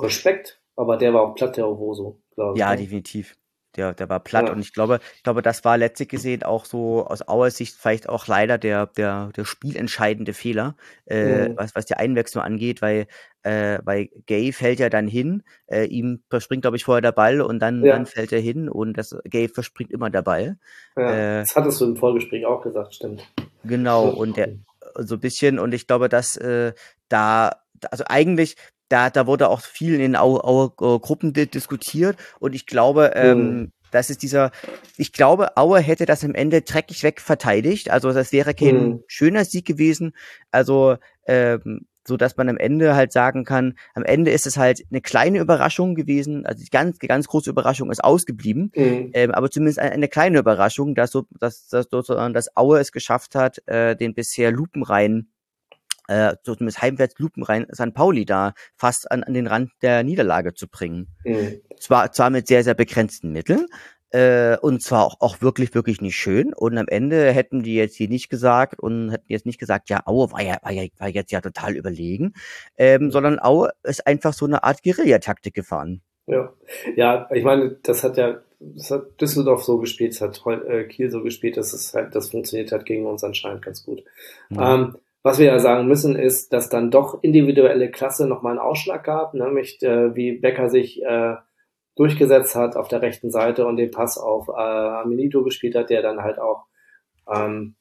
Respekt, 0.00 0.60
aber 0.74 0.96
der 0.96 1.14
war 1.14 1.22
auch 1.22 1.34
platt, 1.34 1.56
der 1.56 1.68
Owosu, 1.68 2.16
glaube 2.34 2.54
ich. 2.54 2.60
Ja, 2.60 2.70
ne? 2.70 2.76
definitiv. 2.76 3.36
Der, 3.76 3.94
der 3.94 4.08
war 4.08 4.20
platt 4.20 4.46
ja. 4.46 4.52
und 4.52 4.60
ich 4.60 4.72
glaube, 4.72 5.00
ich 5.16 5.22
glaube, 5.22 5.42
das 5.42 5.64
war 5.64 5.76
letztlich 5.76 6.08
gesehen 6.08 6.42
auch 6.42 6.64
so 6.64 7.06
aus 7.06 7.26
Auer 7.28 7.50
Sicht 7.50 7.76
vielleicht 7.76 8.08
auch 8.08 8.26
leider 8.26 8.58
der, 8.58 8.86
der, 8.86 9.30
der 9.36 9.44
spielentscheidende 9.44 10.32
Fehler, 10.32 10.76
äh, 11.06 11.48
mhm. 11.48 11.56
was, 11.56 11.74
was 11.74 11.86
die 11.86 11.94
Einwechslung 11.94 12.42
angeht, 12.42 12.82
weil, 12.82 13.06
äh, 13.42 13.78
weil 13.84 14.08
Gay 14.26 14.52
fällt 14.52 14.80
ja 14.80 14.88
dann 14.88 15.08
hin, 15.08 15.42
äh, 15.66 15.84
ihm 15.84 16.22
verspringt, 16.30 16.62
glaube 16.62 16.76
ich, 16.76 16.84
vorher 16.84 17.02
der 17.02 17.12
Ball 17.12 17.40
und 17.40 17.60
dann, 17.60 17.84
ja. 17.84 17.92
dann 17.92 18.06
fällt 18.06 18.32
er 18.32 18.40
hin 18.40 18.68
und 18.68 18.94
das 18.94 19.16
Gay 19.24 19.48
verspringt 19.48 19.92
immer 19.92 20.10
der 20.10 20.22
Ball. 20.22 20.58
Ja, 20.96 21.38
äh, 21.38 21.40
das 21.40 21.54
hattest 21.54 21.80
du 21.80 21.86
im 21.86 21.96
Vorgespräch 21.96 22.46
auch 22.46 22.62
gesagt, 22.62 22.94
stimmt. 22.94 23.26
Genau, 23.64 24.08
und 24.08 24.36
der 24.36 24.48
so 24.98 25.16
ein 25.16 25.20
bisschen, 25.20 25.58
und 25.58 25.74
ich 25.74 25.86
glaube, 25.86 26.08
dass 26.08 26.36
äh, 26.36 26.72
da, 27.08 27.60
also 27.90 28.04
eigentlich, 28.06 28.56
da, 28.88 29.10
da 29.10 29.26
wurde 29.26 29.48
auch 29.48 29.60
viel 29.60 29.94
in 29.94 30.00
den 30.00 30.16
Au, 30.16 30.38
Au, 30.38 30.72
Au 30.76 30.98
Gruppen 30.98 31.32
diskutiert 31.32 32.16
und 32.38 32.54
ich 32.54 32.66
glaube, 32.66 33.12
ähm, 33.14 33.38
mhm. 33.38 33.72
das 33.90 34.10
ist 34.10 34.22
dieser, 34.22 34.50
ich 34.96 35.12
glaube, 35.12 35.56
Aue 35.56 35.80
hätte 35.80 36.06
das 36.06 36.24
am 36.24 36.34
Ende 36.34 36.62
dreckig 36.62 37.02
weg 37.02 37.20
verteidigt. 37.20 37.90
Also 37.90 38.12
das 38.12 38.32
wäre 38.32 38.54
kein 38.54 38.88
mhm. 38.88 39.02
schöner 39.06 39.44
Sieg 39.44 39.66
gewesen. 39.66 40.12
Also 40.50 40.96
ähm, 41.26 41.86
so 42.06 42.16
dass 42.16 42.36
man 42.36 42.48
am 42.48 42.56
Ende 42.56 42.94
halt 42.94 43.12
sagen 43.12 43.44
kann, 43.44 43.74
am 43.94 44.04
Ende 44.04 44.30
ist 44.30 44.46
es 44.46 44.56
halt 44.56 44.84
eine 44.90 45.00
kleine 45.00 45.38
Überraschung 45.38 45.94
gewesen, 45.94 46.46
also 46.46 46.62
die 46.62 46.70
ganz, 46.70 46.98
die 46.98 47.08
ganz 47.08 47.26
große 47.26 47.50
Überraschung 47.50 47.90
ist 47.90 48.02
ausgeblieben, 48.02 48.70
mhm. 48.74 49.10
ähm, 49.12 49.32
aber 49.32 49.50
zumindest 49.50 49.78
eine, 49.78 49.92
eine, 49.92 50.08
kleine 50.08 50.38
Überraschung, 50.38 50.94
dass 50.94 51.10
so, 51.10 51.26
dass, 51.38 51.66
dass 51.68 51.88
sozusagen 51.90 52.34
das 52.34 52.56
Aue 52.56 52.78
es 52.78 52.92
geschafft 52.92 53.34
hat, 53.34 53.66
äh, 53.66 53.96
den 53.96 54.14
bisher 54.14 54.52
lupenreinen 54.52 55.32
äh, 56.08 56.34
so 56.42 56.54
zumindest 56.54 56.82
heimwärts 56.82 57.18
lupenrein 57.18 57.66
St. 57.74 57.94
Pauli 57.94 58.24
da 58.24 58.54
fast 58.76 59.10
an, 59.10 59.22
an 59.22 59.34
den 59.34 59.46
Rand 59.46 59.70
der 59.82 60.02
Niederlage 60.02 60.54
zu 60.54 60.68
bringen. 60.68 61.08
Mhm. 61.24 61.60
Zwar, 61.78 62.12
zwar 62.12 62.30
mit 62.30 62.46
sehr, 62.46 62.64
sehr 62.64 62.74
begrenzten 62.74 63.32
Mitteln, 63.32 63.66
äh, 64.10 64.56
und 64.58 64.82
zwar 64.82 65.04
auch, 65.04 65.16
auch 65.20 65.42
wirklich, 65.42 65.74
wirklich 65.74 66.00
nicht 66.00 66.16
schön. 66.16 66.54
Und 66.54 66.78
am 66.78 66.88
Ende 66.88 67.32
hätten 67.32 67.62
die 67.62 67.74
jetzt 67.74 67.96
hier 67.96 68.08
nicht 68.08 68.28
gesagt 68.28 68.78
und 68.78 69.10
hätten 69.10 69.24
jetzt 69.28 69.46
nicht 69.46 69.58
gesagt, 69.58 69.90
ja, 69.90 70.00
Aue 70.06 70.30
war 70.32 70.42
ja, 70.42 70.58
war 70.62 70.72
ja, 70.72 70.86
war 70.98 71.08
jetzt 71.08 71.32
ja 71.32 71.40
total 71.40 71.76
überlegen, 71.76 72.32
ähm, 72.78 73.10
sondern 73.10 73.38
Aue 73.40 73.70
ist 73.82 74.06
einfach 74.06 74.32
so 74.32 74.46
eine 74.46 74.64
Art 74.64 74.82
Guerillataktik 74.82 75.54
gefahren. 75.54 76.02
Ja, 76.26 76.52
ja, 76.96 77.28
ich 77.32 77.44
meine, 77.44 77.76
das 77.82 78.02
hat 78.02 78.16
ja, 78.16 78.40
das 78.58 78.90
hat 78.90 79.20
Düsseldorf 79.20 79.64
so 79.64 79.78
gespielt, 79.78 80.12
das 80.12 80.20
hat 80.20 80.42
äh, 80.66 80.84
Kiel 80.84 81.10
so 81.10 81.22
gespielt, 81.22 81.56
dass 81.56 81.72
es 81.72 81.94
halt, 81.94 82.14
das 82.14 82.30
funktioniert 82.30 82.72
hat 82.72 82.86
gegen 82.86 83.06
uns 83.06 83.22
anscheinend 83.22 83.62
ganz 83.62 83.84
gut. 83.84 84.02
Mhm. 84.48 84.58
Ähm, 84.60 84.96
was 85.26 85.40
wir 85.40 85.46
ja 85.46 85.58
sagen 85.58 85.88
müssen, 85.88 86.14
ist, 86.14 86.52
dass 86.52 86.68
dann 86.68 86.92
doch 86.92 87.20
individuelle 87.20 87.90
Klasse 87.90 88.28
nochmal 88.28 88.52
einen 88.52 88.60
Ausschlag 88.60 89.02
gab, 89.02 89.34
nämlich 89.34 89.82
äh, 89.82 90.14
wie 90.14 90.38
Becker 90.38 90.70
sich 90.70 91.02
äh, 91.02 91.34
durchgesetzt 91.96 92.54
hat 92.54 92.76
auf 92.76 92.86
der 92.86 93.02
rechten 93.02 93.32
Seite 93.32 93.66
und 93.66 93.76
den 93.76 93.90
Pass 93.90 94.18
auf 94.18 94.46
äh, 94.46 94.52
Aminito 94.52 95.42
gespielt 95.42 95.74
hat, 95.74 95.90
der 95.90 96.00
dann 96.00 96.22
halt 96.22 96.38
auch 96.38 96.66
ähm, 97.28 97.74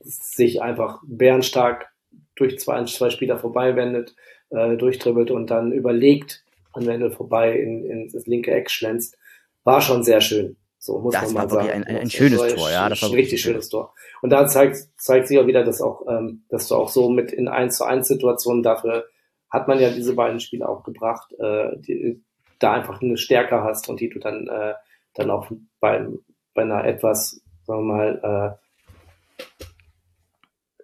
sich 0.00 0.60
einfach 0.60 1.00
bärenstark 1.06 1.88
durch 2.36 2.58
zwei, 2.58 2.84
zwei 2.84 3.08
Spieler 3.08 3.38
vorbei 3.38 3.74
wendet, 3.74 4.14
äh, 4.50 4.76
durchdribbelt 4.76 5.30
und 5.30 5.50
dann 5.50 5.72
überlegt 5.72 6.44
an 6.74 6.84
Wendel 6.86 7.10
vorbei 7.10 7.58
in, 7.58 7.86
in 7.86 8.10
das 8.12 8.26
linke 8.26 8.50
Eck 8.50 8.70
schlänzt. 8.70 9.16
War 9.64 9.80
schon 9.80 10.04
sehr 10.04 10.20
schön. 10.20 10.58
So 10.78 11.00
muss 11.00 11.14
das 11.14 11.32
man 11.32 11.48
mal 11.48 11.50
sagen. 11.50 11.70
Ein, 11.70 11.84
ein, 11.84 11.96
ein 11.96 12.10
schönes 12.10 12.40
ein, 12.40 12.54
Tor, 12.54 12.70
ja. 12.70 12.88
Das 12.88 13.02
war 13.02 13.08
ein 13.08 13.14
richtig 13.14 13.40
schönes 13.40 13.68
Tor. 13.68 13.94
Und 14.22 14.30
da 14.30 14.46
zeigt, 14.46 14.76
zeigt 14.96 15.28
sich 15.28 15.38
auch 15.38 15.46
wieder, 15.46 15.64
dass 15.64 15.82
auch, 15.82 16.06
ähm, 16.08 16.44
dass 16.48 16.68
du 16.68 16.76
auch 16.76 16.88
so 16.88 17.08
mit 17.08 17.32
in 17.32 17.48
1 17.48 17.76
zu 17.76 17.84
1 17.84 18.06
Situationen 18.06 18.62
dafür 18.62 19.06
hat 19.50 19.66
man 19.66 19.80
ja 19.80 19.90
diese 19.90 20.14
beiden 20.14 20.40
Spiele 20.40 20.68
auch 20.68 20.84
gebracht, 20.84 21.32
äh, 21.38 21.76
die, 21.78 22.22
da 22.58 22.72
einfach 22.72 23.00
eine 23.00 23.16
Stärke 23.16 23.62
hast 23.62 23.88
und 23.88 24.00
die 24.00 24.08
du 24.08 24.18
dann, 24.18 24.46
äh, 24.48 24.74
dann 25.14 25.30
auch 25.30 25.50
beim, 25.80 26.20
bei 26.54 26.62
einer 26.62 26.84
etwas, 26.84 27.40
sagen 27.64 27.86
wir 27.86 27.94
mal, 27.94 28.58
äh, 28.58 29.44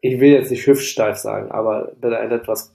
ich 0.01 0.21
will 0.21 0.33
jetzt 0.33 0.51
nicht 0.51 0.67
hüftsteif 0.67 1.17
sagen, 1.17 1.51
aber 1.51 1.93
bei 2.01 2.17
einer 2.19 2.35
etwas 2.35 2.75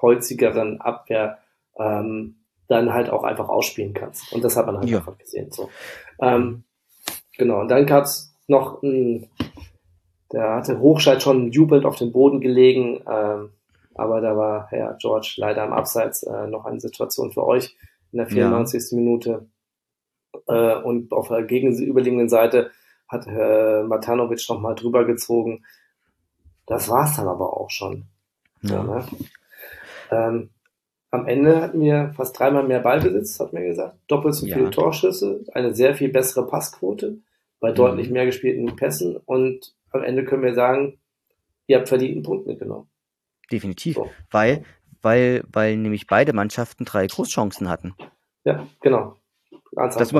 holzigeren 0.00 0.80
Abwehr 0.80 1.38
ähm, 1.78 2.39
dann 2.70 2.92
halt 2.92 3.10
auch 3.10 3.24
einfach 3.24 3.48
ausspielen 3.48 3.92
kannst. 3.94 4.32
Und 4.32 4.44
das 4.44 4.56
hat 4.56 4.66
man 4.66 4.78
halt 4.78 4.88
ja. 4.88 4.98
einfach 4.98 5.18
gesehen. 5.18 5.50
So. 5.50 5.68
Ähm, 6.22 6.62
genau, 7.36 7.60
und 7.60 7.68
dann 7.68 7.84
gab's 7.84 8.32
noch 8.46 8.80
ein, 8.82 9.28
der 10.32 10.54
hatte 10.54 10.78
Hochscheid 10.78 11.20
schon 11.20 11.50
jubelnd 11.50 11.84
auf 11.84 11.96
dem 11.96 12.12
Boden 12.12 12.40
gelegen, 12.40 13.02
ähm, 13.10 13.50
aber 13.96 14.20
da 14.20 14.36
war 14.36 14.68
Herr 14.68 14.96
George 15.00 15.34
leider 15.36 15.64
am 15.64 15.72
Abseits 15.72 16.22
äh, 16.22 16.46
noch 16.46 16.64
eine 16.64 16.78
Situation 16.78 17.32
für 17.32 17.44
euch 17.44 17.76
in 18.12 18.18
der 18.18 18.28
94. 18.28 18.92
Ja. 18.92 18.96
Minute. 18.96 19.46
Äh, 20.46 20.76
und 20.76 21.12
auf 21.12 21.26
der 21.26 21.42
gegenüberliegenden 21.42 22.28
Seite 22.28 22.70
hat 23.08 23.26
äh, 23.26 23.82
Matanovic 23.82 24.48
nochmal 24.48 24.76
drüber 24.76 25.04
gezogen. 25.04 25.64
Das 26.66 26.88
war's 26.88 27.16
dann 27.16 27.26
aber 27.26 27.56
auch 27.56 27.70
schon. 27.70 28.04
Ja. 28.62 28.76
ja 28.76 28.82
ne? 28.84 29.04
ähm, 30.12 30.50
am 31.10 31.26
Ende 31.26 31.60
hatten 31.60 31.80
wir 31.80 32.12
fast 32.16 32.38
dreimal 32.38 32.66
mehr 32.66 32.80
Ballbesitz, 32.80 33.40
hat 33.40 33.52
mir 33.52 33.66
gesagt. 33.66 33.98
Doppelt 34.06 34.34
so 34.34 34.46
viele 34.46 34.70
Torschüsse, 34.70 35.44
eine 35.52 35.74
sehr 35.74 35.94
viel 35.94 36.08
bessere 36.08 36.46
Passquote 36.46 37.18
bei 37.58 37.72
deutlich 37.72 38.08
mhm. 38.08 38.14
mehr 38.14 38.26
gespielten 38.26 38.76
Pässen 38.76 39.16
und 39.16 39.74
am 39.90 40.02
Ende 40.02 40.24
können 40.24 40.42
wir 40.42 40.54
sagen, 40.54 40.98
ihr 41.66 41.78
habt 41.78 41.88
verdient 41.88 42.14
einen 42.14 42.22
Punkt 42.22 42.46
mitgenommen. 42.46 42.88
Definitiv, 43.50 43.96
so. 43.96 44.10
weil 44.30 44.64
weil, 45.02 45.44
weil 45.50 45.76
nämlich 45.76 46.06
beide 46.06 46.32
Mannschaften 46.32 46.84
drei 46.84 47.06
Großchancen 47.06 47.68
hatten. 47.68 47.94
Ja, 48.44 48.66
genau. 48.80 49.16
Ganz 49.74 49.96
das, 49.96 50.12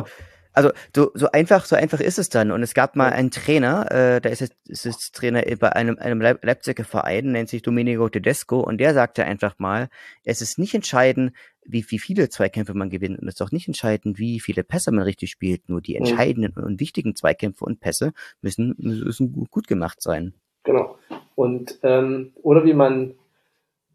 also 0.52 0.70
so, 0.94 1.10
so 1.14 1.30
einfach, 1.30 1.64
so 1.64 1.76
einfach 1.76 2.00
ist 2.00 2.18
es 2.18 2.28
dann. 2.28 2.50
Und 2.50 2.62
es 2.62 2.74
gab 2.74 2.96
mal 2.96 3.10
einen 3.10 3.30
Trainer, 3.30 3.90
äh, 3.90 4.20
der 4.20 4.32
ist 4.32 4.40
jetzt, 4.40 4.56
ist 4.68 4.84
jetzt 4.84 5.14
Trainer 5.14 5.42
bei 5.58 5.72
einem, 5.72 5.98
einem 5.98 6.20
Leipziger 6.20 6.84
Verein, 6.84 7.32
nennt 7.32 7.48
sich 7.48 7.62
Domenico 7.62 8.08
Tedesco, 8.08 8.60
und 8.60 8.78
der 8.78 8.94
sagte 8.94 9.24
einfach 9.24 9.58
mal, 9.58 9.88
es 10.24 10.42
ist 10.42 10.58
nicht 10.58 10.74
entscheidend, 10.74 11.32
wie, 11.64 11.84
wie 11.88 11.98
viele 11.98 12.28
Zweikämpfe 12.28 12.74
man 12.74 12.90
gewinnt, 12.90 13.18
und 13.18 13.28
es 13.28 13.34
ist 13.34 13.42
auch 13.42 13.52
nicht 13.52 13.68
entscheidend, 13.68 14.18
wie 14.18 14.40
viele 14.40 14.64
Pässe 14.64 14.92
man 14.92 15.04
richtig 15.04 15.30
spielt. 15.30 15.68
Nur 15.68 15.80
die 15.80 15.96
entscheidenden 15.96 16.52
mhm. 16.56 16.64
und 16.64 16.80
wichtigen 16.80 17.14
Zweikämpfe 17.14 17.64
und 17.64 17.80
Pässe 17.80 18.12
müssen, 18.42 18.74
müssen 18.78 19.46
gut 19.50 19.68
gemacht 19.68 20.02
sein. 20.02 20.34
Genau. 20.64 20.98
Und 21.36 21.78
ähm, 21.82 22.32
oder 22.42 22.64
wie 22.64 22.74
man 22.74 23.14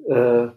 äh, 0.08 0.48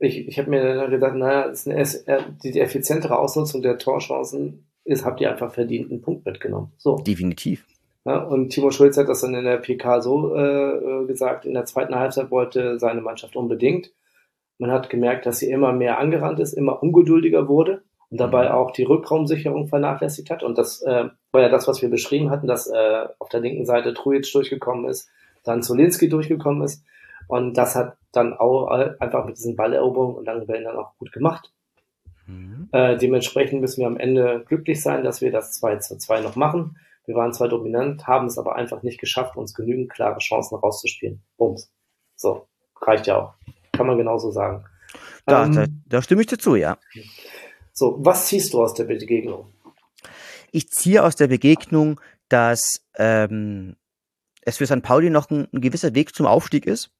ich, 0.00 0.28
ich 0.28 0.38
habe 0.38 0.50
mir 0.50 0.74
dann 0.74 0.90
gedacht, 0.90 1.14
naja, 1.14 1.42
ist 1.42 1.68
eine, 1.68 1.80
äh, 1.80 2.22
die 2.42 2.60
effizientere 2.60 3.18
Ausnutzung 3.18 3.62
der 3.62 3.78
Torchancen 3.78 4.67
ist, 4.88 5.04
habt 5.04 5.20
ihr 5.20 5.30
einfach 5.30 5.52
verdient 5.52 5.90
einen 5.90 6.02
Punkt 6.02 6.24
mitgenommen. 6.26 6.72
So. 6.76 6.96
Definitiv. 6.96 7.64
Ja, 8.04 8.22
und 8.22 8.50
Timo 8.50 8.70
Schulz 8.70 8.96
hat 8.96 9.08
das 9.08 9.20
dann 9.20 9.34
in 9.34 9.44
der 9.44 9.58
PK 9.58 10.00
so 10.00 10.34
äh, 10.34 11.06
gesagt, 11.06 11.44
in 11.44 11.54
der 11.54 11.66
zweiten 11.66 11.94
Halbzeit 11.94 12.30
wollte 12.30 12.78
seine 12.78 13.02
Mannschaft 13.02 13.36
unbedingt. 13.36 13.92
Man 14.58 14.70
hat 14.70 14.88
gemerkt, 14.88 15.26
dass 15.26 15.40
sie 15.40 15.50
immer 15.50 15.72
mehr 15.72 15.98
angerannt 15.98 16.40
ist, 16.40 16.54
immer 16.54 16.82
ungeduldiger 16.82 17.48
wurde 17.48 17.82
und 18.10 18.18
dabei 18.18 18.48
mhm. 18.48 18.54
auch 18.54 18.70
die 18.70 18.84
Rückraumsicherung 18.84 19.68
vernachlässigt 19.68 20.30
hat. 20.30 20.42
Und 20.42 20.56
das 20.56 20.80
äh, 20.82 21.08
war 21.32 21.40
ja 21.42 21.50
das, 21.50 21.68
was 21.68 21.82
wir 21.82 21.90
beschrieben 21.90 22.30
hatten, 22.30 22.46
dass 22.46 22.66
äh, 22.66 23.06
auf 23.18 23.28
der 23.28 23.40
linken 23.40 23.66
Seite 23.66 23.92
Trujic 23.92 24.32
durchgekommen 24.32 24.88
ist, 24.88 25.10
dann 25.44 25.62
Zolinski 25.62 26.08
durchgekommen 26.08 26.62
ist 26.62 26.84
Und 27.28 27.58
das 27.58 27.76
hat 27.76 27.98
dann 28.12 28.32
auch 28.32 28.68
einfach 28.68 29.26
mit 29.26 29.36
diesen 29.36 29.54
Balleroberungen 29.54 30.16
und 30.16 30.24
langen 30.24 30.46
Bällen 30.46 30.64
dann 30.64 30.76
auch 30.76 30.96
gut 30.96 31.12
gemacht. 31.12 31.52
Mhm. 32.28 32.68
Äh, 32.72 32.96
dementsprechend 32.96 33.60
müssen 33.60 33.80
wir 33.80 33.86
am 33.86 33.96
Ende 33.96 34.44
glücklich 34.46 34.82
sein, 34.82 35.02
dass 35.02 35.20
wir 35.20 35.32
das 35.32 35.52
2 35.52 35.76
zu 35.76 35.98
2 35.98 36.20
noch 36.20 36.36
machen. 36.36 36.78
Wir 37.06 37.14
waren 37.14 37.32
zwar 37.32 37.48
dominant, 37.48 38.06
haben 38.06 38.26
es 38.26 38.38
aber 38.38 38.56
einfach 38.56 38.82
nicht 38.82 39.00
geschafft, 39.00 39.36
uns 39.36 39.54
genügend 39.54 39.90
klare 39.90 40.18
Chancen 40.18 40.56
rauszuspielen. 40.56 41.22
Bums. 41.38 41.70
So, 42.16 42.46
reicht 42.82 43.06
ja 43.06 43.16
auch. 43.16 43.34
Kann 43.72 43.86
man 43.86 43.96
genauso 43.96 44.30
sagen. 44.30 44.64
Da, 45.24 45.46
ähm, 45.46 45.54
da, 45.54 45.66
da 45.86 46.02
stimme 46.02 46.20
ich 46.20 46.26
dir 46.26 46.38
zu, 46.38 46.54
ja. 46.54 46.78
So, 47.72 47.96
was 48.00 48.26
ziehst 48.26 48.52
du 48.52 48.62
aus 48.62 48.74
der 48.74 48.84
Begegnung? 48.84 49.52
Ich 50.50 50.68
ziehe 50.70 51.02
aus 51.02 51.16
der 51.16 51.28
Begegnung, 51.28 52.00
dass 52.28 52.84
ähm, 52.96 53.76
es 54.42 54.58
für 54.58 54.66
St. 54.66 54.82
Pauli 54.82 55.08
noch 55.08 55.30
ein, 55.30 55.48
ein 55.52 55.60
gewisser 55.60 55.94
Weg 55.94 56.14
zum 56.14 56.26
Aufstieg 56.26 56.66
ist. 56.66 56.90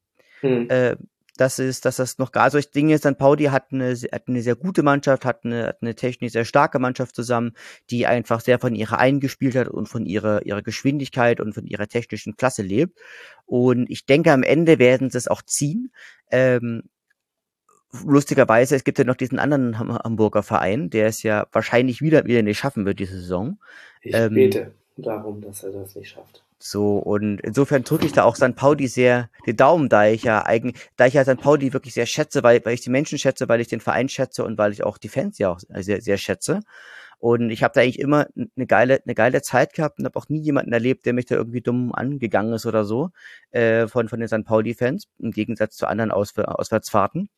Hm. 0.41 0.71
Äh, 0.71 0.97
das 1.41 1.59
ist, 1.59 1.85
dass 1.85 1.97
das 1.97 2.19
noch 2.19 2.33
gar 2.33 2.51
solche 2.51 2.71
Dinge 2.71 2.95
ist. 2.95 3.05
St. 3.05 3.17
Pauli 3.17 3.45
hat 3.45 3.73
eine, 3.73 3.95
hat 3.95 4.29
eine 4.29 4.43
sehr 4.43 4.57
gute 4.57 4.83
Mannschaft, 4.83 5.25
hat 5.25 5.45
eine, 5.45 5.69
hat 5.69 5.79
eine 5.81 5.95
technisch 5.95 6.33
sehr 6.33 6.45
starke 6.45 6.79
Mannschaft 6.79 7.15
zusammen, 7.15 7.53
die 7.91 8.07
einfach 8.07 8.41
sehr 8.41 8.59
von 8.59 8.75
ihrer 8.75 8.99
eingespielt 8.99 9.55
hat 9.55 9.69
und 9.69 9.89
von 9.89 10.05
ihrer, 10.05 10.45
ihrer 10.45 10.63
Geschwindigkeit 10.63 11.41
und 11.41 11.55
von 11.55 11.67
ihrer 11.67 11.87
technischen 11.87 12.37
Klasse 12.37 12.63
lebt. 12.63 12.99
Und 13.47 13.89
ich 13.89 14.05
denke, 14.05 14.33
am 14.33 14.43
Ende 14.43 14.79
werden 14.79 15.11
sie 15.11 15.19
es 15.19 15.29
auch 15.29 15.43
ziehen. 15.43 15.93
Ähm, 16.31 16.83
lustigerweise, 18.05 18.75
es 18.75 18.85
gibt 18.85 18.99
ja 18.99 19.05
noch 19.05 19.17
diesen 19.17 19.39
anderen 19.39 19.79
Hamburger 19.79 20.43
Verein, 20.43 20.91
der 20.91 21.07
es 21.07 21.23
ja 21.23 21.47
wahrscheinlich 21.53 22.03
wieder, 22.03 22.25
wieder 22.27 22.43
nicht 22.43 22.59
schaffen 22.59 22.85
wird, 22.85 22.99
diese 22.99 23.19
Saison. 23.21 23.59
Ich 24.03 24.15
ähm, 24.15 24.35
bete 24.35 24.73
darum, 24.97 25.41
dass 25.41 25.63
er 25.63 25.71
das 25.71 25.95
nicht 25.95 26.11
schafft. 26.11 26.43
So, 26.61 26.99
und 26.99 27.41
insofern 27.41 27.85
drücke 27.85 28.07
ich 28.07 28.13
da 28.13 28.25
auch 28.25 28.35
St. 28.35 28.57
Pauli 28.57 28.89
sehr 28.89 29.31
den 29.47 29.57
Daumen, 29.57 29.89
da 29.89 30.07
ich 30.07 30.25
ja 30.25 30.45
eigentlich, 30.45 30.89
da 30.97 31.07
ich 31.07 31.15
ja 31.15 31.25
St. 31.25 31.41
Pauli 31.41 31.73
wirklich 31.73 31.95
sehr 31.95 32.07
schätze, 32.07 32.43
weil, 32.43 32.65
weil 32.65 32.75
ich 32.75 32.81
die 32.81 32.91
Menschen 32.91 33.19
schätze, 33.19 33.49
weil 33.49 33.61
ich 33.61 33.69
den 33.69 33.81
Verein 33.81 34.09
schätze 34.09 34.45
und 34.45 34.59
weil 34.59 34.73
ich 34.73 34.83
auch 34.83 34.99
die 34.99 35.09
Fans 35.09 35.39
ja 35.39 35.51
auch 35.51 35.61
sehr, 35.61 36.01
sehr 36.01 36.19
schätze. 36.19 36.61
Und 37.21 37.51
ich 37.51 37.63
habe 37.63 37.75
da 37.75 37.81
eigentlich 37.81 37.99
immer 37.99 38.27
eine 38.37 38.67
geile, 38.67 39.03
eine 39.05 39.15
geile 39.15 39.43
Zeit 39.43 39.73
gehabt 39.73 39.99
und 39.99 40.05
habe 40.05 40.19
auch 40.19 40.29
nie 40.29 40.41
jemanden 40.41 40.73
erlebt, 40.73 41.05
der 41.07 41.13
mich 41.13 41.27
da 41.27 41.35
irgendwie 41.35 41.61
dumm 41.61 41.93
angegangen 41.93 42.53
ist 42.53 42.67
oder 42.67 42.85
so, 42.85 43.11
äh, 43.51 43.89
von, 43.89 44.09
von 44.09 44.21
den 44.21 44.29
St. 44.29 44.45
Pauli-Fans, 44.45 45.09
im 45.19 45.33
Gegensatz 45.33 45.77
zu 45.77 45.87
anderen 45.87 46.11
Ausw 46.13 46.43
Auswärtsfahrten. 46.43 47.29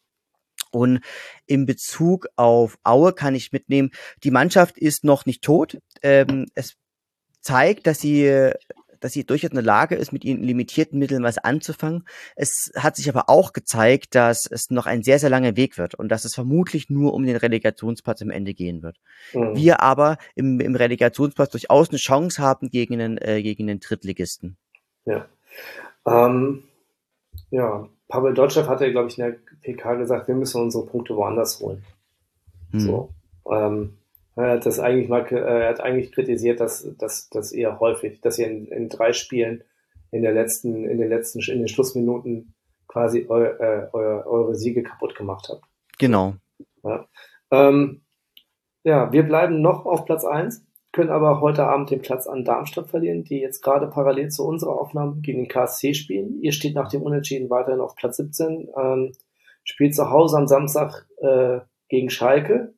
Und 0.70 1.00
in 1.46 1.66
Bezug 1.66 2.26
auf 2.36 2.78
Aue 2.84 3.12
kann 3.12 3.34
ich 3.34 3.52
mitnehmen, 3.52 3.90
die 4.22 4.30
Mannschaft 4.30 4.78
ist 4.78 5.04
noch 5.04 5.26
nicht 5.26 5.42
tot. 5.42 5.78
Ähm, 6.02 6.46
es 6.54 6.76
zeigt, 7.40 7.86
dass 7.86 8.00
sie 8.00 8.52
dass 9.00 9.12
sie 9.12 9.24
durchaus 9.24 9.50
in 9.50 9.56
der 9.56 9.64
Lage 9.64 9.94
ist, 9.94 10.12
mit 10.12 10.24
ihren 10.24 10.42
limitierten 10.42 10.98
Mitteln 10.98 11.22
was 11.22 11.38
anzufangen. 11.38 12.04
Es 12.36 12.70
hat 12.76 12.96
sich 12.96 13.08
aber 13.08 13.28
auch 13.28 13.52
gezeigt, 13.52 14.14
dass 14.14 14.46
es 14.46 14.70
noch 14.70 14.86
ein 14.86 15.02
sehr, 15.02 15.18
sehr 15.18 15.30
langer 15.30 15.56
Weg 15.56 15.78
wird 15.78 15.94
und 15.94 16.08
dass 16.10 16.24
es 16.24 16.34
vermutlich 16.34 16.90
nur 16.90 17.14
um 17.14 17.24
den 17.24 17.36
Relegationsplatz 17.36 18.22
am 18.22 18.30
Ende 18.30 18.54
gehen 18.54 18.82
wird. 18.82 18.98
Mhm. 19.32 19.56
Wir 19.56 19.80
aber 19.80 20.18
im, 20.34 20.60
im 20.60 20.76
Relegationsplatz 20.76 21.50
durchaus 21.50 21.88
eine 21.88 21.98
Chance 21.98 22.42
haben 22.42 22.68
gegen 22.68 22.98
den, 22.98 23.18
äh, 23.18 23.42
gegen 23.42 23.66
den 23.66 23.80
Drittligisten. 23.80 24.56
Ja. 25.04 25.26
Ähm, 26.06 26.64
ja, 27.50 27.88
Pavel 28.08 28.34
Dotschew 28.34 28.66
hat 28.66 28.80
ja, 28.80 28.90
glaube 28.90 29.08
ich, 29.08 29.18
in 29.18 29.24
der 29.24 29.36
PK 29.62 29.94
gesagt, 29.94 30.28
wir 30.28 30.34
müssen 30.34 30.60
unsere 30.60 30.86
Punkte 30.86 31.16
woanders 31.16 31.60
holen. 31.60 31.84
Hm. 32.72 32.80
So. 32.80 33.14
Ähm, 33.50 33.96
er 34.42 34.52
hat 34.52 34.66
das 34.66 34.78
eigentlich 34.78 35.08
mal, 35.08 35.26
äh, 35.30 35.36
er 35.36 35.68
hat 35.68 35.80
eigentlich 35.80 36.12
kritisiert, 36.12 36.60
dass, 36.60 36.88
dass, 36.98 37.28
dass 37.30 37.52
ihr 37.52 37.80
häufig, 37.80 38.20
dass 38.20 38.38
ihr 38.38 38.48
in, 38.48 38.66
in 38.66 38.88
drei 38.88 39.12
Spielen 39.12 39.64
in 40.10 40.22
der 40.22 40.32
letzten, 40.32 40.84
in 40.84 40.98
den 40.98 41.08
letzten, 41.08 41.40
in 41.40 41.58
den 41.58 41.68
Schlussminuten 41.68 42.54
quasi 42.88 43.26
eu, 43.28 43.42
äh, 43.42 43.88
eu, 43.92 44.22
eure 44.26 44.54
Siege 44.54 44.82
kaputt 44.82 45.14
gemacht 45.14 45.48
habt. 45.48 45.64
Genau. 45.98 46.34
Ja. 46.82 47.06
Ähm, 47.50 48.02
ja, 48.82 49.12
wir 49.12 49.22
bleiben 49.22 49.60
noch 49.60 49.86
auf 49.86 50.04
Platz 50.04 50.24
eins 50.24 50.64
können 50.92 51.10
aber 51.10 51.40
heute 51.40 51.66
Abend 51.66 51.90
den 51.90 52.02
Platz 52.02 52.26
an 52.26 52.44
Darmstadt 52.44 52.88
verlieren, 52.88 53.22
die 53.22 53.38
jetzt 53.38 53.62
gerade 53.62 53.86
parallel 53.86 54.28
zu 54.28 54.44
unserer 54.44 54.80
Aufnahme 54.80 55.20
gegen 55.20 55.38
den 55.38 55.48
KSC 55.48 55.94
spielen. 55.94 56.40
Ihr 56.42 56.52
steht 56.52 56.74
nach 56.74 56.88
dem 56.88 57.02
Unentschieden 57.02 57.50
weiterhin 57.50 57.80
auf 57.80 57.94
Platz 57.94 58.16
17, 58.16 58.68
ähm, 58.76 59.12
spielt 59.62 59.94
zu 59.94 60.10
Hause 60.10 60.36
am 60.36 60.48
Samstag 60.48 61.06
äh, 61.18 61.60
gegen 61.88 62.10
Schalke, 62.10 62.74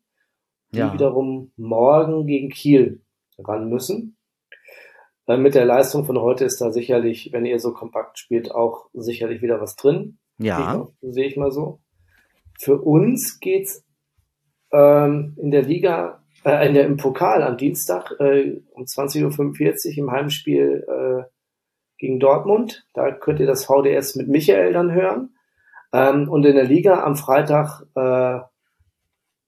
die 0.72 0.78
ja. 0.78 0.92
wiederum 0.92 1.52
morgen 1.56 2.26
gegen 2.26 2.48
Kiel 2.48 3.02
ran 3.38 3.68
müssen. 3.68 4.16
Äh, 5.26 5.36
mit 5.36 5.54
der 5.54 5.64
Leistung 5.64 6.04
von 6.04 6.18
heute 6.20 6.44
ist 6.44 6.60
da 6.60 6.72
sicherlich, 6.72 7.30
wenn 7.32 7.46
ihr 7.46 7.58
so 7.58 7.72
kompakt 7.72 8.18
spielt, 8.18 8.50
auch 8.52 8.88
sicherlich 8.92 9.42
wieder 9.42 9.60
was 9.60 9.76
drin. 9.76 10.18
Ja. 10.38 10.88
Sehe 11.00 11.26
ich 11.26 11.36
mal 11.36 11.50
so. 11.50 11.80
Für 12.58 12.80
uns 12.80 13.40
geht's 13.40 13.84
ähm, 14.72 15.36
in 15.40 15.50
der 15.50 15.62
Liga 15.62 16.22
äh, 16.44 16.66
in 16.66 16.74
der, 16.74 16.86
im 16.86 16.96
Pokal 16.96 17.42
am 17.42 17.56
Dienstag 17.56 18.12
äh, 18.18 18.60
um 18.72 18.84
20.45 18.84 19.92
Uhr 19.92 19.98
im 19.98 20.10
Heimspiel 20.10 20.86
äh, 20.88 21.22
gegen 21.98 22.18
Dortmund. 22.18 22.86
Da 22.94 23.12
könnt 23.12 23.40
ihr 23.40 23.46
das 23.46 23.64
VDS 23.64 24.16
mit 24.16 24.28
Michael 24.28 24.72
dann 24.72 24.92
hören. 24.92 25.36
Ähm, 25.92 26.28
und 26.28 26.44
in 26.44 26.54
der 26.54 26.64
Liga 26.64 27.04
am 27.04 27.16
Freitag 27.16 27.82
äh, 27.94 28.40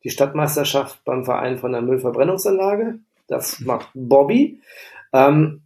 die 0.05 0.11
Stadtmeisterschaft 0.11 1.03
beim 1.05 1.25
Verein 1.25 1.59
von 1.59 1.73
der 1.73 1.83
Müllverbrennungsanlage. 1.83 3.01
Das 3.27 3.61
macht 3.61 3.91
Bobby. 3.95 4.61
Ähm, 5.13 5.63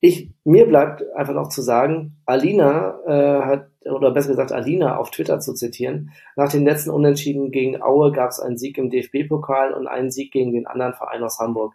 ich, 0.00 0.30
mir 0.44 0.66
bleibt 0.66 1.02
einfach 1.14 1.34
noch 1.34 1.48
zu 1.48 1.60
sagen, 1.60 2.16
Alina 2.24 3.00
äh, 3.06 3.42
hat, 3.44 3.70
oder 3.84 4.12
besser 4.12 4.28
gesagt 4.30 4.52
Alina 4.52 4.96
auf 4.96 5.10
Twitter 5.10 5.40
zu 5.40 5.54
zitieren, 5.54 6.12
nach 6.36 6.50
den 6.50 6.64
letzten 6.64 6.90
Unentschieden 6.90 7.50
gegen 7.50 7.82
Aue 7.82 8.12
gab 8.12 8.30
es 8.30 8.38
einen 8.38 8.58
Sieg 8.58 8.78
im 8.78 8.90
DFB-Pokal 8.90 9.74
und 9.74 9.88
einen 9.88 10.10
Sieg 10.10 10.32
gegen 10.32 10.52
den 10.52 10.66
anderen 10.66 10.94
Verein 10.94 11.22
aus 11.22 11.38
Hamburg. 11.40 11.74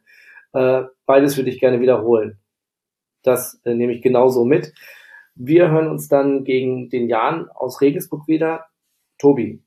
Äh, 0.54 0.84
beides 1.06 1.36
würde 1.36 1.50
ich 1.50 1.60
gerne 1.60 1.82
wiederholen. 1.82 2.40
Das 3.24 3.60
äh, 3.66 3.74
nehme 3.74 3.94
ich 3.94 4.02
genauso 4.02 4.46
mit. 4.46 4.74
Wir 5.36 5.70
hören 5.70 5.90
uns 5.90 6.08
dann 6.08 6.44
gegen 6.46 6.90
den 6.90 7.10
Jan 7.10 7.50
aus 7.50 7.82
Regensburg 7.82 8.28
wieder. 8.28 8.68
Tobi, 9.18 9.64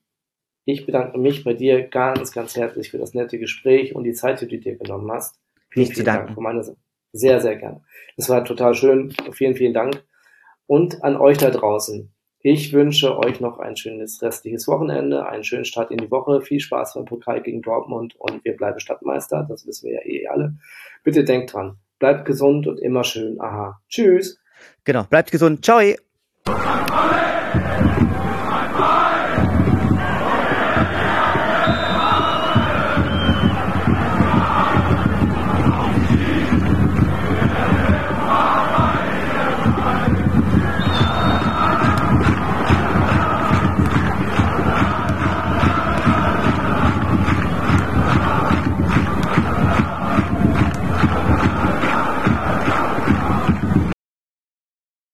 ich 0.67 0.85
bedanke 0.85 1.17
mich 1.17 1.45
bei 1.45 1.53
dir 1.53 1.87
ganz, 1.87 2.33
ganz 2.33 2.57
herzlich 2.57 2.91
für 2.91 2.97
das 2.97 3.13
nette 3.13 3.39
Gespräch 3.39 3.95
und 3.95 4.03
die 4.03 4.11
Zeit, 4.11 4.41
die 4.41 4.47
du 4.49 4.57
dir 4.57 4.75
genommen 4.75 5.09
hast. 5.09 5.39
Vielen, 5.69 5.87
vielen 5.87 6.05
Dank. 6.05 6.33
Von 6.33 6.43
meiner 6.43 6.61
Seite. 6.61 6.77
Sehr, 7.13 7.39
sehr 7.39 7.55
gerne. 7.55 7.81
Das 8.17 8.27
war 8.27 8.43
total 8.43 8.75
schön. 8.75 9.13
Vielen, 9.31 9.55
vielen 9.55 9.73
Dank. 9.73 10.03
Und 10.65 11.05
an 11.05 11.15
euch 11.15 11.37
da 11.37 11.51
draußen. 11.51 12.11
Ich 12.41 12.73
wünsche 12.73 13.17
euch 13.17 13.39
noch 13.39 13.59
ein 13.59 13.77
schönes 13.77 14.21
restliches 14.21 14.67
Wochenende, 14.67 15.25
einen 15.25 15.45
schönen 15.45 15.63
Start 15.63 15.89
in 15.89 15.99
die 15.99 16.11
Woche. 16.11 16.41
Viel 16.41 16.59
Spaß 16.59 16.95
beim 16.95 17.05
Pokal 17.05 17.41
gegen 17.41 17.61
Dortmund 17.61 18.15
und 18.17 18.43
wir 18.43 18.57
bleiben 18.57 18.81
Stadtmeister. 18.81 19.45
Das 19.47 19.65
wissen 19.65 19.87
wir 19.87 19.95
ja 19.95 20.05
eh 20.05 20.27
alle. 20.27 20.57
Bitte 21.05 21.23
denkt 21.23 21.53
dran. 21.53 21.77
Bleibt 21.97 22.25
gesund 22.25 22.67
und 22.67 22.81
immer 22.81 23.05
schön. 23.05 23.39
Aha. 23.39 23.81
Tschüss. 23.87 24.37
Genau. 24.83 25.05
Bleibt 25.05 25.31
gesund. 25.31 25.63
Ciao. 25.63 25.79